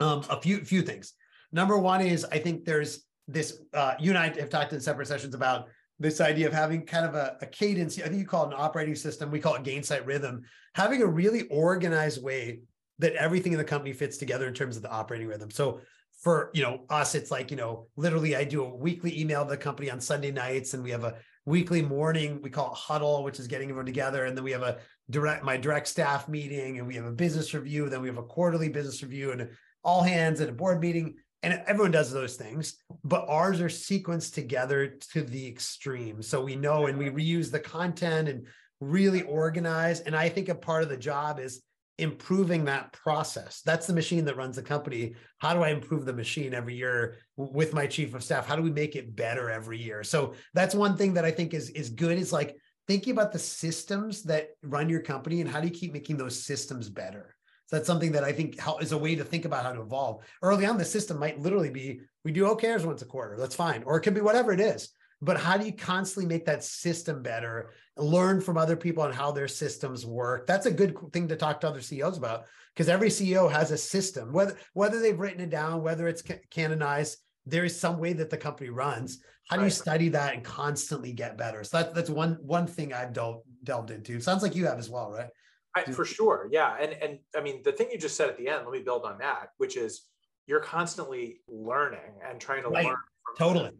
um, 0.00 0.24
a 0.28 0.40
few 0.40 0.64
few 0.64 0.82
things. 0.82 1.14
Number 1.52 1.78
one 1.78 2.00
is 2.00 2.24
I 2.24 2.38
think 2.38 2.64
there's 2.64 3.04
this. 3.28 3.60
Uh, 3.72 3.94
you 4.00 4.10
and 4.10 4.18
I 4.18 4.28
have 4.40 4.50
talked 4.50 4.72
in 4.72 4.80
separate 4.80 5.06
sessions 5.06 5.34
about 5.34 5.68
this 6.00 6.20
idea 6.20 6.46
of 6.46 6.52
having 6.52 6.84
kind 6.86 7.06
of 7.06 7.14
a, 7.14 7.36
a 7.42 7.46
cadence. 7.46 7.98
I 7.98 8.08
think 8.08 8.16
you 8.16 8.26
call 8.26 8.44
it 8.44 8.54
an 8.54 8.54
operating 8.58 8.96
system. 8.96 9.30
We 9.30 9.38
call 9.38 9.54
it 9.54 9.62
Gainsight 9.62 10.06
rhythm. 10.06 10.42
Having 10.74 11.02
a 11.02 11.06
really 11.06 11.42
organized 11.48 12.22
way 12.22 12.60
that 12.98 13.14
everything 13.14 13.52
in 13.52 13.58
the 13.58 13.64
company 13.64 13.92
fits 13.92 14.16
together 14.16 14.48
in 14.48 14.54
terms 14.54 14.76
of 14.76 14.82
the 14.82 14.90
operating 14.90 15.28
rhythm. 15.28 15.50
So 15.50 15.80
for 16.20 16.50
you 16.52 16.62
know 16.62 16.84
us, 16.90 17.14
it's 17.14 17.30
like 17.30 17.50
you 17.50 17.56
know 17.56 17.86
literally 17.96 18.34
I 18.34 18.44
do 18.44 18.64
a 18.64 18.74
weekly 18.74 19.18
email 19.20 19.44
to 19.44 19.50
the 19.50 19.56
company 19.56 19.90
on 19.90 20.00
Sunday 20.00 20.30
nights, 20.30 20.74
and 20.74 20.82
we 20.82 20.90
have 20.90 21.04
a 21.04 21.16
weekly 21.46 21.82
morning 21.82 22.40
we 22.42 22.50
call 22.50 22.72
it 22.72 22.76
huddle, 22.76 23.22
which 23.22 23.40
is 23.40 23.46
getting 23.46 23.68
everyone 23.68 23.86
together, 23.86 24.24
and 24.24 24.36
then 24.36 24.44
we 24.44 24.52
have 24.52 24.62
a 24.62 24.78
direct 25.10 25.44
my 25.44 25.56
direct 25.56 25.88
staff 25.88 26.28
meeting, 26.28 26.78
and 26.78 26.86
we 26.86 26.94
have 26.94 27.06
a 27.06 27.12
business 27.12 27.54
review, 27.54 27.88
then 27.88 28.02
we 28.02 28.08
have 28.08 28.18
a 28.18 28.22
quarterly 28.22 28.68
business 28.68 29.02
review, 29.02 29.32
and 29.32 29.48
all 29.82 30.02
hands 30.02 30.40
at 30.40 30.48
a 30.48 30.52
board 30.52 30.80
meeting, 30.80 31.16
and 31.42 31.62
everyone 31.66 31.90
does 31.90 32.12
those 32.12 32.36
things, 32.36 32.76
but 33.02 33.26
ours 33.28 33.60
are 33.60 33.68
sequenced 33.68 34.34
together 34.34 34.98
to 35.12 35.22
the 35.22 35.46
extreme. 35.46 36.22
So 36.22 36.42
we 36.42 36.54
know 36.54 36.86
and 36.86 36.98
we 36.98 37.08
reuse 37.08 37.50
the 37.50 37.60
content 37.60 38.28
and 38.28 38.46
really 38.80 39.22
organize. 39.22 40.00
And 40.00 40.14
I 40.14 40.28
think 40.28 40.48
a 40.48 40.54
part 40.54 40.82
of 40.82 40.90
the 40.90 40.96
job 40.96 41.38
is 41.38 41.62
improving 41.98 42.64
that 42.64 42.92
process. 42.92 43.62
That's 43.64 43.86
the 43.86 43.92
machine 43.92 44.24
that 44.24 44.36
runs 44.36 44.56
the 44.56 44.62
company. 44.62 45.14
How 45.38 45.54
do 45.54 45.62
I 45.62 45.68
improve 45.68 46.04
the 46.04 46.12
machine 46.12 46.54
every 46.54 46.74
year 46.74 47.16
with 47.36 47.74
my 47.74 47.86
chief 47.86 48.14
of 48.14 48.24
staff? 48.24 48.46
How 48.46 48.56
do 48.56 48.62
we 48.62 48.70
make 48.70 48.96
it 48.96 49.14
better 49.14 49.50
every 49.50 49.78
year? 49.78 50.02
So 50.02 50.34
that's 50.54 50.74
one 50.74 50.96
thing 50.96 51.14
that 51.14 51.24
I 51.24 51.30
think 51.30 51.54
is 51.54 51.70
is 51.70 51.90
good 51.90 52.18
is 52.18 52.32
like 52.32 52.56
thinking 52.86 53.12
about 53.12 53.32
the 53.32 53.38
systems 53.38 54.22
that 54.24 54.48
run 54.62 54.88
your 54.88 55.00
company 55.00 55.40
and 55.40 55.50
how 55.50 55.60
do 55.60 55.68
you 55.68 55.74
keep 55.74 55.92
making 55.92 56.16
those 56.16 56.42
systems 56.42 56.88
better? 56.88 57.34
So 57.70 57.76
that's 57.76 57.86
something 57.86 58.10
that 58.12 58.24
I 58.24 58.32
think 58.32 58.58
is 58.80 58.90
a 58.90 58.98
way 58.98 59.14
to 59.14 59.22
think 59.22 59.44
about 59.44 59.64
how 59.64 59.72
to 59.72 59.80
evolve. 59.80 60.24
Early 60.42 60.66
on, 60.66 60.76
the 60.76 60.84
system 60.84 61.20
might 61.20 61.38
literally 61.38 61.70
be 61.70 62.00
we 62.24 62.32
do 62.32 62.44
OKRs 62.44 62.84
once 62.84 63.00
a 63.00 63.06
quarter. 63.06 63.36
That's 63.38 63.54
fine. 63.54 63.84
Or 63.84 63.96
it 63.96 64.00
could 64.00 64.14
be 64.14 64.20
whatever 64.20 64.52
it 64.52 64.60
is 64.60 64.92
but 65.22 65.38
how 65.38 65.56
do 65.56 65.66
you 65.66 65.72
constantly 65.72 66.26
make 66.26 66.46
that 66.46 66.64
system 66.64 67.22
better 67.22 67.70
learn 67.96 68.40
from 68.40 68.56
other 68.56 68.76
people 68.76 69.02
on 69.02 69.12
how 69.12 69.30
their 69.30 69.48
systems 69.48 70.06
work 70.06 70.46
that's 70.46 70.66
a 70.66 70.70
good 70.70 70.96
thing 71.12 71.28
to 71.28 71.36
talk 71.36 71.60
to 71.60 71.68
other 71.68 71.80
ceos 71.80 72.16
about 72.16 72.44
because 72.74 72.88
every 72.88 73.08
ceo 73.08 73.50
has 73.50 73.70
a 73.70 73.78
system 73.78 74.32
whether 74.32 74.56
whether 74.72 75.00
they've 75.00 75.20
written 75.20 75.40
it 75.40 75.50
down 75.50 75.82
whether 75.82 76.08
it's 76.08 76.22
canonized 76.50 77.18
there 77.46 77.64
is 77.64 77.78
some 77.78 77.98
way 77.98 78.12
that 78.12 78.30
the 78.30 78.36
company 78.36 78.70
runs 78.70 79.18
how 79.48 79.56
do 79.56 79.64
you 79.64 79.70
study 79.70 80.08
that 80.08 80.34
and 80.34 80.44
constantly 80.44 81.12
get 81.12 81.36
better 81.36 81.64
so 81.64 81.78
that, 81.78 81.94
that's 81.94 82.10
one 82.10 82.38
one 82.40 82.66
thing 82.66 82.92
i've 82.92 83.12
delved, 83.12 83.44
delved 83.64 83.90
into 83.90 84.20
sounds 84.20 84.42
like 84.42 84.54
you 84.54 84.66
have 84.66 84.78
as 84.78 84.88
well 84.88 85.10
right 85.10 85.28
I, 85.76 85.82
mm. 85.82 85.94
for 85.94 86.04
sure 86.04 86.48
yeah 86.50 86.76
and 86.80 86.92
and 87.02 87.18
i 87.36 87.40
mean 87.40 87.62
the 87.64 87.72
thing 87.72 87.88
you 87.92 87.98
just 87.98 88.16
said 88.16 88.28
at 88.28 88.36
the 88.36 88.48
end 88.48 88.64
let 88.64 88.72
me 88.72 88.82
build 88.82 89.04
on 89.04 89.18
that 89.18 89.50
which 89.58 89.76
is 89.76 90.06
you're 90.46 90.60
constantly 90.60 91.40
learning 91.48 92.14
and 92.28 92.40
trying 92.40 92.62
to 92.64 92.68
right. 92.70 92.86
learn 92.86 92.96
totally 93.38 93.66
them 93.66 93.78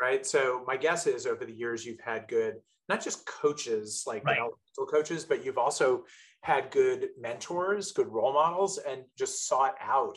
right? 0.00 0.24
So 0.24 0.64
my 0.66 0.76
guess 0.76 1.06
is 1.06 1.26
over 1.26 1.44
the 1.44 1.52
years 1.52 1.84
you've 1.84 2.00
had 2.00 2.28
good, 2.28 2.56
not 2.88 3.02
just 3.02 3.26
coaches 3.26 4.04
like 4.06 4.24
right. 4.24 4.34
developmental 4.34 4.86
coaches, 4.90 5.24
but 5.24 5.44
you've 5.44 5.58
also 5.58 6.04
had 6.42 6.70
good 6.70 7.08
mentors, 7.20 7.92
good 7.92 8.08
role 8.08 8.32
models, 8.32 8.78
and 8.78 9.02
just 9.16 9.48
sought 9.48 9.74
out 9.80 10.16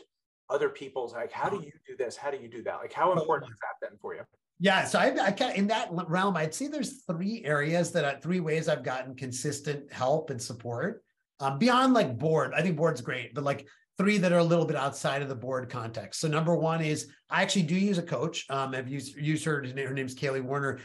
other 0.49 0.69
people's 0.69 1.13
like, 1.13 1.31
how 1.31 1.49
do 1.49 1.57
uh-huh. 1.57 1.65
you 1.65 1.71
do 1.87 1.97
this? 1.97 2.15
How 2.15 2.29
do 2.29 2.37
you 2.37 2.49
do 2.49 2.61
that? 2.63 2.77
Like, 2.77 2.93
how 2.93 3.11
important 3.13 3.51
has 3.51 3.57
that 3.59 3.89
been 3.89 3.97
for 3.99 4.15
you? 4.15 4.21
Yeah, 4.61 4.85
so 4.85 4.99
I, 4.99 5.05
I 5.07 5.53
in 5.53 5.65
that 5.67 5.89
realm, 5.91 6.37
I'd 6.37 6.53
say 6.53 6.67
there's 6.67 7.03
three 7.05 7.43
areas 7.43 7.91
that 7.93 8.05
I, 8.05 8.13
three 8.17 8.39
ways 8.39 8.69
I've 8.69 8.83
gotten 8.83 9.15
consistent 9.15 9.91
help 9.91 10.29
and 10.29 10.39
support. 10.39 11.03
Um, 11.39 11.57
beyond 11.57 11.95
like 11.95 12.19
board, 12.19 12.53
I 12.55 12.61
think 12.61 12.77
board's 12.77 13.01
great, 13.01 13.33
but 13.33 13.43
like 13.43 13.67
three 13.97 14.19
that 14.19 14.31
are 14.31 14.37
a 14.37 14.43
little 14.43 14.65
bit 14.65 14.75
outside 14.75 15.23
of 15.23 15.29
the 15.29 15.35
board 15.35 15.67
context. 15.67 16.21
So 16.21 16.27
number 16.27 16.55
one 16.55 16.79
is 16.79 17.07
I 17.27 17.41
actually 17.41 17.63
do 17.63 17.73
use 17.73 17.97
a 17.97 18.03
coach. 18.03 18.45
Um, 18.51 18.75
I've 18.75 18.87
used, 18.87 19.17
used 19.17 19.43
her, 19.45 19.65
her 19.65 19.93
name's 19.95 20.13
Kaylee 20.13 20.43
Warner 20.43 20.77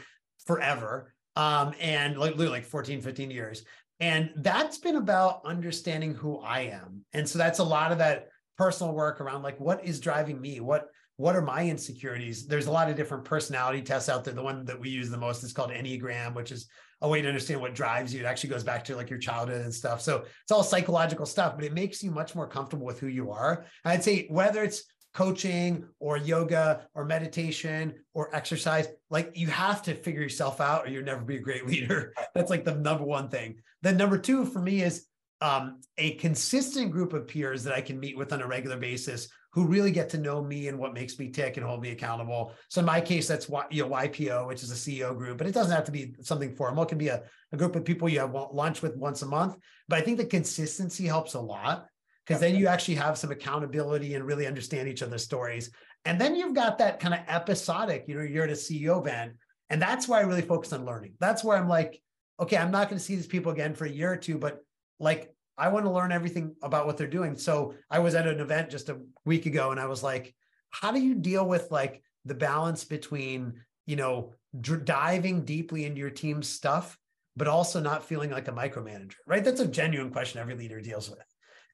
forever. 0.47 1.13
Um, 1.35 1.75
and 1.79 2.17
like 2.17 2.31
literally 2.31 2.49
like 2.49 2.65
14, 2.65 2.99
15 2.99 3.29
years. 3.29 3.63
And 3.99 4.31
that's 4.37 4.79
been 4.79 4.95
about 4.95 5.41
understanding 5.45 6.15
who 6.15 6.39
I 6.39 6.61
am. 6.61 7.05
And 7.13 7.29
so 7.29 7.37
that's 7.37 7.59
a 7.59 7.63
lot 7.63 7.91
of 7.91 7.99
that 7.99 8.29
personal 8.57 8.95
work 8.95 9.21
around 9.21 9.43
like 9.43 9.59
what 9.59 9.85
is 9.85 9.99
driving 9.99 10.41
me? 10.41 10.61
What 10.61 10.87
what 11.17 11.35
are 11.35 11.41
my 11.41 11.67
insecurities? 11.67 12.45
There's 12.45 12.67
a 12.67 12.71
lot 12.71 12.89
of 12.89 12.95
different 12.95 13.25
personality 13.25 13.81
tests 13.81 14.07
out 14.07 14.23
there. 14.23 14.35
The 14.35 14.43
one 14.43 14.65
that 14.65 14.79
we 14.79 14.89
use 14.89 15.09
the 15.09 15.17
most 15.17 15.43
is 15.43 15.51
called 15.51 15.71
Enneagram, 15.71 16.35
which 16.35 16.51
is 16.51 16.67
a 17.01 17.09
way 17.09 17.21
to 17.21 17.27
understand 17.27 17.59
what 17.59 17.75
drives 17.75 18.13
you. 18.13 18.21
It 18.21 18.25
actually 18.25 18.51
goes 18.51 18.63
back 18.63 18.83
to 18.85 18.95
like 18.95 19.09
your 19.09 19.19
childhood 19.19 19.61
and 19.61 19.73
stuff. 19.73 20.01
So 20.01 20.25
it's 20.43 20.51
all 20.51 20.63
psychological 20.63 21.25
stuff, 21.25 21.55
but 21.55 21.65
it 21.65 21.73
makes 21.73 22.03
you 22.03 22.11
much 22.11 22.35
more 22.35 22.47
comfortable 22.47 22.85
with 22.85 22.99
who 22.99 23.07
you 23.07 23.31
are. 23.31 23.65
And 23.83 23.93
I'd 23.93 24.03
say 24.03 24.27
whether 24.29 24.63
it's 24.63 24.83
coaching 25.15 25.83
or 25.99 26.17
yoga 26.17 26.87
or 26.93 27.03
meditation 27.03 27.95
or 28.13 28.33
exercise, 28.35 28.87
like 29.09 29.31
you 29.35 29.47
have 29.47 29.81
to 29.83 29.95
figure 29.95 30.21
yourself 30.21 30.61
out 30.61 30.85
or 30.85 30.89
you'll 30.89 31.03
never 31.03 31.23
be 31.23 31.37
a 31.37 31.41
great 31.41 31.65
leader. 31.67 32.13
That's 32.35 32.51
like 32.51 32.63
the 32.63 32.75
number 32.75 33.03
one 33.03 33.29
thing. 33.29 33.55
Then 33.81 33.97
number 33.97 34.19
two 34.19 34.45
for 34.45 34.61
me 34.61 34.81
is 34.83 35.07
um, 35.41 35.81
a 35.97 36.15
consistent 36.15 36.91
group 36.91 37.13
of 37.13 37.27
peers 37.27 37.63
that 37.63 37.73
I 37.73 37.81
can 37.81 37.99
meet 37.99 38.17
with 38.17 38.33
on 38.33 38.41
a 38.41 38.47
regular 38.47 38.77
basis 38.77 39.29
who 39.57 39.65
really 39.65 39.89
get 39.89 40.07
to 40.07 40.19
know 40.19 40.39
me 40.43 40.67
and 40.67 40.77
what 40.77 40.93
makes 40.93 41.17
me 41.17 41.31
tick 41.31 41.57
and 41.57 41.65
hold 41.65 41.81
me 41.81 41.89
accountable. 41.89 42.53
So 42.69 42.79
in 42.79 42.85
my 42.85 43.01
case, 43.01 43.27
that's 43.27 43.49
you 43.71 43.81
know 43.81 43.89
YPO, 43.89 44.45
which 44.45 44.61
is 44.61 44.69
a 44.69 44.75
CEO 44.75 45.17
group, 45.17 45.39
but 45.39 45.47
it 45.47 45.53
doesn't 45.55 45.75
have 45.75 45.85
to 45.85 45.91
be 45.91 46.13
something 46.21 46.55
formal. 46.55 46.83
It 46.83 46.89
can 46.89 46.99
be 46.99 47.07
a, 47.07 47.23
a 47.51 47.57
group 47.57 47.75
of 47.75 47.83
people 47.83 48.07
you 48.07 48.19
have 48.19 48.35
lunch 48.53 48.83
with 48.83 48.95
once 48.95 49.23
a 49.23 49.25
month. 49.25 49.55
But 49.87 49.97
I 49.97 50.01
think 50.01 50.19
the 50.19 50.25
consistency 50.25 51.07
helps 51.07 51.33
a 51.33 51.39
lot 51.39 51.87
because 52.23 52.39
then 52.39 52.55
you 52.55 52.67
actually 52.67 52.93
have 52.95 53.17
some 53.17 53.31
accountability 53.31 54.13
and 54.13 54.23
really 54.23 54.45
understand 54.45 54.89
each 54.89 55.01
other's 55.01 55.23
stories. 55.23 55.71
And 56.05 56.21
then 56.21 56.35
you've 56.35 56.53
got 56.53 56.77
that 56.77 56.99
kind 56.99 57.15
of 57.15 57.21
episodic, 57.27 58.05
you 58.07 58.13
know, 58.13 58.21
you're 58.21 58.43
at 58.43 58.51
a 58.51 58.53
CEO 58.53 59.01
event. 59.01 59.33
And 59.71 59.81
that's 59.81 60.07
why 60.07 60.19
I 60.19 60.21
really 60.21 60.43
focus 60.43 60.71
on 60.71 60.85
learning. 60.85 61.13
That's 61.19 61.43
where 61.43 61.57
I'm 61.57 61.67
like, 61.67 61.99
okay, 62.39 62.57
I'm 62.57 62.69
not 62.69 62.89
going 62.89 62.99
to 62.99 63.03
see 63.03 63.15
these 63.15 63.25
people 63.25 63.51
again 63.51 63.73
for 63.73 63.85
a 63.85 63.89
year 63.89 64.13
or 64.13 64.17
two, 64.17 64.37
but 64.37 64.59
like 64.99 65.33
I 65.57 65.69
want 65.69 65.85
to 65.85 65.91
learn 65.91 66.11
everything 66.11 66.55
about 66.61 66.85
what 66.85 66.97
they're 66.97 67.07
doing. 67.07 67.37
So 67.37 67.73
I 67.89 67.99
was 67.99 68.15
at 68.15 68.27
an 68.27 68.39
event 68.39 68.69
just 68.69 68.89
a 68.89 68.99
week 69.25 69.45
ago 69.45 69.71
and 69.71 69.79
I 69.79 69.87
was 69.87 70.03
like, 70.03 70.35
how 70.69 70.91
do 70.91 70.99
you 70.99 71.15
deal 71.15 71.47
with 71.47 71.71
like 71.71 72.03
the 72.25 72.35
balance 72.35 72.83
between, 72.83 73.61
you 73.85 73.95
know, 73.95 74.33
diving 74.61 75.45
deeply 75.45 75.85
into 75.85 75.99
your 75.99 76.09
team's 76.09 76.47
stuff, 76.47 76.97
but 77.35 77.47
also 77.47 77.79
not 77.79 78.05
feeling 78.05 78.31
like 78.31 78.47
a 78.47 78.51
micromanager, 78.51 79.15
right? 79.25 79.43
That's 79.43 79.61
a 79.61 79.67
genuine 79.67 80.11
question 80.11 80.39
every 80.39 80.55
leader 80.55 80.81
deals 80.81 81.09
with. 81.09 81.25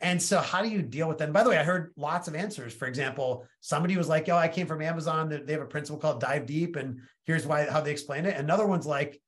And 0.03 0.21
so, 0.21 0.39
how 0.39 0.61
do 0.61 0.69
you 0.69 0.81
deal 0.81 1.07
with 1.07 1.19
that? 1.19 1.25
And 1.25 1.33
by 1.33 1.43
the 1.43 1.49
way, 1.49 1.57
I 1.57 1.63
heard 1.63 1.93
lots 1.95 2.27
of 2.27 2.35
answers. 2.35 2.73
For 2.73 2.87
example, 2.87 3.47
somebody 3.61 3.95
was 3.95 4.09
like, 4.09 4.27
"Oh, 4.27 4.35
I 4.35 4.49
came 4.49 4.67
from 4.67 4.81
Amazon. 4.81 5.29
They 5.29 5.53
have 5.53 5.61
a 5.61 5.65
principle 5.65 5.99
called 5.99 6.19
dive 6.19 6.45
deep, 6.45 6.75
and 6.75 6.99
here's 7.25 7.47
why 7.47 7.69
how 7.69 7.79
they 7.79 7.91
explain 7.91 8.25
it." 8.25 8.35
Another 8.35 8.67
one's 8.67 8.85
like, 8.85 9.21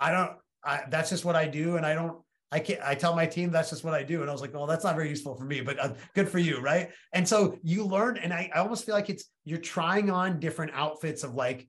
"I 0.00 0.10
don't. 0.10 0.32
I, 0.64 0.82
that's 0.90 1.10
just 1.10 1.24
what 1.24 1.36
I 1.36 1.46
do, 1.46 1.76
and 1.76 1.86
I 1.86 1.94
don't. 1.94 2.20
I 2.50 2.60
can't, 2.60 2.80
I 2.82 2.94
tell 2.94 3.14
my 3.14 3.26
team 3.26 3.50
that's 3.50 3.70
just 3.70 3.84
what 3.84 3.94
I 3.94 4.02
do. 4.02 4.22
And 4.22 4.30
I 4.30 4.32
was 4.32 4.40
like, 4.40 4.54
well, 4.54 4.66
that's 4.66 4.84
not 4.84 4.96
very 4.96 5.10
useful 5.10 5.34
for 5.36 5.44
me, 5.44 5.60
but 5.60 5.78
uh, 5.78 5.92
good 6.14 6.28
for 6.28 6.38
you. 6.38 6.60
Right. 6.60 6.90
And 7.12 7.28
so 7.28 7.58
you 7.62 7.84
learn, 7.84 8.16
and 8.16 8.32
I, 8.32 8.50
I 8.54 8.60
almost 8.60 8.86
feel 8.86 8.94
like 8.94 9.10
it's, 9.10 9.24
you're 9.44 9.58
trying 9.58 10.10
on 10.10 10.40
different 10.40 10.72
outfits 10.74 11.24
of 11.24 11.34
like 11.34 11.68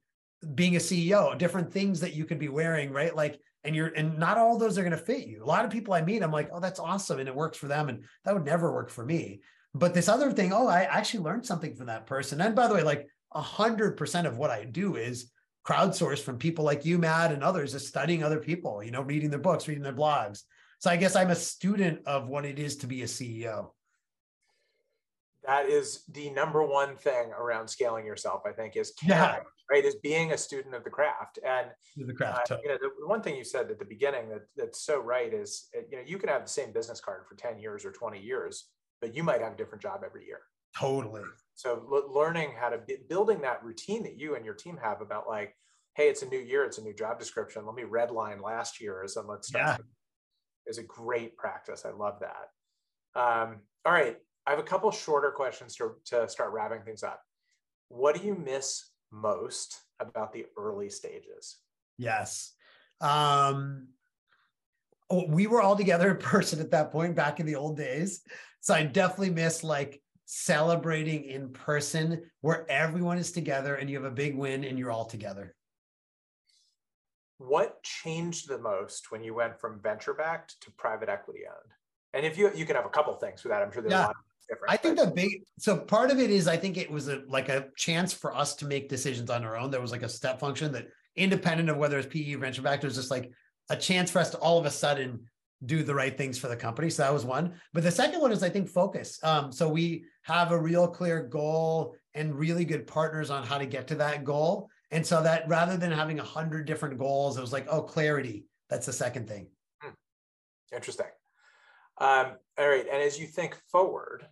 being 0.55 0.75
a 0.75 0.79
CEO, 0.79 1.37
different 1.37 1.73
things 1.73 1.99
that 1.99 2.13
you 2.13 2.25
could 2.25 2.39
be 2.39 2.47
wearing. 2.47 2.91
Right. 2.91 3.15
Like, 3.15 3.39
and 3.65 3.75
you're, 3.75 3.87
and 3.87 4.17
not 4.17 4.37
all 4.37 4.57
those 4.57 4.77
are 4.77 4.83
going 4.83 4.91
to 4.91 4.97
fit 4.97 5.27
you. 5.27 5.43
A 5.43 5.45
lot 5.45 5.65
of 5.65 5.71
people 5.71 5.93
I 5.93 6.01
meet, 6.01 6.23
I'm 6.23 6.31
like, 6.31 6.49
oh, 6.53 6.61
that's 6.61 6.79
awesome. 6.79 7.19
And 7.19 7.27
it 7.27 7.35
works 7.35 7.57
for 7.57 7.67
them. 7.67 7.89
And 7.89 8.03
that 8.23 8.33
would 8.33 8.45
never 8.45 8.71
work 8.73 8.89
for 8.89 9.05
me. 9.05 9.41
But 9.73 9.93
this 9.93 10.07
other 10.07 10.31
thing, 10.31 10.53
oh, 10.53 10.67
I 10.67 10.83
actually 10.83 11.23
learned 11.23 11.45
something 11.45 11.75
from 11.75 11.87
that 11.87 12.07
person. 12.07 12.39
And 12.41 12.55
by 12.55 12.67
the 12.67 12.73
way, 12.73 12.83
like 12.83 13.07
a 13.33 13.41
hundred 13.41 13.97
percent 13.97 14.27
of 14.27 14.37
what 14.37 14.49
I 14.49 14.63
do 14.63 14.95
is 14.95 15.31
crowdsourced 15.67 16.23
from 16.23 16.37
people 16.37 16.65
like 16.65 16.85
you, 16.85 16.97
Matt, 16.97 17.31
and 17.31 17.43
others, 17.43 17.75
is 17.75 17.87
studying 17.87 18.23
other 18.23 18.39
people, 18.39 18.83
you 18.83 18.91
know, 18.91 19.01
reading 19.01 19.29
their 19.29 19.39
books, 19.39 19.67
reading 19.67 19.83
their 19.83 19.93
blogs. 19.93 20.43
So 20.79 20.89
I 20.89 20.95
guess 20.95 21.15
I'm 21.17 21.29
a 21.29 21.35
student 21.35 22.07
of 22.07 22.29
what 22.29 22.45
it 22.45 22.57
is 22.57 22.77
to 22.77 22.87
be 22.87 23.01
a 23.01 23.05
CEO. 23.05 23.71
That 25.45 25.65
is 25.67 26.03
the 26.09 26.29
number 26.29 26.63
one 26.63 26.95
thing 26.95 27.31
around 27.37 27.67
scaling 27.67 28.05
yourself, 28.05 28.43
I 28.47 28.53
think, 28.53 28.77
is 28.77 28.91
caring, 28.91 29.19
yeah. 29.19 29.39
right? 29.69 29.83
Is 29.83 29.95
being 29.95 30.31
a 30.31 30.37
student 30.37 30.73
of 30.75 30.85
the 30.85 30.89
craft. 30.89 31.39
And 31.45 31.67
the 31.97 32.13
craft. 32.13 32.51
Uh, 32.51 32.57
you 32.63 32.69
know, 32.69 32.77
the 32.79 32.91
one 33.07 33.21
thing 33.21 33.35
you 33.35 33.43
said 33.43 33.69
at 33.69 33.77
the 33.77 33.85
beginning 33.85 34.29
that 34.29 34.43
that's 34.55 34.81
so 34.81 35.01
right 35.01 35.33
is, 35.33 35.67
you 35.91 35.97
know, 35.97 36.03
you 36.05 36.17
can 36.17 36.29
have 36.29 36.43
the 36.43 36.49
same 36.49 36.71
business 36.71 37.01
card 37.01 37.23
for 37.27 37.35
10 37.35 37.59
years 37.59 37.83
or 37.83 37.91
20 37.91 38.21
years, 38.21 38.69
but 39.01 39.13
you 39.13 39.23
might 39.23 39.41
have 39.41 39.53
a 39.53 39.57
different 39.57 39.81
job 39.81 40.01
every 40.05 40.25
year. 40.25 40.39
Totally. 40.77 41.23
So 41.55 42.07
learning 42.13 42.53
how 42.57 42.69
to 42.69 42.77
be, 42.77 42.97
building 43.09 43.41
that 43.41 43.63
routine 43.63 44.03
that 44.03 44.17
you 44.17 44.35
and 44.35 44.45
your 44.45 44.53
team 44.53 44.77
have 44.81 45.01
about 45.01 45.27
like, 45.27 45.55
hey, 45.95 46.07
it's 46.07 46.21
a 46.21 46.27
new 46.27 46.39
year, 46.39 46.63
it's 46.63 46.77
a 46.77 46.83
new 46.83 46.93
job 46.93 47.19
description. 47.19 47.65
Let 47.65 47.75
me 47.75 47.83
redline 47.83 48.41
last 48.41 48.79
year 48.79 49.03
as 49.03 49.17
let's 49.27 49.49
start 49.49 49.79
yeah 49.79 49.85
is 50.69 50.77
a 50.77 50.83
great 50.83 51.35
practice. 51.35 51.83
I 51.85 51.91
love 51.91 52.21
that. 52.21 53.19
Um, 53.19 53.57
all 53.85 53.91
right, 53.91 54.17
I 54.45 54.51
have 54.51 54.59
a 54.59 54.63
couple 54.63 54.91
shorter 54.91 55.31
questions 55.31 55.75
to, 55.75 55.95
to 56.05 56.29
start 56.29 56.53
wrapping 56.53 56.83
things 56.83 57.03
up. 57.03 57.21
What 57.89 58.15
do 58.15 58.25
you 58.25 58.35
miss 58.35 58.91
most 59.11 59.81
about 59.99 60.31
the 60.31 60.45
early 60.57 60.89
stages? 60.89 61.57
Yes. 61.97 62.53
Um, 63.01 63.87
oh, 65.09 65.25
we 65.27 65.47
were 65.47 65.61
all 65.61 65.75
together 65.75 66.11
in 66.11 66.17
person 66.17 66.59
at 66.59 66.71
that 66.71 66.91
point 66.91 67.15
back 67.15 67.39
in 67.39 67.45
the 67.45 67.55
old 67.55 67.77
days. 67.77 68.21
So 68.61 68.73
I 68.73 68.83
definitely 68.83 69.31
miss 69.31 69.63
like 69.63 70.01
celebrating 70.25 71.23
in 71.23 71.49
person 71.49 72.21
where 72.41 72.69
everyone 72.69 73.17
is 73.17 73.31
together 73.31 73.75
and 73.75 73.89
you 73.89 73.97
have 73.97 74.11
a 74.11 74.15
big 74.15 74.37
win 74.37 74.63
and 74.63 74.77
you're 74.77 74.91
all 74.91 75.05
together. 75.05 75.55
What 77.39 77.81
changed 77.83 78.47
the 78.47 78.59
most 78.59 79.11
when 79.11 79.23
you 79.23 79.33
went 79.33 79.59
from 79.59 79.81
venture 79.81 80.13
backed 80.13 80.61
to 80.61 80.71
private 80.71 81.09
equity 81.09 81.41
owned? 81.47 81.71
And 82.13 82.25
if 82.25 82.37
you 82.37 82.51
you 82.53 82.65
can 82.65 82.75
have 82.75 82.85
a 82.85 82.89
couple 82.89 83.13
things 83.15 83.41
for 83.41 83.47
that, 83.47 83.61
I'm 83.61 83.71
sure 83.71 83.81
there's 83.81 83.93
yeah. 83.93 84.05
a 84.05 84.07
lot 84.07 84.09
of 84.11 84.47
different. 84.49 84.73
I 84.73 84.77
think 84.77 84.97
but... 84.97 85.05
the 85.05 85.11
big 85.11 85.43
so 85.57 85.77
part 85.77 86.11
of 86.11 86.19
it 86.19 86.29
is 86.29 86.47
I 86.47 86.57
think 86.57 86.77
it 86.77 86.91
was 86.91 87.07
a 87.07 87.23
like 87.27 87.49
a 87.49 87.67
chance 87.77 88.13
for 88.13 88.35
us 88.35 88.55
to 88.57 88.65
make 88.65 88.89
decisions 88.89 89.29
on 89.29 89.43
our 89.45 89.57
own. 89.57 89.71
There 89.71 89.81
was 89.81 89.91
like 89.91 90.03
a 90.03 90.09
step 90.09 90.39
function 90.39 90.71
that 90.73 90.87
independent 91.15 91.69
of 91.69 91.77
whether 91.77 91.97
it's 91.97 92.07
PE 92.07 92.35
or 92.35 92.39
venture 92.39 92.61
backed, 92.61 92.83
it 92.83 92.87
was 92.87 92.95
just 92.95 93.11
like 93.11 93.31
a 93.69 93.75
chance 93.75 94.11
for 94.11 94.19
us 94.19 94.31
to 94.31 94.37
all 94.39 94.59
of 94.59 94.65
a 94.65 94.71
sudden 94.71 95.21
do 95.65 95.83
the 95.83 95.95
right 95.95 96.17
things 96.17 96.37
for 96.37 96.47
the 96.47 96.55
company. 96.55 96.89
So 96.89 97.03
that 97.03 97.13
was 97.13 97.25
one. 97.25 97.53
But 97.73 97.83
the 97.83 97.91
second 97.91 98.21
one 98.21 98.31
is 98.31 98.43
I 98.43 98.49
think 98.49 98.69
focus. 98.69 99.19
Um, 99.23 99.51
so 99.51 99.67
we 99.69 100.05
have 100.23 100.51
a 100.51 100.59
real 100.59 100.87
clear 100.87 101.23
goal 101.23 101.95
and 102.13 102.37
really 102.37 102.65
good 102.65 102.87
partners 102.87 103.29
on 103.29 103.45
how 103.45 103.57
to 103.57 103.65
get 103.65 103.87
to 103.87 103.95
that 103.95 104.23
goal. 104.23 104.69
And 104.91 105.05
so 105.05 105.21
that 105.21 105.47
rather 105.47 105.77
than 105.77 105.91
having 105.91 106.19
a 106.19 106.23
hundred 106.23 106.65
different 106.65 106.97
goals, 106.97 107.37
it 107.37 107.41
was 107.41 107.53
like, 107.53 107.67
oh, 107.69 107.81
clarity. 107.81 108.45
That's 108.69 108.85
the 108.85 108.93
second 108.93 109.27
thing. 109.27 109.47
Hmm. 109.81 109.91
Interesting. 110.73 111.07
Um, 111.99 112.27
all 112.57 112.67
right. 112.67 112.85
And 112.91 113.01
as 113.01 113.19
you 113.19 113.27
think 113.27 113.55
forward 113.71 114.25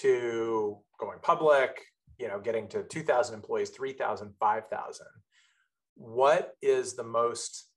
to 0.00 0.78
going 0.98 1.18
public, 1.22 1.80
you 2.18 2.28
know, 2.28 2.38
getting 2.40 2.68
to 2.68 2.84
2,000 2.84 3.34
employees, 3.34 3.70
3,000, 3.70 4.34
5,000, 4.38 5.06
what 5.96 6.54
is 6.62 6.94
the 6.94 7.04
most 7.04 7.68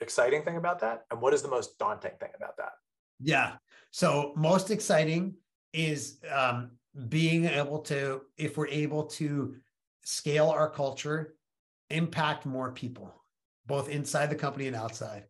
exciting 0.00 0.42
thing 0.42 0.56
about 0.56 0.80
that? 0.80 1.04
And 1.10 1.20
what 1.20 1.34
is 1.34 1.42
the 1.42 1.48
most 1.48 1.78
daunting 1.78 2.12
thing 2.20 2.30
about 2.36 2.56
that? 2.58 2.72
Yeah. 3.20 3.52
So, 3.90 4.32
most 4.36 4.70
exciting 4.70 5.34
is 5.72 6.18
um, 6.30 6.72
being 7.08 7.44
able 7.44 7.80
to, 7.80 8.22
if 8.36 8.56
we're 8.56 8.68
able 8.68 9.04
to 9.04 9.56
scale 10.04 10.48
our 10.48 10.70
culture, 10.70 11.34
impact 11.90 12.46
more 12.46 12.72
people, 12.72 13.14
both 13.66 13.88
inside 13.88 14.30
the 14.30 14.36
company 14.36 14.66
and 14.66 14.76
outside. 14.76 15.24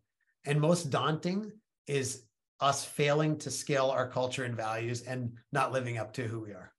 And 0.45 0.59
most 0.59 0.89
daunting 0.89 1.51
is 1.87 2.23
us 2.59 2.85
failing 2.85 3.37
to 3.37 3.51
scale 3.51 3.89
our 3.89 4.07
culture 4.07 4.43
and 4.45 4.55
values 4.55 5.01
and 5.01 5.33
not 5.51 5.71
living 5.71 5.97
up 5.97 6.13
to 6.13 6.23
who 6.23 6.39
we 6.39 6.51
are. 6.51 6.71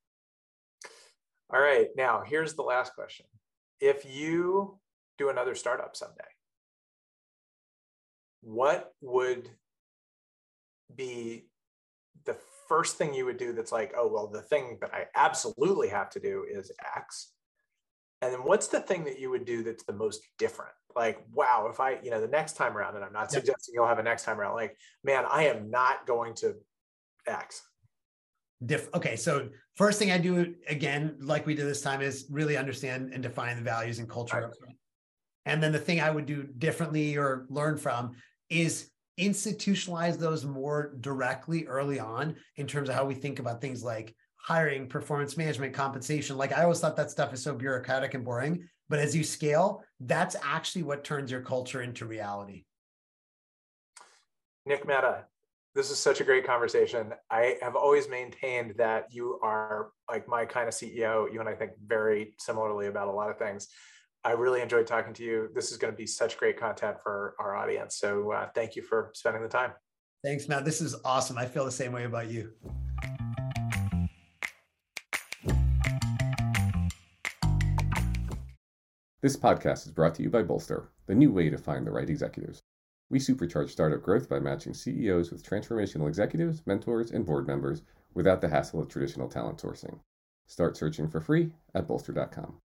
All 1.52 1.60
right. 1.60 1.88
Now, 1.96 2.22
here's 2.26 2.54
the 2.54 2.62
last 2.62 2.94
question. 2.94 3.26
If 3.80 4.04
you 4.04 4.78
do 5.18 5.28
another 5.28 5.54
startup 5.54 5.94
someday, 5.94 6.24
what 8.40 8.92
would 9.00 9.48
be 10.94 11.48
the 12.24 12.36
first 12.68 12.96
thing 12.96 13.14
you 13.14 13.26
would 13.26 13.36
do 13.36 13.52
that's 13.52 13.72
like, 13.72 13.92
oh, 13.96 14.08
well, 14.08 14.26
the 14.26 14.42
thing 14.42 14.78
that 14.80 14.92
I 14.94 15.06
absolutely 15.14 15.88
have 15.88 16.10
to 16.10 16.20
do 16.20 16.46
is 16.50 16.72
X? 16.96 17.33
And 18.22 18.32
then 18.32 18.40
what's 18.40 18.68
the 18.68 18.80
thing 18.80 19.04
that 19.04 19.18
you 19.18 19.30
would 19.30 19.44
do 19.44 19.62
that's 19.62 19.84
the 19.84 19.92
most 19.92 20.22
different? 20.38 20.72
Like, 20.96 21.24
wow, 21.32 21.68
if 21.70 21.80
I, 21.80 21.98
you 22.02 22.10
know, 22.10 22.20
the 22.20 22.28
next 22.28 22.56
time 22.56 22.76
around, 22.76 22.94
and 22.96 23.04
I'm 23.04 23.12
not 23.12 23.32
yep. 23.32 23.42
suggesting 23.42 23.74
you'll 23.74 23.86
have 23.86 23.98
a 23.98 24.02
next 24.02 24.24
time 24.24 24.40
around, 24.40 24.54
like, 24.54 24.76
man, 25.02 25.24
I 25.30 25.46
am 25.46 25.70
not 25.70 26.06
going 26.06 26.34
to 26.36 26.54
X. 27.26 27.62
Diff- 28.64 28.94
okay, 28.94 29.16
so 29.16 29.48
first 29.76 29.98
thing 29.98 30.10
I 30.10 30.18
do 30.18 30.54
again, 30.68 31.16
like 31.20 31.46
we 31.46 31.54
did 31.54 31.66
this 31.66 31.82
time, 31.82 32.00
is 32.00 32.26
really 32.30 32.56
understand 32.56 33.12
and 33.12 33.22
define 33.22 33.56
the 33.56 33.62
values 33.62 33.98
and 33.98 34.08
culture. 34.08 34.40
Right. 34.40 34.76
And 35.46 35.62
then 35.62 35.72
the 35.72 35.78
thing 35.78 36.00
I 36.00 36.10
would 36.10 36.26
do 36.26 36.44
differently 36.44 37.16
or 37.16 37.46
learn 37.50 37.76
from 37.76 38.12
is 38.48 38.90
institutionalize 39.20 40.18
those 40.18 40.44
more 40.44 40.94
directly 41.00 41.66
early 41.66 42.00
on 42.00 42.36
in 42.56 42.66
terms 42.66 42.88
of 42.88 42.94
how 42.94 43.04
we 43.04 43.14
think 43.14 43.38
about 43.38 43.60
things 43.60 43.82
like 43.82 44.14
hiring, 44.44 44.86
performance 44.86 45.38
management, 45.38 45.72
compensation. 45.72 46.36
Like 46.36 46.52
I 46.52 46.64
always 46.64 46.78
thought 46.78 46.96
that 46.96 47.10
stuff 47.10 47.32
is 47.32 47.42
so 47.42 47.54
bureaucratic 47.54 48.12
and 48.12 48.24
boring. 48.24 48.68
But 48.90 48.98
as 48.98 49.16
you 49.16 49.24
scale, 49.24 49.82
that's 50.00 50.36
actually 50.44 50.82
what 50.82 51.02
turns 51.02 51.30
your 51.30 51.40
culture 51.40 51.80
into 51.80 52.04
reality. 52.04 52.64
Nick 54.66 54.86
Mehta, 54.86 55.24
this 55.74 55.90
is 55.90 55.98
such 55.98 56.20
a 56.20 56.24
great 56.24 56.46
conversation. 56.46 57.14
I 57.30 57.56
have 57.62 57.74
always 57.74 58.06
maintained 58.06 58.74
that 58.76 59.06
you 59.10 59.38
are 59.42 59.88
like 60.10 60.28
my 60.28 60.44
kind 60.44 60.68
of 60.68 60.74
CEO. 60.74 61.32
You 61.32 61.40
and 61.40 61.48
I 61.48 61.54
think 61.54 61.72
very 61.86 62.34
similarly 62.38 62.86
about 62.88 63.08
a 63.08 63.12
lot 63.12 63.30
of 63.30 63.38
things. 63.38 63.68
I 64.24 64.32
really 64.32 64.60
enjoyed 64.60 64.86
talking 64.86 65.14
to 65.14 65.22
you. 65.22 65.48
This 65.54 65.72
is 65.72 65.78
going 65.78 65.92
to 65.92 65.96
be 65.96 66.06
such 66.06 66.36
great 66.36 66.58
content 66.58 66.98
for 67.02 67.34
our 67.38 67.56
audience. 67.56 67.96
So 67.96 68.32
uh, 68.32 68.48
thank 68.54 68.76
you 68.76 68.82
for 68.82 69.10
spending 69.14 69.42
the 69.42 69.48
time. 69.48 69.72
Thanks, 70.22 70.48
Matt. 70.48 70.66
This 70.66 70.82
is 70.82 70.96
awesome. 71.04 71.38
I 71.38 71.46
feel 71.46 71.64
the 71.64 71.70
same 71.70 71.92
way 71.92 72.04
about 72.04 72.30
you. 72.30 72.52
This 79.24 79.38
podcast 79.38 79.86
is 79.86 79.90
brought 79.90 80.14
to 80.16 80.22
you 80.22 80.28
by 80.28 80.42
Bolster, 80.42 80.90
the 81.06 81.14
new 81.14 81.32
way 81.32 81.48
to 81.48 81.56
find 81.56 81.86
the 81.86 81.90
right 81.90 82.10
executives. 82.10 82.60
We 83.08 83.18
supercharge 83.18 83.70
startup 83.70 84.02
growth 84.02 84.28
by 84.28 84.38
matching 84.38 84.74
CEOs 84.74 85.30
with 85.30 85.42
transformational 85.42 86.08
executives, 86.08 86.60
mentors, 86.66 87.10
and 87.10 87.24
board 87.24 87.46
members 87.46 87.80
without 88.12 88.42
the 88.42 88.50
hassle 88.50 88.82
of 88.82 88.88
traditional 88.88 89.30
talent 89.30 89.62
sourcing. 89.62 90.00
Start 90.46 90.76
searching 90.76 91.08
for 91.08 91.22
free 91.22 91.52
at 91.74 91.86
bolster.com. 91.86 92.60